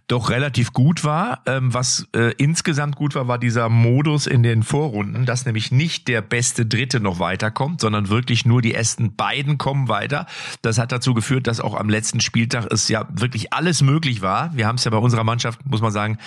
doch 0.08 0.30
relativ 0.30 0.74
gut 0.74 1.06
war. 1.06 1.42
Ähm, 1.46 1.74
was 1.74 2.06
äh, 2.14 2.34
insgesamt 2.38 2.98
gut 2.98 3.16
war, 3.16 3.30
war 3.30 3.38
dieser 3.38 3.70
Modus 3.70 4.28
in 4.28 4.44
den 4.44 4.64
Vorrunden, 4.64 5.26
dass 5.26 5.46
nämlich 5.46 5.72
nicht 5.72 6.10
der 6.10 6.22
beste 6.22 6.66
Dritte 6.66 7.00
noch 7.00 7.20
weiterkommt, 7.20 7.80
sondern 7.80 8.10
wirklich 8.10 8.46
nur 8.46 8.62
die 8.62 8.74
ersten 8.74 9.16
beiden 9.16 9.58
kommen 9.58 9.88
weiter. 9.88 10.26
Das 10.62 10.80
hat 10.80 10.92
dazu 10.92 11.14
geführt, 11.14 11.48
dass 11.48 11.62
auch 11.62 11.76
am 11.76 11.90
letzten 11.90 12.20
Spieltag 12.20 12.68
es 12.70 12.90
ja 12.90 13.08
wirklich 13.10 13.54
alles 13.54 13.82
möglich 13.82 14.22
war. 14.22 14.54
Wir 14.54 14.68
haben 14.68 14.76
es 14.76 14.84
ja 14.84 14.92
bei 14.92 14.98
unserer 14.98 15.24
Mannschaft, 15.24 15.66
muss 15.66 15.80
man 15.80 15.94
sagen, 15.94 16.18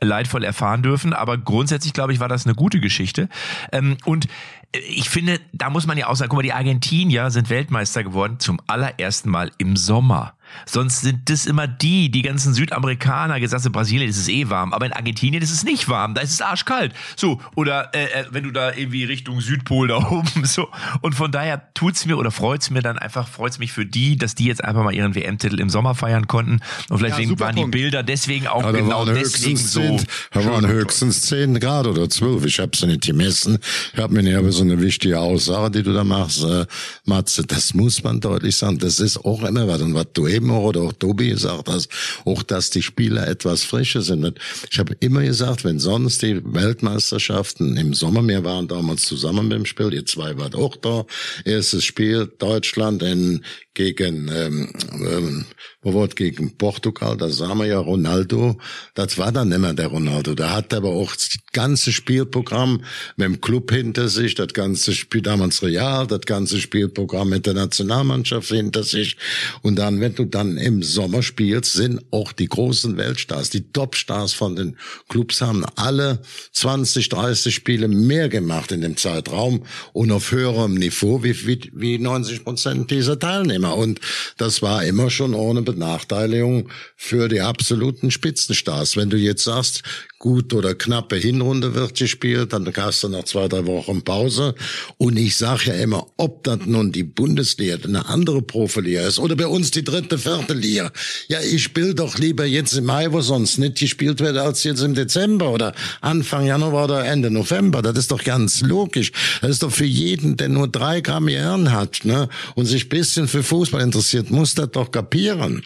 leidvoll 0.00 0.44
erfahren 0.44 0.82
dürfen. 0.82 1.12
Aber 1.12 1.38
grundsätzlich, 1.38 1.92
glaube 1.92 2.12
ich, 2.12 2.20
war 2.20 2.28
das 2.28 2.46
eine 2.46 2.54
gute 2.54 2.80
Geschichte. 2.80 3.28
Ähm, 3.72 3.96
und 4.04 4.28
ich 4.72 5.10
finde, 5.10 5.40
da 5.52 5.70
muss 5.70 5.86
man 5.86 5.98
ja 5.98 6.06
auch 6.08 6.16
sagen, 6.16 6.28
guck 6.28 6.38
mal, 6.38 6.42
die 6.42 6.52
Argentinier 6.52 7.30
sind 7.30 7.50
Weltmeister 7.50 8.04
geworden 8.04 8.38
zum 8.38 8.60
allerersten 8.66 9.30
Mal 9.30 9.50
im 9.58 9.76
Sommer. 9.76 10.34
Sonst 10.66 11.00
sind 11.02 11.28
das 11.30 11.46
immer 11.46 11.66
die, 11.66 12.10
die 12.10 12.22
ganzen 12.22 12.54
Südamerikaner, 12.54 13.40
gesagt 13.40 13.64
in 13.64 13.72
Brasilien 13.72 14.08
ist 14.08 14.16
es 14.18 14.28
eh 14.28 14.48
warm, 14.48 14.72
aber 14.72 14.86
in 14.86 14.92
Argentinien 14.92 15.42
ist 15.42 15.50
es 15.50 15.64
nicht 15.64 15.88
warm, 15.88 16.14
da 16.14 16.20
ist 16.22 16.32
es 16.32 16.40
arschkalt. 16.40 16.92
So, 17.16 17.40
oder 17.56 17.94
äh, 17.94 18.04
äh, 18.04 18.24
wenn 18.30 18.44
du 18.44 18.50
da 18.50 18.72
irgendwie 18.72 19.04
Richtung 19.04 19.40
Südpol 19.40 19.88
da 19.88 19.96
oben 20.10 20.44
so. 20.44 20.68
Und 21.02 21.14
von 21.14 21.30
daher 21.32 21.72
tut's 21.74 22.06
mir 22.06 22.16
oder 22.18 22.30
freut's 22.30 22.70
mir 22.70 22.82
dann 22.82 22.98
einfach, 22.98 23.28
freut's 23.28 23.58
mich 23.58 23.72
für 23.72 23.86
die, 23.86 24.16
dass 24.16 24.34
die 24.34 24.44
jetzt 24.46 24.64
einfach 24.64 24.82
mal 24.82 24.94
ihren 24.94 25.14
WM-Titel 25.14 25.60
im 25.60 25.70
Sommer 25.70 25.94
feiern 25.94 26.26
konnten. 26.26 26.60
Und 26.88 26.98
vielleicht 26.98 27.18
Ja, 27.18 27.38
waren 27.40 27.54
die 27.56 27.62
Punkt. 27.62 27.72
Bilder 27.72 28.02
deswegen 28.02 28.46
auch 28.46 28.62
Ja, 28.62 28.70
genau 28.72 29.06
waren 29.06 29.14
deswegen 29.14 29.56
höchstens 29.58 29.72
so. 29.72 29.80
zehn, 29.80 30.06
da 30.32 30.44
waren 30.44 30.66
höchstens 30.66 31.22
10 31.22 31.60
Grad 31.60 31.86
oder 31.86 32.08
12. 32.08 32.44
Ich 32.46 32.58
habe 32.60 32.76
sie 32.76 32.86
nicht 32.86 33.02
gemessen. 33.02 33.58
Ich 33.92 33.98
habe 34.00 34.14
mir 34.14 34.22
nicht 34.22 34.36
aber 34.36 34.50
so 34.52 34.62
eine 34.62 34.80
wichtige 34.80 35.18
Aussage, 35.20 35.70
die 35.70 35.82
du 35.82 35.92
da 35.92 36.04
machst, 36.04 36.42
äh, 36.44 36.66
Matze. 37.04 37.44
Das 37.46 37.74
muss 37.74 38.02
man 38.02 38.20
deutlich 38.20 38.56
sagen. 38.56 38.78
Das 38.78 39.00
ist 39.00 39.18
auch 39.24 39.42
immer 39.44 39.66
was. 39.68 39.80
Und 39.82 39.94
was 39.94 40.06
du 40.14 40.26
eben 40.26 40.39
auch, 40.48 40.64
oder 40.64 40.82
auch 40.82 40.92
Tobi 40.92 41.30
gesagt 41.30 41.68
hast, 41.68 41.88
auch, 42.24 42.42
dass 42.42 42.70
die 42.70 42.82
Spieler 42.82 43.26
etwas 43.26 43.64
frischer 43.64 44.02
sind. 44.02 44.24
Und 44.24 44.38
Ich 44.70 44.78
habe 44.78 44.96
immer 45.00 45.22
gesagt, 45.22 45.64
wenn 45.64 45.78
sonst 45.78 46.22
die 46.22 46.40
Weltmeisterschaften 46.44 47.76
im 47.76 47.94
Sommer, 47.94 48.26
wir 48.26 48.44
waren 48.44 48.68
damals 48.68 49.02
zusammen 49.02 49.48
beim 49.48 49.66
Spiel, 49.66 49.92
ihr 49.92 50.06
zwei 50.06 50.38
wart 50.38 50.54
auch 50.54 50.76
da. 50.76 51.04
Erstes 51.44 51.84
Spiel 51.84 52.30
Deutschland 52.38 53.02
in, 53.02 53.42
gegen, 53.74 54.28
ähm, 54.28 54.72
ähm, 54.92 55.44
wo 55.80 55.94
war 55.94 56.08
gegen 56.08 56.56
Portugal, 56.58 57.16
da 57.16 57.30
sahen 57.30 57.58
wir 57.58 57.66
ja 57.66 57.78
Ronaldo, 57.78 58.58
das 58.94 59.16
war 59.16 59.32
dann 59.32 59.52
immer 59.52 59.72
der 59.72 59.86
Ronaldo. 59.86 60.34
Da 60.34 60.50
hat 60.50 60.72
er 60.72 60.78
aber 60.78 60.90
auch 60.90 61.12
das 61.12 61.38
ganze 61.52 61.92
Spielprogramm 61.92 62.84
mit 63.16 63.26
dem 63.26 63.40
Club 63.40 63.70
hinter 63.70 64.08
sich, 64.08 64.34
das 64.34 64.52
ganze 64.52 64.92
Spiel 64.92 65.22
damals 65.22 65.62
Real, 65.62 66.06
das 66.06 66.22
ganze 66.22 66.60
Spielprogramm 66.60 67.30
mit 67.30 67.46
der 67.46 67.54
Nationalmannschaft 67.54 68.48
hinter 68.48 68.82
sich. 68.82 69.16
Und 69.62 69.76
dann, 69.76 70.00
wenn 70.00 70.14
du 70.14 70.24
dann 70.30 70.56
im 70.56 70.82
Sommer 70.82 71.22
spielst, 71.22 71.72
sind 71.72 72.00
auch 72.10 72.32
die 72.32 72.46
großen 72.46 72.96
Weltstars, 72.96 73.50
die 73.50 73.72
Topstars 73.72 74.32
von 74.32 74.56
den 74.56 74.76
Clubs 75.08 75.40
haben 75.40 75.64
alle 75.76 76.20
20, 76.52 77.08
30 77.08 77.54
Spiele 77.54 77.88
mehr 77.88 78.28
gemacht 78.28 78.72
in 78.72 78.80
dem 78.80 78.96
Zeitraum 78.96 79.64
und 79.92 80.10
auf 80.12 80.32
höherem 80.32 80.74
Niveau 80.74 81.22
wie, 81.22 81.46
wie, 81.46 81.70
wie 81.74 81.98
90 81.98 82.44
Prozent 82.44 82.90
dieser 82.90 83.18
Teilnehmer. 83.18 83.76
Und 83.76 84.00
das 84.36 84.62
war 84.62 84.84
immer 84.84 85.10
schon 85.10 85.34
ohne 85.34 85.62
Benachteiligung 85.62 86.68
für 86.96 87.28
die 87.28 87.40
absoluten 87.40 88.10
Spitzenstars. 88.10 88.96
Wenn 88.96 89.10
du 89.10 89.16
jetzt 89.16 89.44
sagst, 89.44 89.82
gut 90.20 90.52
oder 90.52 90.74
knappe 90.74 91.16
Hinrunde 91.16 91.74
wird 91.74 91.96
gespielt, 91.96 92.52
dann 92.52 92.70
hast 92.76 93.02
du 93.02 93.08
noch 93.08 93.24
zwei, 93.24 93.48
drei 93.48 93.66
Wochen 93.66 94.02
Pause. 94.02 94.54
Und 94.98 95.16
ich 95.16 95.34
sage 95.34 95.68
ja 95.68 95.74
immer, 95.74 96.06
ob 96.18 96.44
das 96.44 96.58
nun 96.66 96.92
die 96.92 97.04
Bundesliga, 97.04 97.78
eine 97.82 98.06
andere 98.06 98.42
Profiliga 98.42 99.00
ist 99.00 99.18
oder 99.18 99.34
bei 99.34 99.46
uns 99.46 99.70
die 99.70 99.82
dritte, 99.82 100.18
vierte 100.18 100.52
Liga. 100.52 100.92
Ja, 101.28 101.40
ich 101.40 101.62
spiele 101.62 101.94
doch 101.94 102.18
lieber 102.18 102.44
jetzt 102.44 102.74
im 102.74 102.84
Mai, 102.84 103.10
wo 103.12 103.22
sonst 103.22 103.56
nicht 103.56 103.78
gespielt 103.78 104.20
wird, 104.20 104.36
als 104.36 104.62
jetzt 104.62 104.82
im 104.82 104.94
Dezember 104.94 105.50
oder 105.50 105.74
Anfang 106.02 106.44
Januar 106.44 106.84
oder 106.84 107.04
Ende 107.06 107.30
November. 107.30 107.80
Das 107.80 107.96
ist 107.96 108.10
doch 108.10 108.22
ganz 108.22 108.60
logisch. 108.60 109.12
Das 109.40 109.52
ist 109.52 109.62
doch 109.62 109.72
für 109.72 109.86
jeden, 109.86 110.36
der 110.36 110.50
nur 110.50 110.68
drei 110.68 111.00
Gramm 111.00 111.28
Hirn 111.28 111.72
hat 111.72 112.04
ne, 112.04 112.28
und 112.56 112.66
sich 112.66 112.90
bisschen 112.90 113.26
für 113.26 113.42
Fußball 113.42 113.80
interessiert, 113.80 114.30
muss 114.30 114.54
das 114.54 114.70
doch 114.72 114.90
kapieren. 114.90 115.62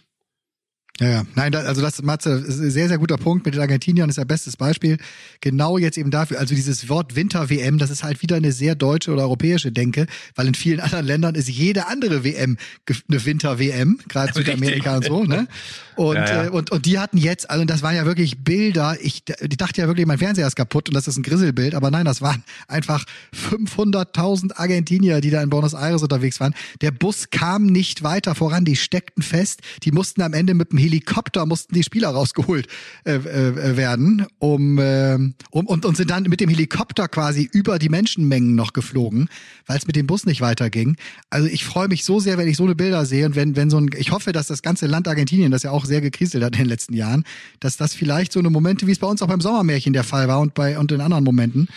Ja, 1.00 1.08
ja. 1.08 1.22
Nein, 1.34 1.50
da, 1.50 1.60
also 1.60 1.82
das, 1.82 2.00
Matze, 2.02 2.30
ist 2.46 2.60
ein 2.60 2.70
sehr, 2.70 2.86
sehr 2.86 2.98
guter 2.98 3.16
Punkt. 3.16 3.44
Mit 3.44 3.54
den 3.54 3.60
Argentiniern 3.60 4.08
ist 4.08 4.16
ja 4.16 4.22
bestes 4.22 4.56
Beispiel. 4.56 4.98
Genau 5.40 5.76
jetzt 5.76 5.98
eben 5.98 6.12
dafür, 6.12 6.38
also 6.38 6.54
dieses 6.54 6.88
Wort 6.88 7.16
Winter-WM, 7.16 7.78
das 7.78 7.90
ist 7.90 8.04
halt 8.04 8.22
wieder 8.22 8.36
eine 8.36 8.52
sehr 8.52 8.76
deutsche 8.76 9.12
oder 9.12 9.22
europäische 9.22 9.72
Denke, 9.72 10.06
weil 10.36 10.46
in 10.46 10.54
vielen 10.54 10.78
anderen 10.78 11.04
Ländern 11.04 11.34
ist 11.34 11.48
jede 11.48 11.88
andere 11.88 12.22
WM 12.22 12.58
eine 13.08 13.24
Winter-WM, 13.24 13.98
gerade 14.08 14.32
Südamerika 14.34 14.96
und 14.96 15.04
so, 15.04 15.24
ne? 15.24 15.48
Und, 15.96 16.16
Ja, 16.16 16.26
ja. 16.26 16.44
Äh, 16.44 16.48
und, 16.50 16.70
und 16.70 16.86
die 16.86 16.98
hatten 16.98 17.18
jetzt, 17.18 17.50
also 17.50 17.64
das 17.64 17.82
waren 17.82 17.96
ja 17.96 18.04
wirklich 18.04 18.44
Bilder, 18.44 18.96
ich, 19.00 19.22
ich 19.40 19.56
dachte 19.56 19.80
ja 19.80 19.88
wirklich, 19.88 20.06
mein 20.06 20.18
Fernseher 20.18 20.46
ist 20.46 20.56
kaputt 20.56 20.88
und 20.88 20.94
das 20.94 21.08
ist 21.08 21.16
ein 21.16 21.22
Grisselbild, 21.22 21.74
aber 21.74 21.90
nein, 21.90 22.04
das 22.04 22.20
waren 22.22 22.44
einfach 22.68 23.04
500.000 23.50 24.56
Argentinier, 24.56 25.20
die 25.20 25.30
da 25.30 25.42
in 25.42 25.50
Buenos 25.50 25.74
Aires 25.74 26.02
unterwegs 26.02 26.40
waren. 26.40 26.54
Der 26.80 26.90
Bus 26.90 27.30
kam 27.30 27.66
nicht 27.66 28.02
weiter 28.02 28.34
voran, 28.34 28.64
die 28.64 28.76
steckten 28.76 29.22
fest, 29.22 29.60
die 29.82 29.92
mussten 29.92 30.22
am 30.22 30.32
Ende 30.32 30.54
mit 30.54 30.70
dem 30.70 30.78
Helikopter, 30.84 31.46
mussten 31.46 31.74
die 31.74 31.82
Spieler 31.82 32.08
rausgeholt 32.10 32.68
äh, 33.04 33.14
äh, 33.14 33.76
werden, 33.76 34.26
um, 34.38 34.78
äh, 34.78 35.14
um 35.50 35.66
und, 35.66 35.84
und 35.84 35.96
sind 35.96 36.10
dann 36.10 36.24
mit 36.24 36.40
dem 36.40 36.48
Helikopter 36.48 37.08
quasi 37.08 37.48
über 37.52 37.78
die 37.78 37.88
Menschenmengen 37.88 38.54
noch 38.54 38.72
geflogen, 38.72 39.28
weil 39.66 39.78
es 39.78 39.86
mit 39.86 39.96
dem 39.96 40.06
Bus 40.06 40.26
nicht 40.26 40.40
weiterging. 40.40 40.96
Also 41.30 41.48
ich 41.48 41.64
freue 41.64 41.88
mich 41.88 42.04
so 42.04 42.20
sehr, 42.20 42.38
wenn 42.38 42.48
ich 42.48 42.56
so 42.56 42.64
eine 42.64 42.74
Bilder 42.74 43.06
sehe 43.06 43.26
und 43.26 43.34
wenn, 43.36 43.56
wenn 43.56 43.70
so 43.70 43.78
ein, 43.78 43.90
ich 43.96 44.10
hoffe, 44.12 44.32
dass 44.32 44.46
das 44.46 44.62
ganze 44.62 44.86
Land 44.86 45.08
Argentinien, 45.08 45.50
das 45.50 45.62
ja 45.62 45.70
auch 45.70 45.84
sehr 45.84 46.00
gekriselt 46.00 46.44
hat 46.44 46.54
in 46.54 46.60
den 46.62 46.68
letzten 46.68 46.94
Jahren, 46.94 47.24
dass 47.60 47.76
das 47.76 47.94
vielleicht 47.94 48.32
so 48.32 48.38
eine 48.40 48.50
Momente, 48.50 48.86
wie 48.86 48.92
es 48.92 48.98
bei 48.98 49.06
uns 49.06 49.22
auch 49.22 49.28
beim 49.28 49.40
Sommermärchen 49.40 49.92
der 49.92 50.04
Fall 50.04 50.28
war 50.28 50.40
und 50.40 50.54
bei 50.54 50.78
und 50.78 50.92
in 50.92 51.00
anderen 51.00 51.24
Momenten. 51.24 51.68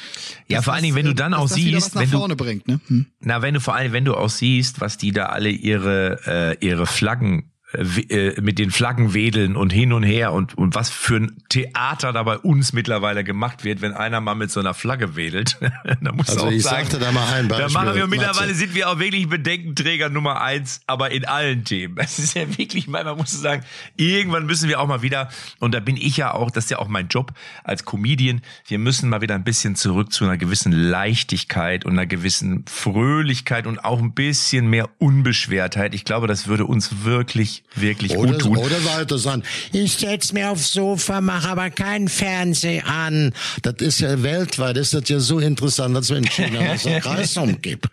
Ja, 0.47 0.61
vor 0.61 0.73
allen 0.73 0.83
Dingen, 0.83 0.95
wenn 0.95 1.05
du 1.05 1.15
dann 1.15 1.33
auch 1.33 1.47
siehst, 1.47 1.75
was 1.75 1.93
nach 1.95 2.01
wenn 2.01 2.29
du- 2.29 2.35
bringt, 2.35 2.67
ne? 2.67 2.79
Hm. 2.87 3.05
Na, 3.21 3.41
wenn 3.41 3.53
du 3.53 3.59
vor 3.59 3.75
allem, 3.75 3.93
wenn 3.93 4.05
du 4.05 4.13
auch 4.15 4.29
siehst, 4.29 4.81
was 4.81 4.97
die 4.97 5.11
da 5.11 5.27
alle 5.27 5.49
ihre 5.49 6.19
äh, 6.61 6.65
ihre 6.65 6.85
Flaggen 6.85 7.51
mit 7.73 8.59
den 8.59 8.71
Flaggen 8.71 9.13
wedeln 9.13 9.57
und 9.57 9.73
hin 9.73 9.91
und 9.91 10.03
her 10.03 10.31
und 10.31 10.57
und 10.57 10.73
was 10.73 10.89
für 10.89 11.17
ein 11.17 11.35
Theater 11.49 12.13
da 12.13 12.23
bei 12.23 12.37
uns 12.37 12.71
mittlerweile 12.71 13.25
gemacht 13.25 13.65
wird, 13.65 13.81
wenn 13.81 13.93
einer 13.93 14.21
mal 14.21 14.35
mit 14.35 14.51
so 14.51 14.61
einer 14.61 14.73
Flagge 14.73 15.17
wedelt. 15.17 15.57
da 16.01 16.11
musst 16.13 16.29
Also 16.29 16.45
auch 16.45 16.51
ich 16.51 16.63
sagen, 16.63 16.85
sagte 16.85 16.99
da 16.99 17.11
mal 17.11 17.27
ein 17.33 17.49
Da 17.49 17.57
Beispiel, 17.57 17.73
machen 17.73 17.95
wir 17.95 18.07
mittlerweile 18.07 18.53
sind 18.53 18.73
wir 18.73 18.89
auch 18.89 18.99
wirklich 18.99 19.27
Bedenkenträger 19.27 20.09
Nummer 20.09 20.41
eins, 20.41 20.81
aber 20.87 21.11
in 21.11 21.25
allen 21.25 21.65
Themen. 21.65 21.97
Es 21.97 22.19
ist 22.19 22.35
ja 22.35 22.57
wirklich, 22.57 22.87
man 22.87 23.05
muss 23.17 23.31
sagen, 23.31 23.63
irgendwann 23.97 24.45
müssen 24.45 24.69
wir 24.69 24.79
auch 24.79 24.87
mal 24.87 25.01
wieder, 25.01 25.29
und 25.59 25.73
da 25.73 25.81
bin 25.81 25.97
ich 25.97 26.15
ja 26.15 26.33
auch, 26.33 26.51
das 26.51 26.65
ist 26.65 26.69
ja 26.69 26.79
auch 26.79 26.87
mein 26.87 27.09
Job 27.09 27.33
als 27.65 27.83
Comedian, 27.83 28.41
wir 28.67 28.79
müssen 28.79 29.09
mal 29.09 29.21
wieder 29.21 29.35
ein 29.35 29.43
bisschen 29.43 29.75
zurück 29.75 30.13
zu 30.13 30.23
einer 30.23 30.37
gewissen 30.37 30.71
Leichtigkeit 30.71 31.85
und 31.85 31.93
einer 31.93 32.05
gewissen 32.05 32.63
Fröhlichkeit 32.65 33.67
und 33.67 33.83
auch 33.83 33.99
ein 33.99 34.13
bisschen 34.13 34.69
mehr 34.69 34.89
Unbeschwertheit. 34.99 35.93
Ich 35.93 36.05
glaube, 36.05 36.27
das 36.27 36.47
würde 36.47 36.65
uns 36.65 37.03
wirklich, 37.03 37.63
wirklich 37.75 38.17
Oder, 38.17 38.33
gut 38.33 38.41
tun. 38.41 38.57
oder 38.57 38.83
weiter 38.85 39.17
sagen, 39.17 39.43
ich 39.71 39.93
setz 39.93 40.33
mir 40.33 40.49
aufs 40.51 40.73
Sofa, 40.73 41.21
mache 41.21 41.49
aber 41.49 41.69
keinen 41.69 42.07
Fernseher 42.07 42.87
an. 42.87 43.33
Das 43.61 43.75
ist 43.79 43.99
ja 43.99 44.21
weltweit, 44.23 44.77
ist 44.77 44.93
das 44.93 45.07
ja 45.09 45.19
so 45.19 45.39
interessant, 45.39 45.95
als 45.95 46.09
wenn 46.09 46.25
China 46.25 46.77
so 46.77 46.89
einen 46.89 47.01
Kreis 47.01 47.37
umgibt. 47.37 47.87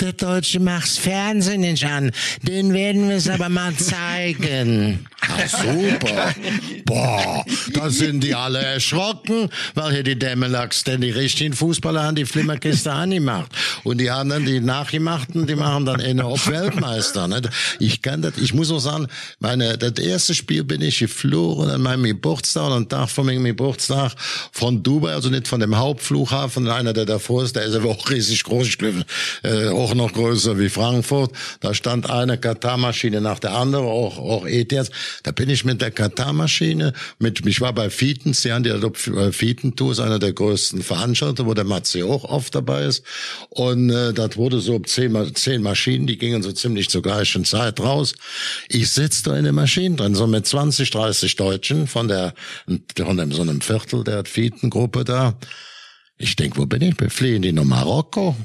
Der 0.00 0.12
Deutsche 0.12 0.60
macht's 0.60 0.96
Fernsehen 0.96 1.62
nicht 1.62 1.84
an, 1.84 2.12
den 2.42 2.72
werden 2.72 3.08
wir 3.08 3.16
es 3.16 3.28
aber 3.28 3.48
mal 3.48 3.74
zeigen. 3.74 5.06
Ah, 5.20 5.46
super. 5.48 6.34
Boah, 6.84 7.44
da 7.72 7.90
sind 7.90 8.22
die 8.22 8.34
alle 8.34 8.60
erschrocken, 8.60 9.50
weil 9.74 9.92
hier 9.92 10.02
die 10.04 10.18
Dämmelachs, 10.18 10.84
denn 10.84 11.00
die 11.00 11.10
richtigen 11.10 11.52
Fußballer 11.52 12.04
haben 12.04 12.14
die 12.14 12.24
Flimmerkiste 12.24 12.92
angemacht. 12.92 13.50
Und 13.82 13.98
die 13.98 14.10
anderen, 14.10 14.46
die 14.46 14.60
Nachgemachten, 14.60 15.46
die 15.46 15.56
machen 15.56 15.84
dann 15.84 16.00
eine 16.00 16.24
auf 16.24 16.46
Weltmeister. 16.46 17.26
Nicht? 17.26 17.50
Ich 17.80 18.00
kann 18.00 18.22
das, 18.22 18.38
ich 18.38 18.54
muss 18.54 18.70
auch 18.70 18.78
sagen, 18.78 19.08
meine, 19.40 19.76
das 19.76 19.98
erste 19.98 20.34
Spiel 20.34 20.62
bin 20.62 20.80
ich 20.80 21.00
geflogen 21.00 21.70
an 21.70 21.82
meinem 21.82 22.04
Geburtstag 22.04 22.68
und 22.68 22.72
am 22.72 22.88
Tag 22.88 23.10
von 23.10 23.26
meinem 23.26 23.44
Geburtstag 23.44 24.12
von 24.52 24.82
Dubai, 24.82 25.12
also 25.12 25.28
nicht 25.28 25.48
von 25.48 25.60
dem 25.60 25.76
Hauptflughafen, 25.76 26.68
einer, 26.68 26.92
der 26.92 27.04
davor 27.04 27.42
ist, 27.42 27.56
der 27.56 27.64
ist 27.64 27.74
aber 27.74 27.90
auch 27.90 28.08
riesig 28.08 28.44
groß, 28.44 28.68
ich 28.68 28.78
glaube, 28.78 29.04
äh, 29.42 29.68
auch 29.88 29.94
noch 29.94 30.12
größer 30.12 30.58
wie 30.58 30.68
Frankfurt. 30.68 31.32
Da 31.60 31.74
stand 31.74 32.10
eine 32.10 32.38
Katarmaschine 32.38 33.20
nach 33.20 33.38
der 33.38 33.52
anderen, 33.52 33.86
auch, 33.86 34.18
auch 34.18 34.46
ETS. 34.46 34.90
Da 35.22 35.32
bin 35.32 35.48
ich 35.48 35.64
mit 35.64 35.80
der 35.80 35.90
Katarmaschine, 35.90 36.92
mit, 37.18 37.44
ich 37.46 37.60
war 37.60 37.72
bei 37.72 37.90
Fietens, 37.90 38.42
die 38.42 38.52
haben 38.52 38.64
die 38.64 38.70
äh, 38.70 39.32
Fietentours, 39.32 40.00
einer 40.00 40.18
der 40.18 40.32
größten 40.32 40.82
Veranstalter, 40.82 41.46
wo 41.46 41.54
der 41.54 41.64
Matze 41.64 42.04
auch 42.04 42.24
oft 42.24 42.54
dabei 42.54 42.84
ist. 42.84 43.04
Und 43.50 43.90
äh, 43.90 44.12
das 44.12 44.36
wurde 44.36 44.60
so 44.60 44.78
zehn, 44.80 45.34
zehn 45.34 45.62
Maschinen, 45.62 46.06
die 46.06 46.18
gingen 46.18 46.42
so 46.42 46.52
ziemlich 46.52 46.90
zur 46.90 47.02
gleichen 47.02 47.44
Zeit 47.44 47.80
raus. 47.80 48.14
Ich 48.68 48.90
sitze 48.90 49.22
da 49.24 49.36
in 49.36 49.44
den 49.44 49.54
Maschinen 49.54 49.96
drin, 49.96 50.14
so 50.14 50.26
mit 50.26 50.46
20, 50.46 50.90
30 50.90 51.36
Deutschen 51.36 51.86
von 51.86 52.08
der, 52.08 52.34
von 52.96 53.32
so 53.32 53.42
einem 53.42 53.60
Viertel 53.60 54.04
der 54.04 54.24
Fietengruppe 54.24 55.04
da. 55.04 55.38
Ich 56.18 56.34
denk, 56.34 56.58
wo 56.58 56.66
bin 56.66 56.82
ich? 56.82 56.98
Wir 56.98 57.10
fliehen 57.10 57.42
die 57.42 57.52
nach 57.52 57.64
Marokko. 57.64 58.36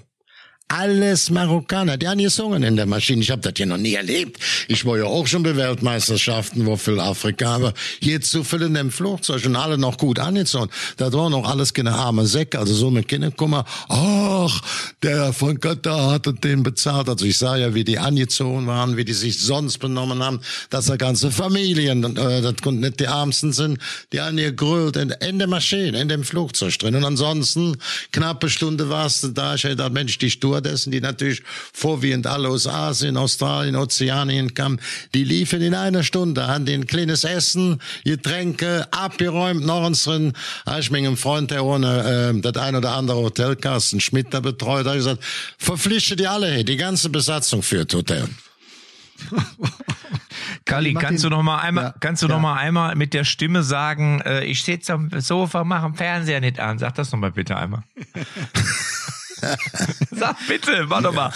Alles 0.75 1.29
Marokkaner, 1.29 1.97
die 1.97 2.07
haben 2.07 2.17
gesungen 2.17 2.63
in 2.63 2.75
der 2.75 2.87
Maschine. 2.87 3.21
Ich 3.21 3.29
habe 3.29 3.43
das 3.43 3.53
ja 3.57 3.67
noch 3.67 3.77
nie 3.77 3.93
erlebt. 3.93 4.39
Ich 4.67 4.83
war 4.85 4.97
ja 4.97 5.03
auch 5.03 5.27
schon 5.27 5.43
bei 5.43 5.55
Weltmeisterschaften, 5.55 6.65
wo 6.65 6.77
viel 6.77 6.99
Afrika, 6.99 7.57
aber 7.57 7.73
jetzt 7.99 8.31
so 8.31 8.43
viel 8.43 8.63
in 8.63 8.73
dem 8.73 8.89
Flugzeug 8.89 9.45
und 9.45 9.55
alle 9.55 9.77
noch 9.77 9.99
gut 9.99 10.17
angezogen. 10.17 10.71
Da 10.97 11.13
waren 11.13 11.31
noch 11.31 11.47
alles 11.47 11.75
keine 11.75 11.93
arme 11.93 12.25
Säcke, 12.25 12.57
also 12.57 12.73
so 12.73 12.89
mit 12.89 13.07
Kinderkummer. 13.07 13.65
Ach, 13.87 14.61
der 15.03 15.31
von 15.31 15.59
Katar 15.59 16.09
hat 16.09 16.25
den 16.43 16.63
bezahlt. 16.63 17.07
Also 17.07 17.23
ich 17.25 17.37
sah 17.37 17.55
ja, 17.55 17.75
wie 17.75 17.83
die 17.83 17.99
angezogen 17.99 18.65
waren, 18.65 18.97
wie 18.97 19.05
die 19.05 19.13
sich 19.13 19.41
sonst 19.41 19.77
benommen 19.77 20.23
haben, 20.23 20.39
dass 20.71 20.87
da 20.87 20.95
ganze 20.95 21.29
Familien, 21.29 22.17
äh, 22.17 22.41
das 22.41 22.55
konnten 22.63 22.79
nicht 22.79 22.99
die 22.99 23.03
Ärmsten 23.03 23.53
sind, 23.53 23.77
die 24.11 24.21
haben 24.21 24.39
hier 24.39 24.53
grüllt 24.53 24.95
in, 24.95 25.11
in 25.11 25.37
der 25.37 25.47
Maschine, 25.47 26.01
in 26.01 26.09
dem 26.09 26.23
Flugzeug 26.23 26.79
drin. 26.79 26.95
Und 26.95 27.05
ansonsten, 27.05 27.77
knappe 28.11 28.49
Stunde 28.49 28.89
warst 28.89 29.23
du 29.23 29.27
da, 29.27 29.53
ich 29.53 29.65
hätte 29.65 29.87
Mensch, 29.91 30.17
die 30.17 30.31
Stur 30.31 30.62
Stewardessen, 30.63 30.91
die 30.91 31.01
natürlich 31.01 31.43
vorwiegend 31.73 32.27
alle 32.27 32.49
aus 32.49 32.67
Asien, 32.67 33.17
Australien, 33.17 33.75
Ozeanien 33.75 34.53
kamen, 34.53 34.79
die 35.13 35.23
liefen 35.23 35.61
in 35.61 35.75
einer 35.75 36.03
Stunde 36.03 36.45
an 36.45 36.65
den 36.65 36.87
kleines 36.87 37.23
Essen, 37.23 37.81
Getränke, 38.05 38.87
abgeräumt, 38.91 39.65
noch 39.65 39.85
unseren, 39.85 40.33
ich 40.79 40.91
mit 40.91 40.99
einem 40.99 41.17
Freund, 41.17 41.51
der 41.51 41.65
ohne 41.65 42.33
äh, 42.35 42.41
das 42.41 42.55
ein 42.57 42.75
oder 42.75 42.93
andere 42.93 43.17
Hotel, 43.17 43.55
Carsten 43.55 43.99
Schmidt, 43.99 44.33
da 44.33 44.39
betreut, 44.39 44.85
hat 44.85 44.95
gesagt, 44.95 45.23
verpflichtet 45.57 46.19
die 46.19 46.27
alle, 46.27 46.63
die 46.63 46.77
ganze 46.77 47.09
Besatzung 47.09 47.61
für 47.61 47.85
das 47.85 47.95
Hotel. 47.97 48.27
Kali, 50.65 50.93
kannst 50.93 51.23
du 51.23 51.29
noch 51.29 51.43
mal 51.43 51.59
einmal, 51.59 51.83
ja, 51.85 51.95
kannst 51.99 52.23
du 52.23 52.27
ja. 52.27 52.33
noch 52.33 52.41
mal 52.41 52.55
einmal 52.55 52.95
mit 52.95 53.13
der 53.13 53.23
Stimme 53.23 53.63
sagen, 53.63 54.21
äh, 54.21 54.43
ich 54.45 54.63
sitze 54.63 54.93
am 54.93 55.09
Sofa, 55.19 55.63
mache 55.63 55.87
den 55.87 55.95
Fernseher 55.95 56.39
nicht 56.39 56.59
an. 56.59 56.79
Sag 56.79 56.95
das 56.95 57.11
noch 57.11 57.19
mal 57.19 57.31
bitte 57.31 57.55
einmal. 57.55 57.83
Sag 60.11 60.47
bitte, 60.47 60.89
warte 60.89 61.11
mal. 61.11 61.31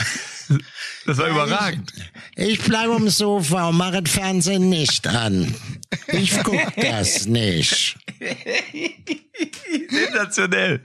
Das 1.06 1.18
war 1.18 1.30
überragend. 1.30 1.92
Ich, 2.36 2.48
ich 2.48 2.60
bleibe 2.62 2.94
am 2.96 3.10
Sofa 3.10 3.70
und 3.70 3.78
mache 3.78 4.02
den 4.02 4.06
Fernsehen 4.06 4.70
nicht 4.70 5.08
an. 5.08 5.54
Ich 6.08 6.42
guck 6.44 6.76
das 6.76 7.26
nicht. 7.26 7.98
Sensationell. 9.90 10.82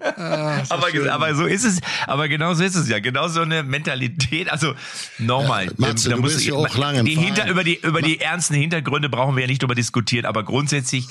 Ah, 0.00 0.62
aber, 0.68 0.88
aber 1.12 1.34
so 1.34 1.44
ist 1.44 1.64
es, 1.64 1.80
aber 2.06 2.28
genau 2.28 2.54
so 2.54 2.64
ist 2.64 2.74
es 2.74 2.88
ja. 2.88 2.98
Genau 2.98 3.28
so 3.28 3.42
eine 3.42 3.62
Mentalität. 3.62 4.50
Also 4.50 4.74
nochmal, 5.18 5.66
ja, 5.66 5.72
Matze, 5.76 6.08
da, 6.08 6.16
da 6.16 6.20
muss 6.20 6.44
ja 6.44 6.54
auch 6.54 6.76
lange 6.76 7.04
die 7.04 7.14
hinter, 7.14 7.48
über 7.48 7.62
die 7.62 7.78
über 7.80 8.02
die 8.02 8.20
ernsten 8.20 8.54
Hintergründe 8.54 9.08
brauchen 9.08 9.36
wir 9.36 9.42
ja 9.42 9.46
nicht 9.46 9.62
drüber 9.62 9.74
diskutieren, 9.74 10.24
aber 10.24 10.42
grundsätzlich 10.44 11.06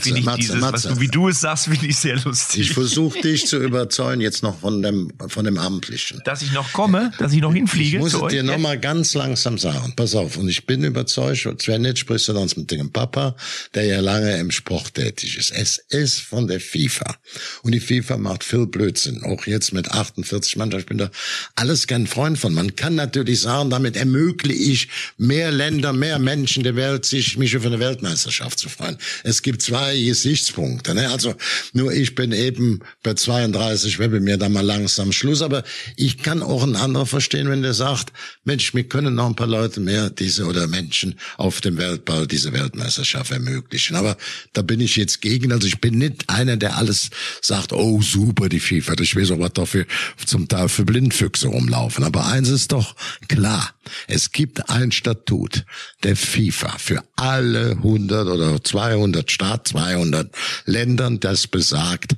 finde 0.00 0.20
ich 0.20 0.24
Matze, 0.24 0.38
dieses, 0.38 0.60
Matze. 0.60 0.72
was 0.72 0.82
du, 0.82 1.00
wie 1.00 1.08
du 1.08 1.28
es 1.28 1.40
sagst, 1.40 1.64
finde 1.64 1.86
ich 1.86 1.96
sehr 1.96 2.16
lustig. 2.16 2.60
Ich 2.60 2.72
versuche 2.72 3.20
dich 3.20 3.46
zu 3.46 3.58
überzeugen 3.58 4.20
jetzt 4.20 4.42
noch 4.42 4.60
von 4.60 4.82
dem 4.82 5.12
von 5.28 5.44
dem 5.44 5.58
Amtlichen. 5.58 6.20
Dass 6.24 6.42
ich 6.42 6.52
noch 6.52 6.72
komme, 6.72 7.12
dass 7.18 7.32
ich 7.32 7.40
noch 7.40 7.52
hinfliege. 7.52 7.96
Ich 7.96 8.02
muss 8.02 8.14
es 8.14 8.28
dir 8.28 8.42
nochmal 8.42 8.78
ganz 8.78 9.14
langsam 9.14 9.58
sagen. 9.58 9.94
Pass 9.96 10.14
auf, 10.14 10.36
und 10.36 10.48
ich 10.48 10.66
bin 10.66 10.84
überzeugt, 10.84 11.62
Sven, 11.62 11.84
jetzt 11.84 11.98
sprichst 11.98 12.28
du 12.28 12.38
uns 12.38 12.56
mit 12.56 12.70
dem 12.70 12.92
Papa, 12.92 13.34
der 13.74 13.84
ja 13.84 14.00
lange 14.00 14.36
im 14.38 14.50
Sport 14.50 14.94
tätig 14.94 15.36
ist. 15.36 15.50
Es 15.50 15.78
ist 15.88 16.09
von 16.18 16.48
der 16.48 16.60
FIFA. 16.60 17.16
Und 17.62 17.72
die 17.72 17.80
FIFA 17.80 18.16
macht 18.18 18.44
viel 18.44 18.66
Blödsinn. 18.66 19.22
Auch 19.24 19.46
jetzt 19.46 19.72
mit 19.72 19.90
48 19.90 20.56
Mannschaften. 20.56 20.80
Ich 20.80 20.86
bin 20.86 20.98
da 20.98 21.10
alles 21.54 21.86
kein 21.86 22.06
Freund 22.06 22.38
von. 22.38 22.54
Man 22.54 22.76
kann 22.76 22.94
natürlich 22.94 23.40
sagen, 23.40 23.70
damit 23.70 23.96
ermögliche 23.96 24.60
ich 24.60 24.88
mehr 25.16 25.50
Länder, 25.50 25.92
mehr 25.92 26.18
Menschen 26.18 26.62
der 26.62 26.76
Welt, 26.76 27.04
sich 27.04 27.36
mich 27.36 27.52
für 27.52 27.64
eine 27.64 27.80
Weltmeisterschaft 27.80 28.58
zu 28.58 28.68
freuen. 28.68 28.96
Es 29.24 29.42
gibt 29.42 29.62
zwei 29.62 30.00
Gesichtspunkte. 30.00 30.94
Ne? 30.94 31.10
Also 31.10 31.34
nur 31.72 31.92
ich 31.92 32.14
bin 32.14 32.32
eben 32.32 32.80
bei 33.02 33.14
32, 33.14 33.98
werde 33.98 34.20
mir 34.20 34.36
da 34.36 34.48
mal 34.48 34.64
langsam 34.64 35.12
Schluss. 35.12 35.42
Aber 35.42 35.64
ich 35.96 36.18
kann 36.18 36.42
auch 36.42 36.62
einen 36.62 36.76
anderen 36.76 37.06
verstehen, 37.06 37.48
wenn 37.48 37.62
der 37.62 37.74
sagt, 37.74 38.12
Mensch, 38.44 38.74
wir 38.74 38.84
können 38.84 39.14
noch 39.14 39.26
ein 39.26 39.36
paar 39.36 39.46
Leute 39.46 39.80
mehr 39.80 40.10
diese 40.10 40.44
oder 40.46 40.66
Menschen 40.66 41.18
auf 41.36 41.60
dem 41.60 41.76
Weltball 41.78 42.26
diese 42.26 42.52
Weltmeisterschaft 42.52 43.30
ermöglichen. 43.30 43.96
Aber 43.96 44.16
da 44.52 44.62
bin 44.62 44.80
ich 44.80 44.96
jetzt 44.96 45.20
gegen. 45.20 45.52
Also 45.52 45.66
ich 45.66 45.80
bin 45.80 45.98
nicht 46.00 46.28
einer, 46.28 46.56
der 46.56 46.76
alles 46.76 47.10
sagt, 47.40 47.72
oh 47.72 48.02
super, 48.02 48.48
die 48.48 48.58
FIFA. 48.58 48.94
Ich 49.00 49.14
weiß 49.14 49.30
auch, 49.30 49.38
was 49.38 49.52
da 49.52 49.66
für, 49.66 49.86
zum 50.24 50.48
Teil 50.48 50.68
für 50.68 50.84
Blindfüchse 50.84 51.48
rumlaufen. 51.48 52.02
Aber 52.02 52.26
eins 52.26 52.48
ist 52.48 52.72
doch 52.72 52.96
klar. 53.28 53.74
Es 54.08 54.32
gibt 54.32 54.68
ein 54.68 54.90
Statut 54.90 55.64
der 56.02 56.16
FIFA 56.16 56.78
für 56.78 57.04
alle 57.16 57.72
100 57.72 58.26
oder 58.26 58.62
200 58.62 59.30
Staat, 59.30 59.68
200 59.68 60.34
Ländern, 60.64 61.20
das 61.20 61.46
besagt, 61.46 62.16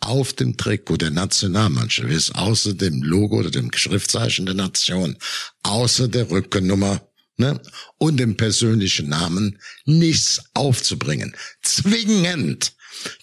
auf 0.00 0.32
dem 0.32 0.56
Trikot 0.56 0.96
der 0.96 1.10
Nationalmannschaft 1.10 2.10
ist 2.10 2.34
außer 2.34 2.74
dem 2.74 3.02
Logo 3.02 3.38
oder 3.38 3.50
dem 3.50 3.70
Schriftzeichen 3.72 4.46
der 4.46 4.56
Nation, 4.56 5.16
außer 5.62 6.08
der 6.08 6.28
Rückennummer 6.28 7.00
ne, 7.36 7.60
und 7.98 8.18
dem 8.18 8.36
persönlichen 8.36 9.08
Namen 9.08 9.58
nichts 9.84 10.42
aufzubringen. 10.54 11.36
Zwingend 11.62 12.72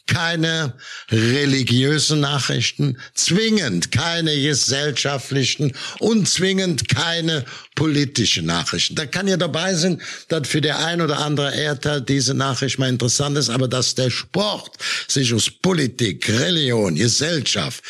keine 0.08 0.74
religiösen 1.12 2.20
Nachrichten, 2.20 2.98
zwingend 3.14 3.92
keine 3.92 4.40
gesellschaftlichen 4.42 5.74
und 6.00 6.28
zwingend 6.28 6.90
keine 6.90 7.46
politischen 7.76 8.46
Nachrichten. 8.46 8.96
Da 8.96 9.06
kann 9.06 9.28
ja 9.28 9.38
dabei 9.38 9.76
sein, 9.76 10.02
dass 10.28 10.48
für 10.48 10.62
der 10.62 10.80
ein 10.80 11.02
oder 11.02 11.20
andere 11.20 11.56
Erdteil 11.56 12.02
diese 12.02 12.34
Nachricht 12.34 12.80
mal 12.80 12.90
interessant 12.90 13.38
ist, 13.38 13.50
aber 13.50 13.68
dass 13.68 13.96
der 13.96 14.10
Sport 14.10 14.78
sich 15.08 15.34
aus 15.34 15.50
Politik, 15.50 16.28
Religion, 16.30 16.96
Gesellschaft 16.96 17.84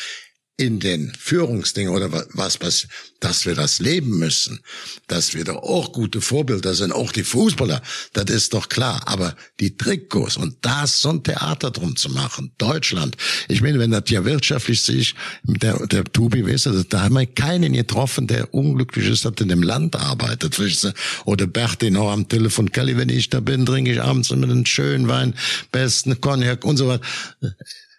in 0.60 0.78
den 0.78 1.10
Führungsdingen 1.18 1.90
oder 1.90 2.12
was, 2.34 2.60
was, 2.60 2.86
dass 3.18 3.46
wir 3.46 3.54
das 3.54 3.78
leben 3.78 4.18
müssen, 4.18 4.60
dass 5.06 5.32
wir 5.32 5.42
da 5.44 5.54
auch 5.54 5.92
gute 5.92 6.20
Vorbilder 6.20 6.74
sind, 6.74 6.92
auch 6.92 7.12
die 7.12 7.24
Fußballer, 7.24 7.80
das 8.12 8.26
ist 8.26 8.52
doch 8.52 8.68
klar. 8.68 9.00
Aber 9.06 9.34
die 9.58 9.78
Trikots 9.78 10.36
und 10.36 10.56
das 10.60 11.00
so 11.00 11.10
ein 11.10 11.22
Theater 11.22 11.70
drum 11.70 11.96
zu 11.96 12.10
machen, 12.10 12.52
Deutschland. 12.58 13.16
Ich 13.48 13.62
meine, 13.62 13.78
wenn 13.78 13.90
das 13.90 14.04
ja 14.08 14.26
wirtschaftlich 14.26 14.82
sich, 14.82 15.14
der, 15.44 15.86
der 15.86 16.04
Tubi, 16.04 16.46
weißt 16.46 16.66
du, 16.66 16.84
da 16.84 17.04
haben 17.04 17.14
wir 17.14 17.24
keinen 17.24 17.72
getroffen, 17.72 18.26
der 18.26 18.52
unglücklich 18.52 19.08
ist, 19.08 19.24
dass 19.24 19.32
in 19.40 19.48
dem 19.48 19.62
Land 19.62 19.96
arbeitet. 19.96 20.60
Oder 21.24 21.46
Berti 21.46 21.90
noch 21.90 22.10
am 22.10 22.28
Telefon, 22.28 22.70
Kelly, 22.70 22.98
wenn 22.98 23.08
ich 23.08 23.30
da 23.30 23.40
bin, 23.40 23.64
trinke 23.64 23.92
ich 23.92 24.02
abends 24.02 24.30
immer 24.30 24.44
einen 24.44 24.66
schönen 24.66 25.08
Wein, 25.08 25.34
besten 25.72 26.20
Cognac 26.20 26.66
und 26.66 26.76
so 26.76 26.88
weiter 26.88 27.06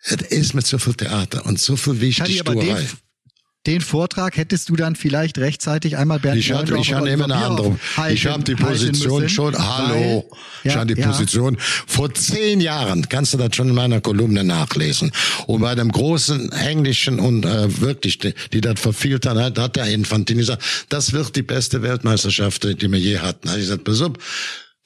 es 0.04 0.22
ist 0.30 0.54
mit 0.54 0.66
so 0.66 0.78
viel 0.78 0.94
Theater 0.94 1.46
und 1.46 1.60
so 1.60 1.76
viel 1.76 2.02
wichtig 2.02 2.40
Sturei. 2.40 2.88
Den 3.68 3.82
Vortrag 3.82 4.38
hättest 4.38 4.70
du 4.70 4.76
dann 4.76 4.96
vielleicht 4.96 5.38
rechtzeitig 5.38 5.96
einmal 5.96 6.18
Bernd 6.18 6.40
Ich 6.40 6.52
hatte, 6.52 6.76
ich 6.78 6.94
hatte 6.96 7.10
immer 7.10 7.26
eine 7.26 7.36
andere. 7.36 7.80
Ich 8.10 8.26
habe 8.26 8.44
die 8.44 8.56
Position 8.56 9.30
schon, 9.30 9.56
hallo, 9.56 9.94
weil, 9.94 10.24
ich 10.64 10.76
hatte 10.76 10.96
die 10.96 11.02
ja. 11.02 11.08
Position 11.08 11.58
vor 11.86 12.12
zehn 12.12 12.60
Jahren, 12.60 13.08
kannst 13.08 13.36
du 13.36 13.38
das 13.38 13.56
schon 13.56 13.70
in 13.70 13.76
meiner 13.76 14.02
Kolumne 14.02 14.44
nachlesen. 14.44 15.12
Und 15.46 15.62
bei 15.62 15.76
dem 15.76 15.92
großen 15.92 16.52
englischen 16.54 17.20
und 17.20 17.46
äh, 17.46 17.82
wirklich, 17.82 18.18
die, 18.18 18.34
die 18.52 18.62
das 18.62 18.80
verfehlt 18.80 19.28
hat, 19.28 19.60
hat, 19.60 19.76
der 19.76 19.86
Infantini 19.86 20.40
gesagt, 20.40 20.64
das 20.90 21.14
wird 21.14 21.36
die 21.36 21.44
beste 21.44 21.84
Weltmeisterschaft, 21.84 22.64
die 22.64 22.92
wir 22.92 23.00
je 23.00 23.20
hatten. 23.20 23.48
Ich 23.50 23.58
gesagt, 23.58 23.84
pass 23.84 24.02
auf, 24.02 24.14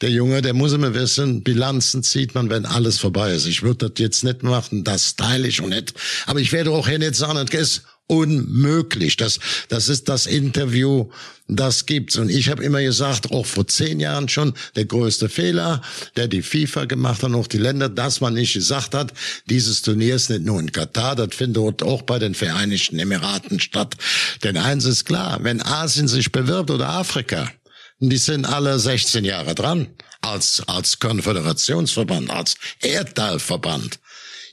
der 0.05 0.13
Junge, 0.13 0.43
der 0.43 0.53
muss 0.53 0.71
immer 0.71 0.93
wissen, 0.93 1.41
Bilanzen 1.41 2.03
zieht 2.03 2.35
man, 2.35 2.51
wenn 2.51 2.67
alles 2.67 2.99
vorbei 2.99 3.33
ist. 3.33 3.47
Ich 3.47 3.63
würde 3.63 3.89
das 3.89 3.99
jetzt 3.99 4.23
nicht 4.23 4.43
machen, 4.43 4.83
das 4.83 5.09
stylisch 5.09 5.61
und 5.61 5.69
nicht. 5.69 5.95
Aber 6.27 6.39
ich 6.39 6.51
werde 6.51 6.69
auch 6.69 6.87
hier 6.87 6.99
nicht 6.99 7.15
sagen, 7.15 7.43
das 7.43 7.59
ist 7.59 7.81
unmöglich. 8.05 9.17
Das, 9.17 9.39
das 9.67 9.89
ist 9.89 10.07
das 10.07 10.27
Interview, 10.27 11.09
das 11.47 11.87
gibt's. 11.87 12.17
Und 12.17 12.29
ich 12.29 12.49
habe 12.49 12.63
immer 12.63 12.83
gesagt, 12.83 13.31
auch 13.31 13.47
vor 13.47 13.65
zehn 13.67 13.99
Jahren 13.99 14.29
schon, 14.29 14.53
der 14.75 14.85
größte 14.85 15.27
Fehler, 15.27 15.81
der 16.15 16.27
die 16.27 16.43
FIFA 16.43 16.85
gemacht 16.85 17.23
hat, 17.23 17.31
und 17.31 17.35
auch 17.35 17.47
die 17.47 17.57
Länder, 17.57 17.89
dass 17.89 18.21
man 18.21 18.35
nicht 18.35 18.53
gesagt 18.53 18.93
hat, 18.93 19.11
dieses 19.49 19.81
Turnier 19.81 20.17
ist 20.17 20.29
nicht 20.29 20.43
nur 20.43 20.59
in 20.59 20.71
Katar, 20.71 21.15
das 21.15 21.33
findet 21.33 21.81
auch 21.81 22.03
bei 22.03 22.19
den 22.19 22.35
Vereinigten 22.35 22.99
Emiraten 22.99 23.59
statt. 23.59 23.95
Denn 24.43 24.55
eins 24.55 24.85
ist 24.85 25.05
klar, 25.05 25.39
wenn 25.41 25.63
Asien 25.63 26.07
sich 26.07 26.31
bewirbt 26.31 26.69
oder 26.69 26.89
Afrika, 26.89 27.49
die 28.09 28.17
sind 28.17 28.45
alle 28.45 28.79
16 28.79 29.25
Jahre 29.25 29.55
dran 29.55 29.87
als, 30.21 30.63
als 30.67 30.99
Konföderationsverband, 30.99 32.29
als 32.29 32.55
Erdteilverband. 32.81 33.99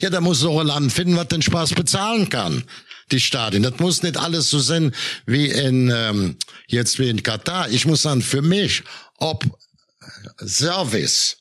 Ja, 0.01 0.11
da 0.11 0.21
muss 0.21 0.41
doch 0.41 0.61
ein 0.61 0.67
Land 0.67 0.93
finden, 0.93 1.17
was 1.17 1.29
den 1.29 1.43
Spaß 1.43 1.75
bezahlen 1.75 2.29
kann. 2.29 2.65
die 3.11 3.21
Stadien. 3.21 3.63
Das 3.63 3.79
muss 3.79 4.03
nicht 4.03 4.17
alles 4.17 4.51
so 4.51 4.59
sein 4.59 4.93
wie 5.27 5.47
in 5.47 5.91
ähm, 5.95 6.37
jetzt 6.67 6.99
wie 6.99 7.09
in 7.11 7.23
Katar. 7.23 7.69
Ich 7.69 7.85
muss 7.85 8.03
sagen, 8.03 8.23
für 8.23 8.43
mich, 8.43 8.83
ob 9.19 9.45
Service, 10.45 11.37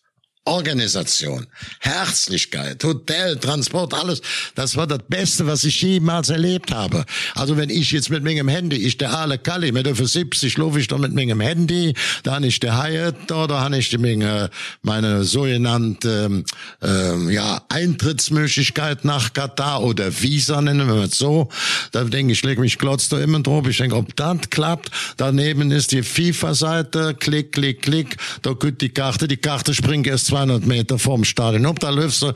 Organisation, 0.52 1.48
Herzlichkeit, 1.80 2.84
Hotel, 2.84 3.38
Transport, 3.38 3.94
alles. 3.94 4.22
Das 4.54 4.76
war 4.76 4.86
das 4.86 5.00
Beste, 5.08 5.48
was 5.48 5.64
ich 5.64 5.82
jemals 5.82 6.30
erlebt 6.30 6.74
habe. 6.74 7.06
Also 7.36 7.56
wenn 7.56 7.70
ich 7.70 7.92
jetzt 7.92 8.10
mit 8.10 8.22
meinem 8.22 8.50
Handy, 8.50 8.76
ich 8.76 8.98
der 8.98 9.18
alle 9.18 9.38
Kalli, 9.38 9.72
mit 9.72 9.88
für 9.96 10.08
70 10.08 10.58
laufe 10.58 10.80
ich 10.82 10.90
da 10.90 10.98
mit 10.98 11.14
meinem 11.14 11.40
Handy, 11.40 11.94
da 12.24 12.36
habe 12.36 12.48
ich 12.48 12.60
der 12.60 12.84
Hyatt, 12.84 13.16
da, 13.28 13.48
da 13.48 13.62
habe 13.62 13.78
ich 13.78 13.90
die 13.90 13.98
Menge, 13.98 14.50
meine 14.82 15.24
sogenannte 15.24 16.44
ähm, 16.82 17.30
ja, 17.30 17.62
Eintrittsmöglichkeit 17.70 19.06
nach 19.06 19.32
Katar 19.32 19.82
oder 19.82 20.22
Visa 20.22 20.62
nennen 20.62 20.88
wir 20.88 21.06
es 21.06 21.18
so. 21.18 21.48
Da 21.94 22.04
denke 22.04 22.34
ich, 22.34 22.44
lege 22.44 22.60
mich 22.60 22.78
klotz 22.78 23.08
da 23.08 23.20
immer 23.20 23.40
drauf. 23.40 23.68
Ich 23.70 23.78
denke, 23.78 23.96
ob 23.96 24.14
das 24.18 24.50
klappt. 24.50 24.92
Daneben 25.16 25.72
ist 25.72 25.94
die 25.94 26.04
FIFA-Seite, 26.04 27.16
klick, 27.18 27.54
klick, 27.54 27.82
klick. 27.82 28.18
Da 28.42 28.54
kommt 28.54 28.82
die 28.82 28.90
Karte, 28.90 29.30
die 29.30 29.38
Karte 29.38 29.74
springt 29.74 30.08
erst 30.08 30.28
200 30.42 30.66
Meter 30.66 30.98
vom 30.98 31.24
Stadion. 31.24 31.66
Ob 31.66 31.80
da 31.80 31.90
läufst 31.90 32.22
du, 32.22 32.34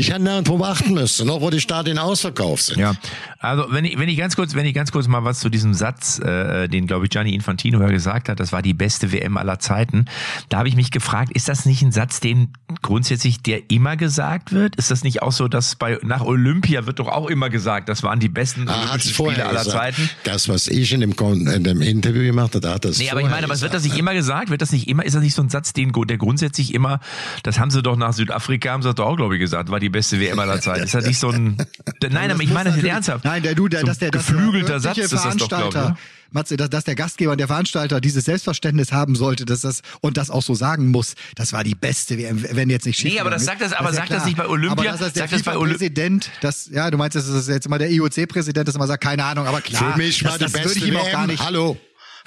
ich 0.00 0.10
hätte 0.10 0.22
nirgendwo 0.22 0.58
warten 0.58 0.94
müssen, 0.94 1.26
noch 1.26 1.40
wo 1.40 1.50
die 1.50 1.60
Stadien 1.60 1.98
ausverkauft 1.98 2.64
sind. 2.64 2.78
Ja, 2.78 2.94
also 3.38 3.66
wenn 3.70 3.84
ich, 3.84 3.98
wenn 3.98 4.08
ich 4.08 4.16
ganz 4.16 4.34
kurz, 4.34 4.54
wenn 4.54 4.66
ich 4.66 4.74
ganz 4.74 4.92
kurz 4.92 5.08
mal 5.08 5.24
was 5.24 5.40
zu 5.40 5.48
diesem 5.48 5.74
Satz, 5.74 6.18
äh, 6.18 6.68
den 6.68 6.86
glaube 6.86 7.06
ich 7.06 7.10
Gianni 7.10 7.34
Infantino 7.34 7.80
ja 7.80 7.88
gesagt 7.88 8.28
hat, 8.28 8.40
das 8.40 8.52
war 8.52 8.62
die 8.62 8.74
beste 8.74 9.12
WM 9.12 9.36
aller 9.36 9.58
Zeiten. 9.58 10.06
Da 10.48 10.58
habe 10.58 10.68
ich 10.68 10.76
mich 10.76 10.90
gefragt, 10.90 11.32
ist 11.34 11.48
das 11.48 11.66
nicht 11.66 11.82
ein 11.82 11.92
Satz, 11.92 12.20
den 12.20 12.52
grundsätzlich 12.82 13.42
der 13.42 13.70
immer 13.70 13.96
gesagt 13.96 14.52
wird? 14.52 14.76
Ist 14.76 14.90
das 14.90 15.04
nicht 15.04 15.22
auch 15.22 15.32
so, 15.32 15.48
dass 15.48 15.76
bei 15.76 15.98
nach 16.02 16.22
Olympia 16.22 16.86
wird 16.86 16.98
doch 16.98 17.08
auch 17.08 17.28
immer 17.28 17.50
gesagt, 17.50 17.88
das 17.88 18.02
waren 18.02 18.20
die 18.20 18.28
besten 18.28 18.68
hat's 18.68 18.78
Olympischen 18.78 19.14
Spiele 19.14 19.46
aller 19.46 19.64
gesagt. 19.64 19.96
Zeiten? 19.96 20.10
Das, 20.24 20.48
was 20.48 20.66
ich 20.66 20.92
in 20.92 21.00
dem, 21.00 21.12
in 21.12 21.64
dem 21.64 21.82
Interview 21.82 22.22
gemacht 22.22 22.54
habe, 22.54 22.60
da 22.60 22.74
hat 22.74 22.84
das 22.84 22.98
Nee, 22.98 23.10
aber 23.10 23.20
ich 23.20 23.28
meine, 23.28 23.48
was 23.48 23.60
wird 23.62 23.74
das 23.74 23.84
nicht 23.84 23.94
ne? 23.94 24.00
immer 24.00 24.14
gesagt? 24.14 24.50
Wird 24.50 24.62
das 24.62 24.72
nicht 24.72 24.88
immer, 24.88 25.04
ist 25.04 25.14
das 25.14 25.22
nicht 25.22 25.34
so 25.34 25.42
ein 25.42 25.48
Satz, 25.48 25.72
den, 25.72 25.92
der 25.92 26.18
grundsätzlich 26.18 26.74
immer, 26.74 27.00
das 27.42 27.58
haben 27.58 27.70
sie 27.70 27.82
doch 27.82 27.96
nach 27.96 28.12
Südafrika, 28.12 28.70
haben 28.72 28.82
sie 28.82 28.94
doch 28.94 29.06
auch, 29.06 29.16
glaube 29.16 29.36
ich, 29.36 29.40
gesagt, 29.40 29.70
war 29.70 29.80
die 29.80 29.89
beste 29.90 30.18
WM 30.20 30.38
aller 30.38 30.60
Zeiten. 30.62 30.84
Ist 30.84 30.94
das 30.94 31.04
nicht 31.06 31.18
so 31.18 31.30
ein, 31.30 31.56
nein, 32.10 32.30
aber 32.30 32.42
ich 32.42 32.50
meine 32.50 32.70
das 32.70 32.76
jetzt 32.76 32.86
ernsthaft. 32.86 33.24
Nein, 33.24 33.42
der 33.42 33.54
du, 33.54 33.68
der, 33.68 33.80
so 33.80 33.86
dass 33.86 33.98
der, 33.98 34.10
dass 34.10 34.26
geflügelter 34.26 34.68
der 34.68 34.80
Satz 34.80 34.98
ist 34.98 35.12
das 35.12 35.36
doch, 35.36 35.48
glaube 35.48 35.68
ich. 35.68 35.74
Ne? 35.74 35.96
Matze, 36.32 36.56
dass, 36.56 36.70
dass 36.70 36.84
der 36.84 36.94
Gastgeber 36.94 37.32
und 37.32 37.38
der 37.38 37.48
Veranstalter 37.48 38.00
dieses 38.00 38.24
Selbstverständnis 38.24 38.92
haben 38.92 39.16
sollte, 39.16 39.44
dass 39.44 39.62
das 39.62 39.82
und 40.00 40.16
das 40.16 40.30
auch 40.30 40.42
so 40.42 40.54
sagen 40.54 40.88
muss, 40.92 41.14
das 41.34 41.52
war 41.52 41.64
die 41.64 41.74
beste 41.74 42.16
WM, 42.18 42.44
wenn 42.52 42.70
jetzt 42.70 42.86
nicht 42.86 43.00
schief 43.00 43.12
Nee, 43.14 43.18
aber 43.20 43.30
das 43.30 43.44
sagt 43.44 43.60
das- 43.60 43.72
aber 43.72 43.90
ist 43.90 43.96
sagt 43.96 44.10
das 44.10 44.18
klar. 44.18 44.26
nicht 44.26 44.36
bei 44.36 44.46
Olympia? 44.46 44.70
Aber 44.72 44.84
dass 44.84 45.00
das 45.00 45.12
der 45.14 45.22
Sagt 45.24 45.32
das 45.32 45.42
bei 45.42 45.54
Olymp- 45.56 45.78
FIFA-Präsident, 45.78 46.30
das, 46.40 46.68
ja, 46.72 46.88
du 46.88 46.98
meinst, 46.98 47.16
das 47.16 47.26
ist 47.26 47.48
jetzt 47.48 47.66
immer 47.66 47.78
der 47.78 47.90
IOC-Präsident, 47.90 48.68
das 48.68 48.76
immer 48.76 48.86
sagt, 48.86 49.02
keine 49.02 49.24
Ahnung, 49.24 49.46
aber 49.48 49.60
klar. 49.60 49.92
Für 49.92 49.98
mich 49.98 50.22
war 50.24 50.38
das, 50.38 50.38
die 50.38 50.44
das 50.44 50.52
beste 50.52 50.68
würde 50.68 50.78
ich 50.78 50.86
ihm 50.86 50.96
auch 50.98 51.10
gar 51.10 51.26
nicht. 51.26 51.44
Hallo. 51.44 51.76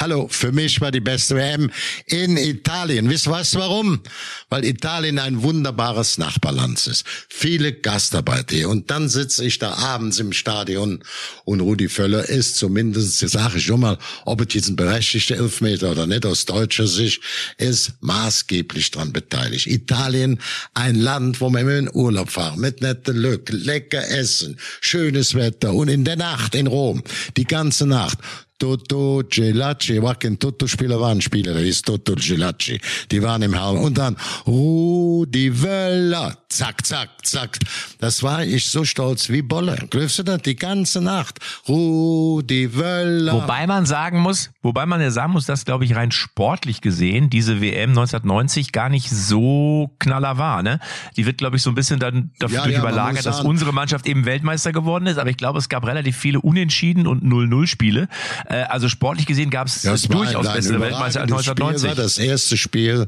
Hallo, 0.04 0.28
für 0.30 0.51
mich 0.51 0.82
war 0.82 0.91
die 0.91 0.99
beste 0.99 1.38
WM 1.38 1.72
in 2.08 2.36
Italien. 2.36 3.10
Wisst 3.10 3.28
was, 3.28 3.56
warum? 3.56 4.01
Weil 4.49 4.66
Italien 4.66 5.18
ein 5.18 5.43
wunderbares 5.43 6.18
Nachbarland 6.18 6.86
ist. 6.88 7.06
Viele 7.30 7.72
Gastarbeiter 7.72 8.54
hier. 8.54 8.68
Und 8.68 8.91
dann 8.91 9.08
sitze 9.08 9.45
ich 9.45 9.60
da 9.60 9.76
abends 9.76 10.20
im 10.20 10.34
Stadion 10.34 11.01
und 11.45 11.62
Rudi 11.62 11.88
Völler 11.88 12.28
ist 12.28 12.58
zumindest, 12.58 13.18
sage 13.20 13.60
ich 13.60 13.66
schon 13.68 13.80
mal, 13.80 13.97
ob 14.26 14.41
es 14.41 14.54
jetzt 14.54 14.68
ein 14.68 14.76
berechtigter 14.76 15.38
Elfmeter 15.38 15.91
oder 15.91 16.06
nicht, 16.06 16.26
aus 16.26 16.43
deutscher 16.43 16.88
Sicht, 16.88 17.22
ist 17.58 17.93
maßgeblich 18.01 18.91
dran 18.91 19.14
beteiligt. 19.14 19.68
Italien, 19.68 20.41
ein 20.74 20.95
Land, 20.95 21.39
wo 21.39 21.47
immer 21.47 21.78
in 21.78 21.89
Urlaub 21.89 22.30
fahren, 22.30 22.60
mit 22.60 22.82
netten 22.82 23.16
Lück, 23.16 23.47
lecker 23.54 24.06
essen, 24.10 24.58
schönes 24.82 25.34
Wetter 25.34 25.74
und 25.74 25.88
in 25.88 26.04
der 26.04 26.18
Nacht 26.18 26.56
in 26.56 26.68
Rom, 26.68 27.04
die 27.38 27.45
ganze 27.45 27.88
Nacht, 27.88 28.18
Toto 28.64 29.24
Gelacci, 29.30 30.01
war 30.01 30.16
kein 30.16 30.39
Toto-Spieler, 30.39 30.97
war 30.97 31.11
ein 31.11 31.20
Spieler, 31.20 31.53
der 31.53 31.64
hieß 31.64 31.82
Toto 31.82 32.16
Gelacci. 32.16 32.80
Die 33.11 33.22
waren 33.22 33.41
im 33.41 33.59
Haus. 33.59 33.78
Und 33.78 33.97
dann 33.97 34.16
Rudi 34.47 35.61
Wöller, 35.61 36.38
zack, 36.47 36.86
zack, 36.86 37.09
zack. 37.24 37.59
Das 37.99 38.24
war 38.24 38.45
ich 38.45 38.70
so 38.70 38.86
stolz 38.86 39.28
wie 39.28 39.41
Bolle. 39.41 39.78
Glaubst 39.89 40.20
du 40.20 40.24
das? 40.24 40.43
Die 40.43 40.55
ganze 40.55 41.01
Nacht. 41.01 41.39
Rudi 41.68 42.74
Wöller. 42.74 43.34
Wobei 43.34 43.68
man 43.68 43.86
sagen 43.86 44.22
muss, 44.22 44.49
wobei 44.61 44.86
man 44.86 45.01
ja 45.01 45.11
sagen 45.11 45.34
muss, 45.34 45.45
dass, 45.45 45.66
glaube 45.66 45.84
ich, 45.84 45.97
rein 45.97 46.11
sportlich 46.11 46.80
gesehen 46.80 47.30
diese 47.30 47.59
WM 47.59 47.89
1990 47.89 48.72
gar 48.72 48.88
nicht 48.88 49.09
so 49.09 49.91
knaller 49.99 50.38
war. 50.38 50.64
Ne? 50.64 50.80
Die 51.18 51.26
wird, 51.26 51.38
glaube 51.38 51.57
ich, 51.57 51.64
so 51.64 51.70
ein 51.70 51.76
bisschen 51.76 51.99
dann 51.99 52.32
dafür 52.39 52.59
Ja, 52.59 52.68
ja, 52.70 52.80
überlagert, 52.80 53.26
dass 53.26 53.41
unsere 53.41 53.74
Mannschaft 53.74 54.07
eben 54.07 54.24
Weltmeister 54.24 54.72
geworden 54.72 55.05
ist. 55.05 55.18
Aber 55.18 55.30
ich 55.30 55.38
glaube, 55.38 55.59
es 55.59 55.68
gab 55.68 55.86
relativ 55.86 56.16
viele 56.16 56.39
Unentschieden 56.39 57.07
und 57.07 57.26
0-0-Spiele. 57.26 58.07
Äh, 58.54 58.64
also 58.70 58.88
sportlich 58.89 59.26
gesehen 59.26 59.49
gab 59.49 59.68
es 59.68 59.82
durchaus 59.82 60.45
ein 60.47 60.56
bessere 60.56 60.80
Weltmeister 60.80 61.22
als 61.22 61.30
überragendes 61.32 61.45
Spiel, 61.45 61.66
1990. 61.66 61.88
war 61.89 61.95
das 61.95 62.18
erste 62.18 62.58
Spiel 62.58 63.08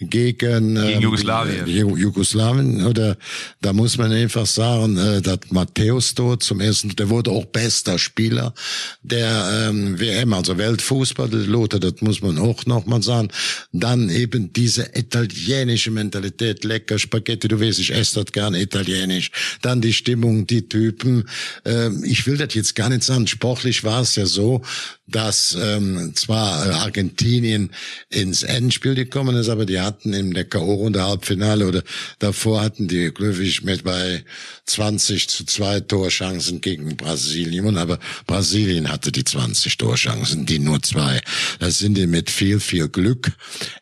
gegen, 0.00 0.76
ähm, 0.76 1.00
Jugoslawien. 1.00 1.66
Ju- 1.66 1.96
Jugoslawien 1.98 2.86
oder 2.86 3.16
da 3.60 3.72
muss 3.72 3.98
man 3.98 4.12
einfach 4.12 4.46
sagen, 4.46 4.96
äh, 4.96 5.20
dass 5.20 5.38
Matthäus 5.50 6.14
dort 6.14 6.42
zum 6.42 6.60
ersten, 6.60 6.90
der 6.96 7.08
wurde 7.10 7.30
auch 7.30 7.44
bester 7.46 7.98
Spieler 7.98 8.54
der 9.02 9.68
ähm, 9.70 9.98
WM, 9.98 10.32
also 10.32 10.56
Weltfußball, 10.58 11.28
der 11.28 11.40
Lothar, 11.40 11.80
das 11.80 12.00
muss 12.00 12.22
man 12.22 12.38
auch 12.38 12.64
noch 12.66 12.86
mal 12.86 13.02
sagen. 13.02 13.28
Dann 13.72 14.08
eben 14.10 14.52
diese 14.52 14.90
italienische 14.94 15.90
Mentalität, 15.90 16.64
lecker 16.64 16.98
Spaghetti, 16.98 17.48
du 17.48 17.60
weißt, 17.60 17.78
ich 17.80 17.92
esse 17.92 18.22
das 18.22 18.32
gerne 18.32 18.60
italienisch. 18.60 19.30
Dann 19.62 19.80
die 19.80 19.92
Stimmung, 19.92 20.46
die 20.46 20.68
Typen. 20.68 21.28
Ähm, 21.64 22.02
ich 22.04 22.26
will 22.26 22.36
das 22.36 22.54
jetzt 22.54 22.74
gar 22.74 22.88
nicht 22.88 23.02
sagen. 23.02 23.26
Sportlich 23.26 23.84
war 23.84 24.02
es 24.02 24.16
ja 24.16 24.26
so, 24.26 24.62
dass 25.06 25.56
ähm, 25.60 26.12
zwar 26.14 26.64
Argentinien 26.76 27.70
ins 28.08 28.42
Endspiel 28.42 28.94
gekommen 28.94 29.36
ist, 29.36 29.48
aber 29.48 29.66
die 29.66 29.80
hatten 29.80 30.14
in 30.14 30.32
der 30.32 30.44
K.O.-Runde 30.44 31.02
Halbfinale 31.02 31.66
oder 31.66 31.82
davor 32.18 32.62
hatten 32.62 32.88
die 32.88 33.12
glücklich 33.12 33.62
mit 33.62 33.84
bei 33.84 34.24
20 34.66 35.28
zu 35.28 35.44
2 35.44 35.80
Torchancen 35.80 36.60
gegen 36.60 36.96
Brasilien, 36.96 37.76
aber 37.76 37.98
Brasilien 38.26 38.90
hatte 38.90 39.12
die 39.12 39.24
20 39.24 39.76
Torchancen, 39.76 40.46
die 40.46 40.58
nur 40.58 40.82
zwei. 40.82 41.20
Da 41.58 41.70
sind 41.70 41.94
die 41.94 42.06
mit 42.06 42.30
viel, 42.30 42.60
viel 42.60 42.88
Glück 42.88 43.32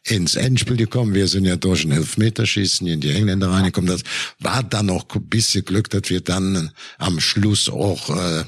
ins 0.04 0.34
Endspiel 0.34 0.76
gekommen. 0.76 1.14
Wir 1.14 1.28
sind 1.28 1.44
ja 1.44 1.56
durch 1.56 1.84
ein 1.84 1.92
Elfmeterschießen 1.92 2.86
in 2.86 3.00
die 3.00 3.10
Engländer 3.10 3.50
reingekommen. 3.50 3.90
Das 3.90 4.02
war 4.40 4.62
dann 4.62 4.86
noch 4.86 5.06
ein 5.14 5.28
bisschen 5.28 5.64
Glück, 5.64 5.88
dass 5.90 6.10
wir 6.10 6.20
dann 6.20 6.72
am 6.98 7.20
Schluss 7.20 7.68
auch 7.68 8.10
äh, 8.10 8.44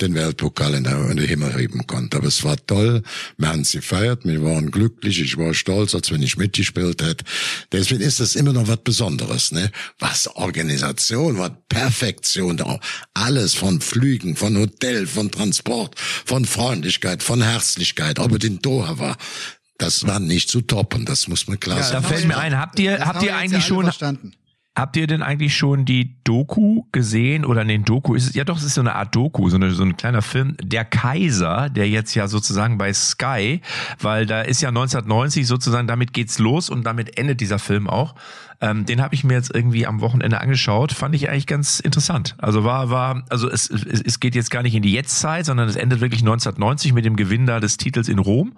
den 0.00 0.14
Weltpokal 0.14 0.74
in 0.74 0.84
den 0.84 1.18
Himmel 1.18 1.54
heben 1.56 1.86
konnte. 1.86 2.16
Aber 2.16 2.26
es 2.26 2.42
war 2.42 2.56
toll. 2.66 3.02
Wir 3.38 3.48
haben 3.48 3.64
sie 3.64 3.78
gefeiert. 3.78 4.24
Wir 4.24 4.42
waren 4.42 4.70
glücklich. 4.70 5.20
Ich 5.20 5.36
war 5.36 5.54
stolz, 5.54 5.94
als 5.94 6.10
wenn 6.10 6.22
ich 6.22 6.36
mitgespielt 6.36 7.02
hätte. 7.02 7.24
Deswegen 7.70 8.00
ist 8.00 8.20
das 8.20 8.34
immer 8.34 8.52
noch 8.52 8.66
was 8.66 8.82
Besonderes, 8.82 9.52
ne? 9.52 9.70
Was 9.98 10.26
Organisation, 10.36 11.38
was 11.38 11.52
Perfektion, 11.68 12.60
auch 12.60 12.80
alles 13.14 13.54
von 13.54 13.80
Flügen, 13.80 14.36
von 14.36 14.56
Hotel, 14.58 15.06
von 15.06 15.30
Transport, 15.30 15.98
von 15.98 16.44
Freundlichkeit, 16.44 17.22
von 17.22 17.42
Herzlichkeit, 17.42 18.18
ob 18.18 18.32
es 18.32 18.44
in 18.44 18.60
Doha 18.60 18.98
war. 18.98 19.16
Das 19.78 20.06
war 20.06 20.20
nicht 20.20 20.48
zu 20.50 20.60
toppen. 20.60 21.04
Das 21.04 21.28
muss 21.28 21.46
man 21.48 21.58
klar 21.60 21.78
Da 21.78 21.84
sagen. 21.84 22.04
fällt 22.04 22.26
mir 22.26 22.36
ein, 22.38 22.58
habt 22.58 22.78
ihr, 22.78 22.96
Das 22.98 23.06
habt 23.06 23.22
ihr 23.22 23.36
eigentlich 23.36 23.62
ja 23.62 23.68
schon, 23.68 23.84
verstanden. 23.84 24.34
Habt 24.76 24.96
ihr 24.96 25.06
denn 25.06 25.22
eigentlich 25.22 25.56
schon 25.56 25.84
die 25.84 26.16
Doku 26.24 26.82
gesehen? 26.90 27.44
Oder 27.44 27.64
den 27.64 27.84
Doku 27.84 28.14
ist 28.14 28.26
es 28.26 28.34
ja 28.34 28.42
doch 28.42 28.56
es 28.56 28.64
ist 28.64 28.74
so 28.74 28.80
eine 28.80 28.96
Art 28.96 29.14
Doku 29.14 29.48
so, 29.48 29.54
eine, 29.54 29.70
so 29.70 29.84
ein 29.84 29.96
kleiner 29.96 30.20
Film. 30.20 30.56
Der 30.60 30.84
Kaiser 30.84 31.68
der 31.70 31.88
jetzt 31.88 32.14
ja 32.16 32.26
sozusagen 32.26 32.76
bei 32.76 32.92
Sky 32.92 33.60
weil 34.00 34.26
da 34.26 34.40
ist 34.40 34.62
ja 34.62 34.70
1990 34.70 35.46
sozusagen 35.46 35.86
damit 35.86 36.12
geht's 36.12 36.40
los 36.40 36.70
und 36.70 36.84
damit 36.84 37.16
endet 37.18 37.40
dieser 37.40 37.60
Film 37.60 37.88
auch. 37.88 38.16
Ähm, 38.60 38.84
den 38.84 39.00
habe 39.00 39.14
ich 39.14 39.22
mir 39.22 39.34
jetzt 39.34 39.54
irgendwie 39.54 39.86
am 39.86 40.00
Wochenende 40.00 40.40
angeschaut 40.40 40.92
fand 40.92 41.14
ich 41.14 41.30
eigentlich 41.30 41.46
ganz 41.46 41.78
interessant. 41.78 42.34
Also 42.38 42.64
war 42.64 42.90
war 42.90 43.22
also 43.28 43.48
es, 43.48 43.70
es, 43.70 43.84
es 43.84 44.18
geht 44.18 44.34
jetzt 44.34 44.50
gar 44.50 44.64
nicht 44.64 44.74
in 44.74 44.82
die 44.82 44.92
Jetztzeit 44.92 45.46
sondern 45.46 45.68
es 45.68 45.76
endet 45.76 46.00
wirklich 46.00 46.22
1990 46.22 46.94
mit 46.94 47.04
dem 47.04 47.14
Gewinn 47.14 47.46
da 47.46 47.60
des 47.60 47.76
Titels 47.76 48.08
in 48.08 48.18
Rom 48.18 48.54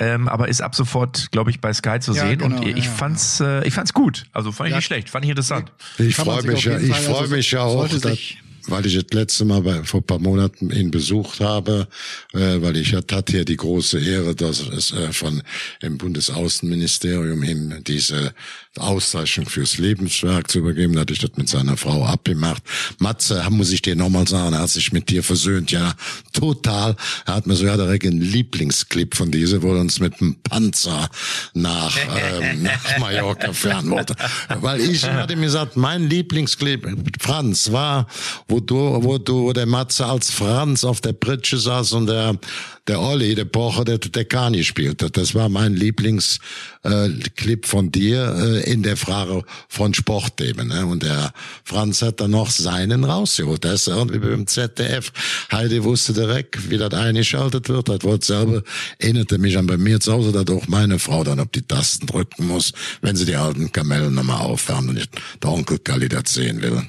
ähm, 0.00 0.28
aber 0.28 0.48
ist 0.48 0.60
ab 0.62 0.74
sofort, 0.74 1.30
glaube 1.32 1.50
ich, 1.50 1.60
bei 1.60 1.72
Sky 1.72 2.00
zu 2.00 2.12
Ja, 2.12 2.26
sehen. 2.28 2.38
genau, 2.38 2.56
und 2.56 2.66
ich 2.66 2.84
ja, 2.86 2.90
fand's, 2.90 3.40
äh, 3.40 3.64
ich 3.66 3.74
fand's 3.74 3.92
gut. 3.92 4.24
Also 4.32 4.50
fand 4.52 4.68
ich 4.68 4.72
Ja. 4.72 4.76
nicht 4.78 4.86
schlecht, 4.86 5.10
fand 5.10 5.24
ich 5.24 5.30
interessant. 5.30 5.72
Ich 5.98 6.16
freue 6.16 6.40
sich 6.42 6.50
mich 6.50 6.64
ja, 6.64 6.78
ich 6.78 6.94
freue 6.94 7.18
also 7.20 7.34
mich 7.34 7.50
ja 7.50 7.60
auch, 7.62 7.78
sollte 7.88 8.00
dass, 8.00 8.12
sich- 8.12 8.38
weil 8.66 8.86
ich 8.86 8.94
das 8.94 9.12
letzte 9.12 9.44
Mal 9.44 9.62
bei, 9.62 9.82
vor 9.84 10.00
ein 10.00 10.06
paar 10.06 10.18
Monaten 10.18 10.70
ihn 10.70 10.90
besucht 10.90 11.40
habe, 11.40 11.88
äh, 12.32 12.60
weil 12.60 12.76
ich 12.76 12.94
hatte 12.94 13.24
hier 13.28 13.44
die 13.44 13.56
große 13.56 13.98
Ehre, 14.00 14.34
dass 14.34 14.60
es 14.60 14.92
äh, 14.92 15.12
von 15.12 15.42
im 15.80 15.98
Bundesaußenministerium 15.98 17.42
ihm 17.42 17.84
diese 17.84 18.34
Auszeichnung 18.78 19.46
fürs 19.46 19.76
Lebenswerk 19.76 20.50
zu 20.50 20.60
übergeben, 20.60 20.98
hatte 20.98 21.12
ich 21.12 21.18
das 21.18 21.32
mit 21.36 21.48
seiner 21.48 21.76
Frau 21.76 22.06
abgemacht. 22.06 22.62
Matze, 22.98 23.44
muss 23.50 23.70
ich 23.70 23.82
dir 23.82 23.96
nochmal 23.96 24.26
sagen, 24.26 24.54
er 24.54 24.60
hat 24.60 24.70
sich 24.70 24.92
mit 24.92 25.10
dir 25.10 25.22
versöhnt, 25.22 25.70
ja, 25.70 25.94
total. 26.32 26.96
Er 27.26 27.34
hat 27.34 27.46
mir 27.46 27.54
sogar 27.54 27.76
direkt 27.76 28.06
einen 28.06 28.22
Lieblingsclip 28.22 29.14
von 29.14 29.30
dieser, 29.30 29.62
wo 29.62 29.74
er 29.74 29.80
uns 29.80 30.00
mit 30.00 30.18
dem 30.20 30.36
Panzer 30.42 31.10
nach, 31.52 31.94
ähm, 32.16 32.62
nach 32.62 32.98
Mallorca 32.98 33.52
fahren 33.52 33.90
wollte. 33.90 34.14
Weil 34.60 34.80
ich 34.80 35.04
hatte 35.04 35.36
mir 35.36 35.46
gesagt, 35.46 35.76
mein 35.76 36.08
Lieblingsclip, 36.08 36.88
Franz, 37.20 37.72
war, 37.72 38.06
wo 38.52 38.60
du, 38.60 39.02
wo 39.02 39.16
du, 39.16 39.44
wo 39.44 39.52
der 39.54 39.64
Matze 39.64 40.04
als 40.04 40.30
Franz 40.30 40.84
auf 40.84 41.00
der 41.00 41.14
Pritsche 41.14 41.56
saß 41.56 41.92
und 41.92 42.06
der, 42.06 42.38
der 42.86 43.00
Olli, 43.00 43.34
der 43.34 43.46
Pocher, 43.46 43.84
der, 43.84 43.96
der 43.96 44.26
Kani 44.26 44.62
spielte. 44.62 45.10
Das 45.10 45.34
war 45.34 45.48
mein 45.48 45.74
Lieblingsclip 45.74 47.64
äh, 47.64 47.66
von 47.66 47.90
dir 47.90 48.36
äh, 48.36 48.70
in 48.70 48.82
der 48.82 48.98
Frage 48.98 49.42
von 49.68 49.94
Sportthemen. 49.94 50.68
Ne? 50.68 50.84
Und 50.84 51.02
der 51.02 51.32
Franz 51.64 52.02
hat 52.02 52.20
dann 52.20 52.32
noch 52.32 52.50
seinen 52.50 53.04
rausgeholt. 53.04 53.64
Der 53.64 53.72
ist 53.72 53.88
irgendwie 53.88 54.18
beim 54.18 54.46
ZDF. 54.46 55.12
Heidi 55.50 55.82
wusste 55.82 56.12
direkt, 56.12 56.70
wie 56.70 56.76
das 56.76 56.92
eingeschaltet 56.92 57.70
wird. 57.70 57.88
Das 57.88 58.02
Wort 58.02 58.22
selber 58.22 58.62
erinnerte 58.98 59.38
mich 59.38 59.56
an 59.56 59.66
bei 59.66 59.78
mir 59.78 59.98
zu 59.98 60.12
Hause, 60.12 60.30
dass 60.32 60.54
auch 60.54 60.68
meine 60.68 60.98
Frau 60.98 61.24
dann 61.24 61.40
auf 61.40 61.48
die 61.54 61.62
Tasten 61.62 62.06
drücken 62.06 62.48
muss, 62.48 62.72
wenn 63.00 63.16
sie 63.16 63.24
die 63.24 63.36
alten 63.36 63.72
Kamellen 63.72 64.14
nochmal 64.14 64.42
aufwärmen 64.42 64.90
und 64.90 65.08
der 65.42 65.50
Onkel 65.50 65.78
Kalli 65.78 66.10
das 66.10 66.34
sehen 66.34 66.60
will. 66.60 66.82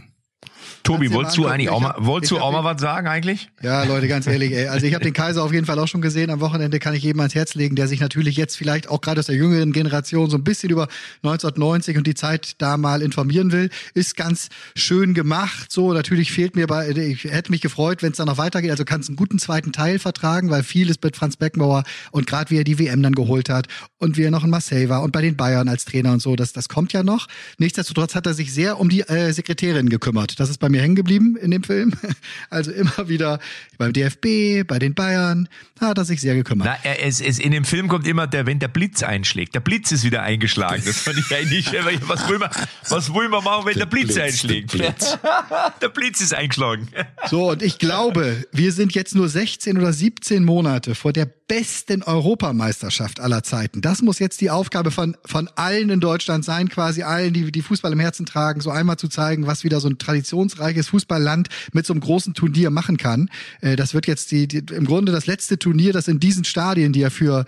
Tobi, 0.84 1.13
wolltest 1.13 1.38
du 1.38 1.47
eigentlich 1.47 1.69
auch 1.69 1.79
mal, 1.79 1.95
wolltest 1.97 2.31
du 2.31 2.39
auch 2.39 2.51
mal 2.51 2.65
was 2.65 2.81
sagen 2.81 3.07
eigentlich? 3.07 3.49
Ja, 3.61 3.84
Leute, 3.84 4.09
ganz 4.09 4.27
ehrlich, 4.27 4.51
ey. 4.51 4.67
Also 4.67 4.86
ich 4.86 4.93
habe 4.93 5.03
den 5.03 5.13
Kaiser 5.13 5.41
auf 5.41 5.53
jeden 5.53 5.65
Fall 5.65 5.79
auch 5.79 5.88
schon 5.88 6.01
gesehen. 6.01 6.29
Am 6.29 6.41
Wochenende 6.41 6.79
kann 6.79 6.93
ich 6.93 7.03
jedem 7.03 7.21
ans 7.21 7.34
Herz 7.36 7.55
legen, 7.55 7.77
der 7.77 7.88
sich 7.88 8.01
natürlich 8.01 8.36
jetzt 8.36 8.57
vielleicht 8.57 8.89
auch 8.89 8.99
gerade 8.99 9.21
aus 9.21 9.27
der 9.27 9.36
jüngeren 9.36 9.71
Generation 9.71 10.29
so 10.29 10.36
ein 10.36 10.43
bisschen 10.43 10.71
über 10.71 10.89
1990 11.23 11.97
und 11.97 12.05
die 12.05 12.15
Zeit 12.15 12.55
da 12.57 12.75
mal 12.75 13.01
informieren 13.01 13.53
will. 13.53 13.69
Ist 13.93 14.17
ganz 14.17 14.49
schön 14.75 15.13
gemacht. 15.13 15.71
So, 15.71 15.93
natürlich 15.93 16.34
fehlt 16.34 16.57
mir 16.57 16.67
bei, 16.67 16.89
ich 16.89 17.23
hätte 17.23 17.51
mich 17.51 17.61
gefreut, 17.61 18.03
wenn 18.03 18.11
es 18.11 18.17
dann 18.17 18.27
noch 18.27 18.38
weitergeht. 18.38 18.71
Also 18.71 18.84
kannst 18.84 19.07
einen 19.07 19.15
guten 19.15 19.39
zweiten 19.39 19.71
Teil 19.71 19.99
vertragen, 19.99 20.49
weil 20.49 20.63
vieles 20.63 20.97
mit 21.01 21.15
Franz 21.15 21.38
Beckenbauer 21.38 21.84
und 22.11 22.27
gerade 22.27 22.51
wie 22.51 22.57
er 22.57 22.65
die 22.65 22.77
WM 22.77 23.01
dann 23.01 23.15
geholt 23.15 23.47
hat 23.47 23.67
und 23.99 24.17
wie 24.17 24.23
er 24.23 24.31
noch 24.31 24.43
in 24.43 24.49
Marseille 24.49 24.89
war 24.89 25.01
und 25.01 25.11
bei 25.11 25.21
den 25.21 25.38
Bayern 25.38 25.69
als 25.69 25.86
Trainer 25.86 26.11
und 26.11 26.21
so, 26.21 26.36
das, 26.36 26.51
das 26.51 26.67
kommt 26.67 26.91
ja 26.91 27.03
noch. 27.03 27.27
Nichtsdestotrotz 27.57 28.15
hat 28.15 28.25
er 28.25 28.34
sich 28.34 28.53
sehr 28.53 28.81
um 28.81 28.89
die 28.89 29.01
äh, 29.01 29.31
Sekretärin 29.31 29.88
gekümmert. 29.88 30.41
Das 30.41 30.49
ist 30.49 30.57
bei 30.57 30.72
mir 30.74 30.82
hängen 30.82 30.95
geblieben 30.95 31.38
in 31.38 31.51
dem 31.51 31.63
Film. 31.63 31.93
Also 32.49 32.71
immer 32.71 33.07
wieder 33.07 33.39
beim 33.78 33.93
DFB, 33.93 34.67
bei 34.67 34.78
den 34.78 34.93
Bayern, 34.93 35.49
da 35.80 35.88
hat 35.88 35.97
er 35.97 36.05
sich 36.05 36.21
sehr 36.21 36.36
gekümmert. 36.36 36.67
Na, 36.67 36.78
er, 36.84 37.03
es, 37.03 37.19
es, 37.19 37.39
in 37.39 37.51
dem 37.51 37.65
Film 37.65 37.88
kommt 37.88 38.07
immer 38.07 38.28
der, 38.28 38.45
wenn 38.45 38.59
der 38.59 38.67
Blitz 38.67 39.01
einschlägt. 39.01 39.55
Der 39.55 39.59
Blitz 39.59 39.91
ist 39.91 40.03
wieder 40.03 40.21
eingeschlagen. 40.21 40.84
Das 40.86 40.99
fand 40.99 41.17
ich 41.17 41.36
eigentlich, 41.36 41.71
was 42.07 42.30
will 42.30 42.38
man, 42.38 42.49
was 42.89 43.13
will 43.13 43.30
man 43.30 43.43
machen, 43.43 43.65
wenn 43.65 43.74
der, 43.74 43.86
Der 43.86 43.89
Blitz, 43.89 44.05
Blitz, 44.05 44.15
der 44.15 44.24
einschlägt? 44.26 44.71
Blitz. 44.71 45.17
der 45.82 45.89
Blitz 45.89 46.21
ist 46.21 46.34
eingeschlagen. 46.34 46.88
So, 47.30 47.51
und 47.51 47.63
ich 47.63 47.80
glaube, 47.80 48.45
wir 48.51 48.71
sind 48.71 48.93
jetzt 48.93 49.15
nur 49.15 49.30
16 49.30 49.78
oder 49.78 49.93
17 49.93 50.43
Monate 50.43 50.95
vor 50.95 51.13
der 51.13 51.26
besten 51.48 52.04
Europameisterschaft 52.04 53.20
aller 53.20 53.44
Zeiten. 53.44 53.82
Das 53.82 54.02
muss 54.02 54.20
jetzt 54.20 54.41
die 54.41 54.50
Aufgabe 54.50 54.91
von, 54.91 55.18
von 55.26 55.50
allen 55.56 55.89
in 55.89 56.00
Deutschland 56.00 56.46
sein, 56.46 56.70
quasi 56.70 57.04
allen, 57.04 57.34
die 57.34 57.52
die 57.52 57.62
Fußball 57.62 57.91
im 57.91 58.00
Herzen 58.00 58.26
tragen, 58.26 58.62
so 58.62 58.70
einmal 58.70 58.98
zu 58.98 59.08
zeigen, 59.08 59.46
was 59.48 59.64
wieder 59.64 59.80
so 59.80 59.89
ein 59.89 59.98
traditionsreiches 59.98 60.88
Fußballland 60.88 61.50
mit 61.74 61.86
so 61.86 61.94
einem 61.94 62.02
großen 62.02 62.34
Turnier 62.34 62.70
machen 62.70 62.98
kann. 62.98 63.30
Äh, 63.62 63.76
Das 63.76 63.94
wird 63.94 64.08
jetzt 64.08 64.32
die, 64.32 64.48
die 64.48 64.64
im 64.74 64.86
Grunde 64.86 65.12
das 65.12 65.26
letzte 65.28 65.60
Turnier, 65.60 65.94
das 65.94 66.08
in 66.08 66.20
diesen 66.20 66.44
Stadien, 66.44 66.94
die 66.94 67.02
ja 67.02 67.10
für 67.10 67.46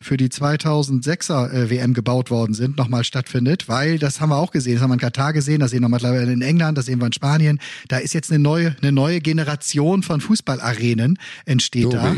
für 0.00 0.16
die 0.16 0.28
2006er 0.28 1.50
äh, 1.50 1.70
WM 1.70 1.94
gebaut 1.94 2.30
worden 2.30 2.52
sind, 2.54 2.76
nochmal 2.76 3.04
stattfindet, 3.04 3.68
weil 3.68 3.98
das 3.98 4.20
haben 4.20 4.28
wir 4.28 4.36
auch 4.36 4.50
gesehen, 4.50 4.74
das 4.74 4.82
haben 4.82 4.90
wir 4.90 4.94
in 4.94 5.00
Katar 5.00 5.32
gesehen, 5.32 5.60
das 5.60 5.70
sehen 5.70 5.80
wir 5.80 5.88
mittlerweile 5.88 6.30
in 6.30 6.42
England, 6.42 6.76
das 6.76 6.86
sehen 6.86 7.00
wir 7.00 7.06
in 7.06 7.12
Spanien. 7.12 7.58
Da 7.88 7.98
ist 7.98 8.12
jetzt 8.12 8.30
eine 8.30 8.38
neue, 8.38 8.76
eine 8.82 8.92
neue 8.92 9.20
Generation 9.20 10.02
von 10.02 10.20
Fußballarenen 10.20 11.18
entsteht 11.46 11.92
da. 11.92 12.16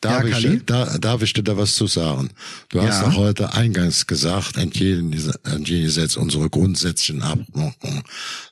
Darf, 0.00 0.24
Ja, 0.28 0.38
ich, 0.38 0.64
da, 0.64 0.96
darf 0.98 1.22
ich 1.22 1.32
dir 1.32 1.42
da 1.42 1.56
was 1.56 1.74
zu 1.74 1.88
sagen? 1.88 2.30
Du 2.68 2.80
hast 2.80 3.00
Ja. 3.02 3.08
doch 3.08 3.16
heute 3.16 3.52
eingangs 3.54 4.06
gesagt, 4.06 4.56
entgegengesetzt 4.56 6.16
unsere 6.16 6.48
grundsätzlichen 6.48 7.22
Abmachungen, 7.22 8.04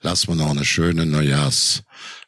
lass 0.02 0.26
mal 0.26 0.34
noch 0.34 0.50
eine 0.50 0.64
schöne 0.64 1.06
Neujahrs 1.06 1.84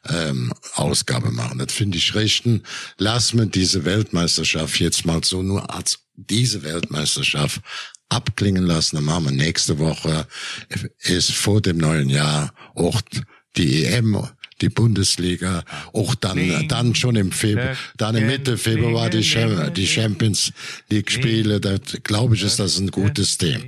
ähm, 0.07 0.53
Ausgabe 0.75 1.31
machen. 1.31 1.59
Das 1.59 1.73
finde 1.73 1.97
ich 1.97 2.15
rechten. 2.15 2.63
Lass 2.97 3.33
mir 3.33 3.47
diese 3.47 3.83
Weltmeisterschaft 3.83 4.79
jetzt 4.79 5.05
mal 5.05 5.21
so 5.23 5.43
nur 5.43 5.73
als 5.73 5.99
diese 6.15 6.63
Weltmeisterschaft 6.63 7.59
abklingen 8.07 8.65
lassen. 8.65 8.95
Dann 8.95 9.05
machen 9.05 9.25
wir 9.25 9.31
nächste 9.31 9.79
Woche, 9.79 10.27
ist 10.99 11.31
vor 11.31 11.61
dem 11.61 11.77
neuen 11.77 12.09
Jahr 12.09 12.53
auch 12.75 13.01
die 13.57 13.83
EM, 13.85 14.27
die 14.61 14.69
Bundesliga, 14.69 15.63
auch 15.93 16.15
dann, 16.15 16.67
dann 16.67 16.95
schon 16.95 17.15
im 17.15 17.31
Februar, 17.31 17.75
dann 17.97 18.15
im 18.15 18.27
Mitte 18.27 18.57
Februar 18.57 19.09
die, 19.09 19.25
die 19.75 19.87
Champions 19.87 20.51
League 20.89 21.11
Spiele. 21.11 21.59
Da 21.59 21.77
glaube 22.03 22.35
ich, 22.35 22.43
ist 22.43 22.59
das 22.59 22.79
ein 22.79 22.91
gutes 22.91 23.37
Thema. 23.37 23.63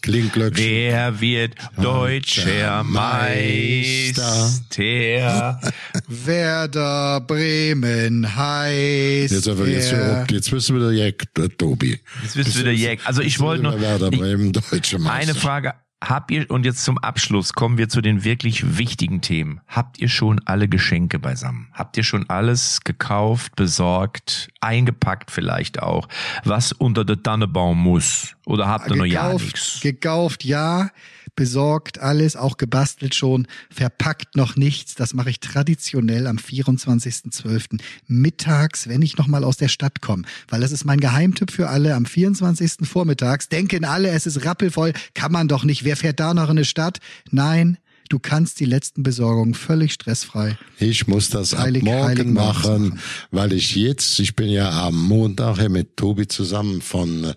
Klingglöckchen. 0.00 0.64
Wer 0.64 1.20
wird 1.20 1.54
deutscher 1.76 2.84
Meister? 2.84 4.50
Meister? 4.76 5.60
Werder 6.06 7.20
Bremen 7.22 8.36
heißt. 8.36 9.32
Jetzt, 9.32 9.48
aber 9.48 9.66
jetzt, 9.66 9.92
jetzt 10.30 10.50
bist 10.50 10.68
du 10.68 10.76
wieder 10.76 10.92
Jack, 10.92 11.24
Tobi. 11.58 11.98
Jetzt 12.22 12.36
bist 12.36 12.54
du 12.54 12.60
wieder 12.60 12.72
Jack. 12.72 13.00
Also 13.04 13.22
ich 13.22 13.40
wollte 13.40 13.64
noch, 13.64 13.80
Werder 13.80 14.10
Bremen, 14.10 14.52
deutsche 14.52 14.98
Meister. 14.98 15.32
Eine 15.32 15.34
Frage. 15.34 15.74
Habt 16.02 16.30
ihr, 16.30 16.48
und 16.48 16.64
jetzt 16.64 16.84
zum 16.84 16.96
Abschluss 16.98 17.54
kommen 17.54 17.76
wir 17.76 17.88
zu 17.88 18.00
den 18.00 18.22
wirklich 18.22 18.78
wichtigen 18.78 19.20
Themen. 19.20 19.60
Habt 19.66 19.98
ihr 19.98 20.08
schon 20.08 20.40
alle 20.44 20.68
Geschenke 20.68 21.18
beisammen? 21.18 21.68
Habt 21.72 21.96
ihr 21.96 22.04
schon 22.04 22.30
alles 22.30 22.82
gekauft, 22.84 23.56
besorgt, 23.56 24.48
eingepackt 24.60 25.32
vielleicht 25.32 25.82
auch, 25.82 26.08
was 26.44 26.70
unter 26.70 27.04
der 27.04 27.20
Tannebaum 27.20 27.82
muss? 27.82 28.36
Oder 28.46 28.68
habt 28.68 28.90
ihr 28.90 28.96
noch 28.96 29.04
ja 29.06 29.24
gekauft, 29.24 29.44
nichts? 29.44 29.80
gekauft, 29.80 30.44
ja, 30.44 30.90
besorgt 31.38 32.00
alles, 32.00 32.34
auch 32.34 32.56
gebastelt 32.56 33.14
schon, 33.14 33.46
verpackt 33.70 34.34
noch 34.34 34.56
nichts. 34.56 34.96
Das 34.96 35.14
mache 35.14 35.30
ich 35.30 35.38
traditionell 35.38 36.26
am 36.26 36.36
24.12. 36.36 37.78
mittags, 38.08 38.88
wenn 38.88 39.02
ich 39.02 39.16
nochmal 39.18 39.44
aus 39.44 39.56
der 39.56 39.68
Stadt 39.68 40.00
komme. 40.00 40.24
Weil 40.48 40.62
das 40.62 40.72
ist 40.72 40.84
mein 40.84 40.98
Geheimtipp 40.98 41.52
für 41.52 41.68
alle. 41.68 41.94
Am 41.94 42.06
24. 42.06 42.88
vormittags 42.88 43.48
denken 43.48 43.84
alle, 43.84 44.10
es 44.10 44.26
ist 44.26 44.44
rappelvoll, 44.44 44.92
kann 45.14 45.30
man 45.30 45.46
doch 45.46 45.62
nicht. 45.62 45.84
Wer 45.84 45.96
fährt 45.96 46.18
da 46.18 46.34
noch 46.34 46.44
in 46.50 46.50
eine 46.58 46.64
Stadt? 46.64 46.98
Nein. 47.30 47.78
Du 48.08 48.18
kannst 48.18 48.58
die 48.58 48.64
letzten 48.64 49.02
Besorgungen 49.04 49.52
völlig 49.54 49.92
stressfrei. 49.92 50.56
Ich 50.78 51.06
muss 51.06 51.28
das 51.30 51.52
ab 51.54 51.66
Heilig- 51.66 51.84
morgen 51.84 52.04
heilig 52.08 52.26
morgens 52.26 52.64
machen, 52.64 52.88
machen. 52.88 53.00
weil 53.30 53.52
ich 53.52 53.76
jetzt, 53.76 54.18
ich 54.18 54.34
bin 54.34 54.48
ja 54.48 54.70
am 54.86 54.96
Montag 55.06 55.58
hier 55.60 55.68
mit 55.68 55.96
Tobi 55.98 56.26
zusammen 56.26 56.80
von 56.80 57.22
äh, 57.24 57.34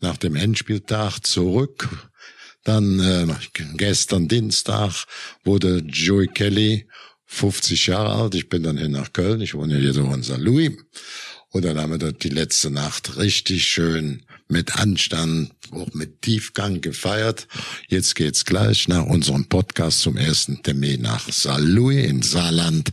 nach 0.00 0.16
dem 0.18 0.34
Endspieltag 0.34 1.20
zurück. 1.24 2.07
Dann 2.68 3.00
äh, 3.00 3.26
gestern 3.78 4.28
Dienstag 4.28 5.06
wurde 5.42 5.78
Joey 5.86 6.26
Kelly 6.26 6.86
50 7.24 7.86
Jahre 7.86 8.12
alt. 8.12 8.34
Ich 8.34 8.50
bin 8.50 8.62
dann 8.62 8.76
hin 8.76 8.92
nach 8.92 9.14
Köln. 9.14 9.40
Ich 9.40 9.54
wohne 9.54 9.78
hier 9.78 9.94
so 9.94 10.04
in 10.12 10.22
St. 10.22 10.36
Louis. 10.36 10.72
Und 11.48 11.64
dann 11.64 11.78
haben 11.80 11.92
wir 11.92 11.98
dort 11.98 12.22
die 12.24 12.28
letzte 12.28 12.70
Nacht 12.70 13.16
richtig 13.16 13.64
schön 13.64 14.26
mit 14.48 14.76
Anstand, 14.76 15.52
auch 15.70 15.94
mit 15.94 16.20
Tiefgang 16.20 16.82
gefeiert. 16.82 17.48
Jetzt 17.88 18.14
geht's 18.16 18.44
gleich 18.44 18.86
nach 18.86 19.06
unserem 19.06 19.46
Podcast 19.46 20.00
zum 20.00 20.18
ersten 20.18 20.62
Termin 20.62 21.00
nach 21.00 21.26
St. 21.32 21.60
Louis 21.60 22.04
in 22.04 22.20
Saarland. 22.20 22.90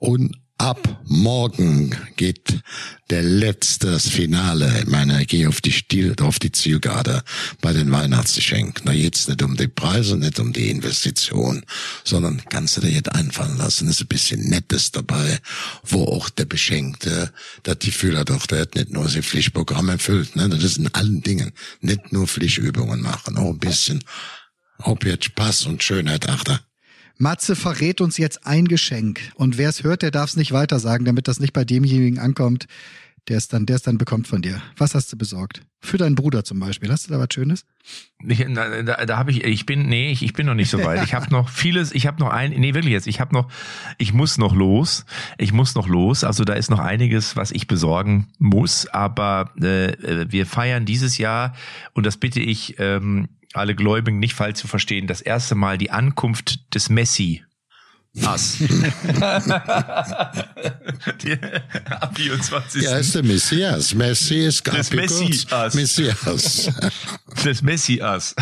Und 0.00 0.36
ab 0.62 1.02
morgen 1.06 1.90
geht 2.14 2.62
der 3.10 3.22
letzte, 3.24 3.98
Finale. 3.98 4.72
Ich 4.78 4.86
meine, 4.86 5.20
ich 5.20 5.26
gehe 5.26 5.48
auf 5.48 5.60
die 5.60 5.72
Stil, 5.72 6.14
auf 6.20 6.38
die 6.38 6.52
Zielgerade 6.52 7.24
bei 7.60 7.72
den 7.72 7.90
Weihnachtsgeschenken. 7.90 8.86
Da 8.86 8.92
geht's 8.92 9.26
nicht 9.26 9.42
um 9.42 9.56
die 9.56 9.66
Preise, 9.66 10.16
nicht 10.16 10.38
um 10.38 10.52
die 10.52 10.70
Investition, 10.70 11.64
sondern 12.04 12.42
kannst 12.48 12.76
du 12.76 12.80
dir 12.80 12.92
jetzt 12.92 13.12
einfallen 13.12 13.58
lassen, 13.58 13.88
ist 13.88 14.02
ein 14.02 14.06
bisschen 14.06 14.48
Nettes 14.48 14.92
dabei, 14.92 15.40
wo 15.82 16.04
auch 16.04 16.30
der 16.30 16.44
Beschenkte, 16.44 17.32
das 17.64 17.80
Gefühl 17.80 18.16
hat, 18.16 18.30
auch 18.30 18.46
der 18.46 18.60
hat 18.60 18.76
nicht 18.76 18.90
nur 18.90 19.08
sein 19.08 19.24
Pflichtprogramm 19.24 19.88
erfüllt, 19.88 20.36
ne, 20.36 20.48
das 20.48 20.62
ist 20.62 20.78
in 20.78 20.94
allen 20.94 21.22
Dingen, 21.22 21.50
nicht 21.80 22.12
nur 22.12 22.28
Pflichtübungen 22.28 23.00
machen, 23.00 23.36
auch 23.36 23.50
ein 23.50 23.58
bisschen, 23.58 24.04
ob 24.78 25.04
jetzt 25.04 25.24
Spaß 25.24 25.66
und 25.66 25.82
Schönheit 25.82 26.28
achter. 26.28 26.60
Matze 27.22 27.54
verrät 27.54 28.00
uns 28.00 28.18
jetzt 28.18 28.46
ein 28.46 28.66
Geschenk. 28.66 29.20
Und 29.36 29.56
wer 29.56 29.68
es 29.68 29.84
hört, 29.84 30.02
der 30.02 30.10
darf 30.10 30.30
es 30.30 30.36
nicht 30.36 30.50
weiter 30.50 30.80
sagen, 30.80 31.04
damit 31.04 31.28
das 31.28 31.38
nicht 31.38 31.52
bei 31.52 31.64
demjenigen 31.64 32.18
ankommt, 32.18 32.66
der 33.28 33.36
es 33.36 33.46
dann, 33.46 33.64
der 33.64 33.78
dann 33.78 33.96
bekommt 33.96 34.26
von 34.26 34.42
dir. 34.42 34.60
Was 34.76 34.96
hast 34.96 35.12
du 35.12 35.16
besorgt? 35.16 35.62
Für 35.80 35.98
deinen 35.98 36.16
Bruder 36.16 36.42
zum 36.42 36.58
Beispiel. 36.58 36.90
Hast 36.90 37.06
du 37.06 37.12
da 37.12 37.20
was 37.20 37.28
Schönes? 37.32 37.64
Ich, 38.26 38.44
da 38.52 38.82
da, 38.82 39.06
da 39.06 39.16
habe 39.18 39.30
ich, 39.30 39.44
ich 39.44 39.66
bin, 39.66 39.88
nee, 39.88 40.10
ich, 40.10 40.24
ich 40.24 40.32
bin 40.32 40.46
noch 40.46 40.54
nicht 40.54 40.70
so 40.70 40.82
weit. 40.82 41.04
Ich 41.04 41.14
habe 41.14 41.30
noch 41.30 41.48
vieles, 41.48 41.92
ich 41.92 42.08
habe 42.08 42.18
noch 42.18 42.30
ein, 42.30 42.50
nee, 42.50 42.74
wirklich 42.74 42.92
jetzt, 42.92 43.06
ich 43.06 43.20
habe 43.20 43.32
noch, 43.32 43.48
ich 43.98 44.12
muss 44.12 44.38
noch 44.38 44.56
los, 44.56 45.04
ich 45.38 45.52
muss 45.52 45.76
noch 45.76 45.86
los. 45.86 46.24
Also 46.24 46.42
da 46.42 46.54
ist 46.54 46.70
noch 46.70 46.80
einiges, 46.80 47.36
was 47.36 47.52
ich 47.52 47.68
besorgen 47.68 48.26
muss. 48.40 48.88
Aber 48.88 49.52
äh, 49.60 50.26
wir 50.28 50.44
feiern 50.44 50.86
dieses 50.86 51.18
Jahr 51.18 51.54
und 51.92 52.04
das 52.04 52.16
bitte 52.16 52.40
ich 52.40 52.80
ähm, 52.80 53.28
alle 53.54 53.74
Gläubigen 53.74 54.18
nicht 54.18 54.34
falsch 54.34 54.58
zu 54.58 54.68
verstehen, 54.68 55.06
das 55.06 55.20
erste 55.20 55.54
Mal 55.54 55.78
die 55.78 55.90
Ankunft 55.90 56.74
des 56.74 56.88
Messi. 56.88 57.44
Ass. 58.24 58.58
Die- 61.22 61.32
Ab 61.90 62.12
24. 62.14 62.82
Ja, 62.82 62.96
ist 62.98 63.14
der 63.14 63.22
Messias. 63.22 63.94
Messi 63.94 64.44
ist 64.44 64.66
Das 64.66 64.90
abgekürzt. 64.90 65.50
Messias. 65.50 65.74
Messias. 65.74 66.70
des 67.44 67.62
Messias. 67.62 68.34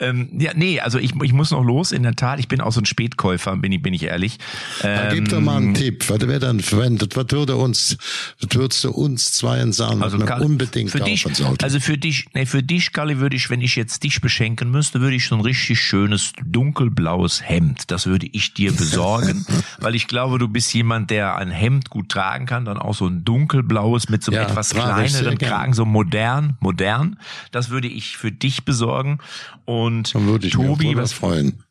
ähm, 0.00 0.28
ja, 0.40 0.50
nee, 0.54 0.80
also 0.80 0.98
ich, 0.98 1.12
ich 1.22 1.32
muss 1.32 1.52
noch 1.52 1.62
los, 1.62 1.92
in 1.92 2.02
der 2.02 2.16
Tat. 2.16 2.40
Ich 2.40 2.48
bin 2.48 2.60
auch 2.60 2.72
so 2.72 2.80
ein 2.80 2.86
Spätkäufer, 2.86 3.56
bin 3.56 3.70
ich, 3.70 3.80
bin 3.80 3.94
ich 3.94 4.02
ehrlich. 4.02 4.38
Ähm, 4.82 5.08
Gib 5.14 5.28
doch 5.28 5.40
mal 5.40 5.58
einen 5.58 5.74
Tipp. 5.74 6.08
Was 6.10 6.20
wäre 6.22 6.40
dann 6.40 6.58
verwendet? 6.58 7.14
Was 7.16 7.26
würde 7.30 7.54
uns, 7.56 7.96
was 8.40 8.56
würdest 8.56 8.82
du 8.82 8.90
uns 8.90 9.32
zweien 9.34 9.72
sagen, 9.72 10.02
also 10.02 10.14
was 10.16 10.18
man 10.20 10.28
Kalle, 10.28 10.44
unbedingt 10.44 10.90
für 10.90 10.98
dich, 11.00 11.22
kaufen 11.22 11.36
sollte? 11.36 11.64
Also 11.64 11.78
für 11.78 11.96
dich, 11.96 12.26
nee, 12.34 12.46
für 12.46 12.64
dich, 12.64 12.92
Kalle, 12.92 13.20
würde 13.20 13.36
ich, 13.36 13.50
wenn 13.50 13.60
ich 13.60 13.76
jetzt 13.76 14.02
dich 14.02 14.20
beschenken 14.20 14.72
müsste, 14.72 15.00
würde 15.00 15.14
ich 15.14 15.26
so 15.28 15.36
ein 15.36 15.40
richtig 15.40 15.80
schönes 15.80 16.32
dunkelblaues 16.44 17.42
Hemd. 17.48 17.90
Das 17.92 18.06
würde 18.06 18.26
ich 18.32 18.52
dir 18.54 18.63
besorgen, 18.72 19.44
weil 19.80 19.94
ich 19.94 20.06
glaube, 20.06 20.38
du 20.38 20.48
bist 20.48 20.72
jemand, 20.74 21.10
der 21.10 21.36
ein 21.36 21.50
Hemd 21.50 21.90
gut 21.90 22.08
tragen 22.08 22.46
kann, 22.46 22.64
dann 22.64 22.78
auch 22.78 22.94
so 22.94 23.06
ein 23.06 23.24
dunkelblaues 23.24 24.08
mit 24.08 24.22
so 24.22 24.32
einem 24.32 24.42
Ja, 24.42 24.48
etwas 24.48 24.70
kleineren. 24.70 25.38
Kragen, 25.38 25.74
so 25.74 25.84
modern, 25.84 26.56
modern. 26.60 27.18
Das 27.50 27.70
würde 27.70 27.88
ich 27.88 28.16
für 28.16 28.32
dich 28.32 28.64
besorgen. 28.64 29.18
Und 29.64 30.14
Dann 30.14 30.26
würde 30.26 30.46
ich 30.46 30.52
Tobi, 30.52 30.96
was 30.96 31.12
freuen. 31.12 31.62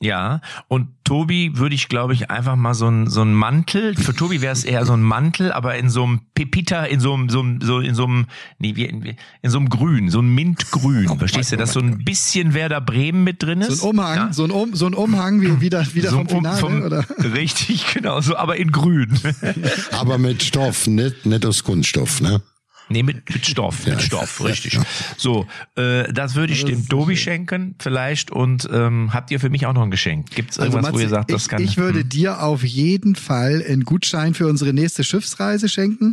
Ja, 0.00 0.40
und 0.68 0.88
Tobi 1.04 1.52
würde 1.56 1.74
ich, 1.74 1.88
glaube 1.88 2.14
ich, 2.14 2.30
einfach 2.30 2.56
mal 2.56 2.74
so 2.74 2.88
ein 2.88 3.08
so 3.08 3.22
ein 3.22 3.32
Mantel. 3.34 3.94
Für 3.94 4.14
Tobi 4.14 4.40
wäre 4.40 4.52
es 4.52 4.64
eher 4.64 4.84
so 4.84 4.92
ein 4.94 5.02
Mantel, 5.02 5.52
aber 5.52 5.76
in 5.76 5.88
so 5.88 6.02
einem 6.02 6.20
Pepita, 6.34 6.84
in 6.84 6.98
so 7.00 7.14
einem, 7.14 7.28
so 7.28 7.40
einem, 7.40 7.60
so 7.60 7.78
in 7.80 7.94
so 7.94 8.04
einem, 8.04 8.26
nee, 8.58 8.74
wie, 8.76 8.84
in, 8.86 9.14
in 9.42 9.50
so 9.50 9.58
einem 9.58 9.68
Grün, 9.68 10.08
so 10.10 10.20
ein 10.20 10.34
Mintgrün. 10.34 11.18
Verstehst 11.18 11.52
du, 11.52 11.56
dass 11.56 11.72
so 11.74 11.80
ein 11.80 12.04
bisschen 12.04 12.54
Werder 12.54 12.80
Bremen 12.80 13.22
mit 13.24 13.42
drin 13.42 13.60
ist? 13.60 13.78
So 13.78 13.86
ein 13.86 13.90
Umhang, 13.98 14.16
Ja? 14.16 14.32
so, 14.32 14.44
ein 14.44 14.50
um, 14.50 14.74
so 14.74 14.86
ein 14.86 14.94
Umhang 14.94 15.40
wie 15.40 15.60
wieder, 15.60 15.86
wieder 15.94 16.10
So 16.10 16.16
vom 16.18 16.28
Finale, 16.28 16.58
vom- 16.58 16.82
oder? 16.82 17.04
Richtig, 17.34 17.86
genau, 17.94 18.20
so, 18.20 18.36
aber 18.36 18.56
in 18.56 18.72
Grün. 18.72 19.18
Aber 19.92 20.18
mit 20.18 20.42
Stoff, 20.42 20.86
nicht, 20.86 21.24
nicht 21.26 21.46
aus 21.46 21.62
Kunststoff, 21.64 22.20
ne? 22.20 22.42
Nee, 22.90 23.02
mit, 23.02 23.28
mit 23.32 23.46
Stoff, 23.46 23.86
mit 23.86 24.02
Stoff, 24.02 24.44
richtig. 24.44 24.78
So, 25.16 25.46
äh, 25.76 26.12
das 26.12 26.34
würde 26.34 26.52
ich 26.52 26.64
dem 26.64 26.86
Tobi 26.88 27.16
schenken, 27.16 27.74
vielleicht. 27.78 28.30
Und 28.30 28.68
ähm, 28.72 29.12
habt 29.14 29.30
ihr 29.30 29.40
für 29.40 29.48
mich 29.50 29.64
auch 29.66 29.72
noch 29.72 29.82
ein 29.82 29.90
Geschenk? 29.90 30.30
Gibt's 30.30 30.58
irgendwas, 30.58 30.92
wo 30.92 30.98
ihr 30.98 31.08
sagt, 31.08 31.32
das 31.32 31.42
ich, 31.44 31.48
kann. 31.48 31.62
ich 31.62 31.76
würde 31.78 32.00
Hm, 32.00 32.08
dir 32.10 32.42
auf 32.42 32.62
jeden 32.62 33.14
Fall 33.16 33.64
einen 33.66 33.84
Gutschein 33.84 34.34
für 34.34 34.46
unsere 34.48 34.72
nächste 34.74 35.02
Schiffsreise 35.02 35.68
schenken. 35.68 36.12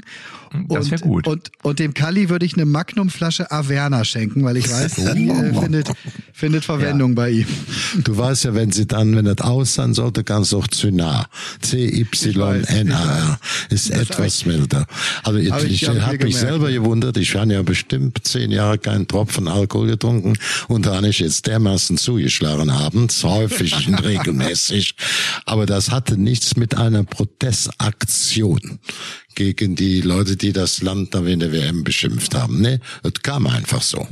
das 0.69 0.85
und, 0.85 0.91
wär 0.91 0.99
gut. 0.99 1.27
Und, 1.27 1.51
und 1.61 1.79
dem 1.79 1.93
Kalli 1.93 2.29
würde 2.29 2.45
ich 2.45 2.53
eine 2.53 2.65
Magnumflasche 2.65 3.51
Averna 3.51 4.03
schenken, 4.05 4.43
weil 4.45 4.55
ich 4.57 4.69
weiß, 4.71 4.95
die 5.15 5.29
äh, 5.29 5.53
findet, 5.53 5.91
findet 6.33 6.63
Verwendung 6.65 7.15
bei 7.15 7.29
ihm. 7.31 7.47
Du 8.03 8.17
weißt 8.17 8.45
ja, 8.45 8.53
wenn 8.55 8.71
sie 8.71 8.87
dann, 8.87 9.13
wenn 9.15 9.25
das 9.25 9.39
aus 9.41 9.73
sein 9.73 9.93
sollte, 9.93 10.23
ganz 10.23 10.53
auch 10.53 10.67
Zynar. 10.67 11.27
C-Y-N-A-R. 11.61 13.39
Ist 13.69 13.89
etwas 13.91 14.45
milder. 14.45 14.85
Also 15.23 15.39
ich, 15.39 15.51
Hab 15.51 15.63
ich- 15.63 15.71
ich, 15.83 15.87
hab 15.89 15.95
ich 15.95 16.01
habe 16.01 16.11
mich 16.25 16.35
gemerkt. 16.35 16.60
Selber 16.61 16.71
gewundert. 16.71 17.17
Ich 17.17 17.35
habe 17.35 17.53
ja 17.53 17.61
bestimmt 17.63 18.19
zehn 18.23 18.51
Jahre 18.51 18.77
keinen 18.77 19.07
Tropfen 19.07 19.47
Alkohol 19.47 19.87
getrunken 19.87 20.37
und 20.67 20.85
da 20.85 20.97
habe 20.97 21.07
ich 21.07 21.19
jetzt 21.19 21.47
dermaßen 21.47 21.97
zugeschlagen 21.97 22.69
abends, 22.69 23.23
häufig 23.23 23.87
und 23.87 23.95
regelmäßig. 24.03 24.95
Aber 25.45 25.65
das 25.65 25.89
hatte 25.89 26.17
nichts 26.17 26.55
mit 26.55 26.77
einer 26.77 27.03
Protestaktion 27.03 28.79
gegen 29.33 29.75
die 29.75 30.01
Leute, 30.01 30.35
die 30.35 30.53
das 30.53 30.81
Land 30.81 31.15
da 31.15 31.25
in 31.25 31.39
der 31.39 31.51
WM 31.51 31.83
beschimpft 31.83 32.35
haben. 32.35 32.61
Nee, 32.61 32.79
es 33.03 33.13
kam 33.23 33.47
einfach 33.47 33.81
so. 33.81 34.07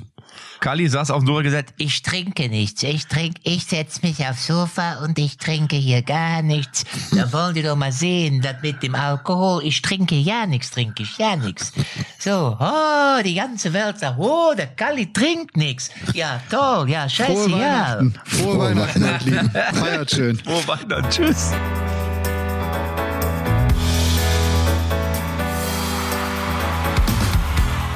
Kali 0.59 0.89
saß 0.89 1.11
auf 1.11 1.19
dem 1.19 1.27
Sofa 1.27 1.37
und 1.37 1.43
gesagt, 1.43 1.73
Ich 1.77 2.01
trinke 2.01 2.49
nichts. 2.49 2.83
Ich 2.83 3.07
trinke, 3.07 3.39
ich 3.43 3.65
setz 3.65 4.01
mich 4.01 4.25
aufs 4.25 4.47
Sofa 4.47 4.99
und 5.03 5.17
ich 5.17 5.37
trinke 5.37 5.75
hier 5.75 6.01
gar 6.01 6.41
nichts. 6.41 6.83
Da 7.15 7.31
wollen 7.31 7.55
die 7.55 7.61
doch 7.61 7.75
mal 7.75 7.91
sehen, 7.91 8.41
das 8.41 8.55
mit 8.61 8.83
dem 8.83 8.95
Alkohol. 8.95 9.63
Ich 9.63 9.81
trinke 9.81 10.15
ja 10.15 10.45
nichts, 10.45 10.71
trinke 10.71 11.03
ich 11.03 11.17
ja 11.17 11.35
nichts. 11.35 11.71
So, 12.17 12.57
oh, 12.59 13.21
die 13.23 13.35
ganze 13.35 13.71
Welt 13.73 13.99
sagt, 13.99 14.19
oh, 14.19 14.53
der 14.57 14.67
Kalli 14.67 15.11
trinkt 15.13 15.55
nichts. 15.55 15.89
Ja, 16.13 16.41
toll, 16.49 16.89
ja, 16.89 17.07
Frohe 17.07 17.09
scheiße, 17.09 17.49
ja. 17.51 17.57
Weihnachten. 17.57 18.13
Frohe, 18.25 18.59
Weihnachten, 18.59 19.03
ihr 19.03 19.19
Lieben. 19.25 19.51
Feiert 19.51 20.11
schön. 20.11 20.41
oh 20.47 20.67
Weihnachten, 20.67 21.09
tschüss. 21.09 21.51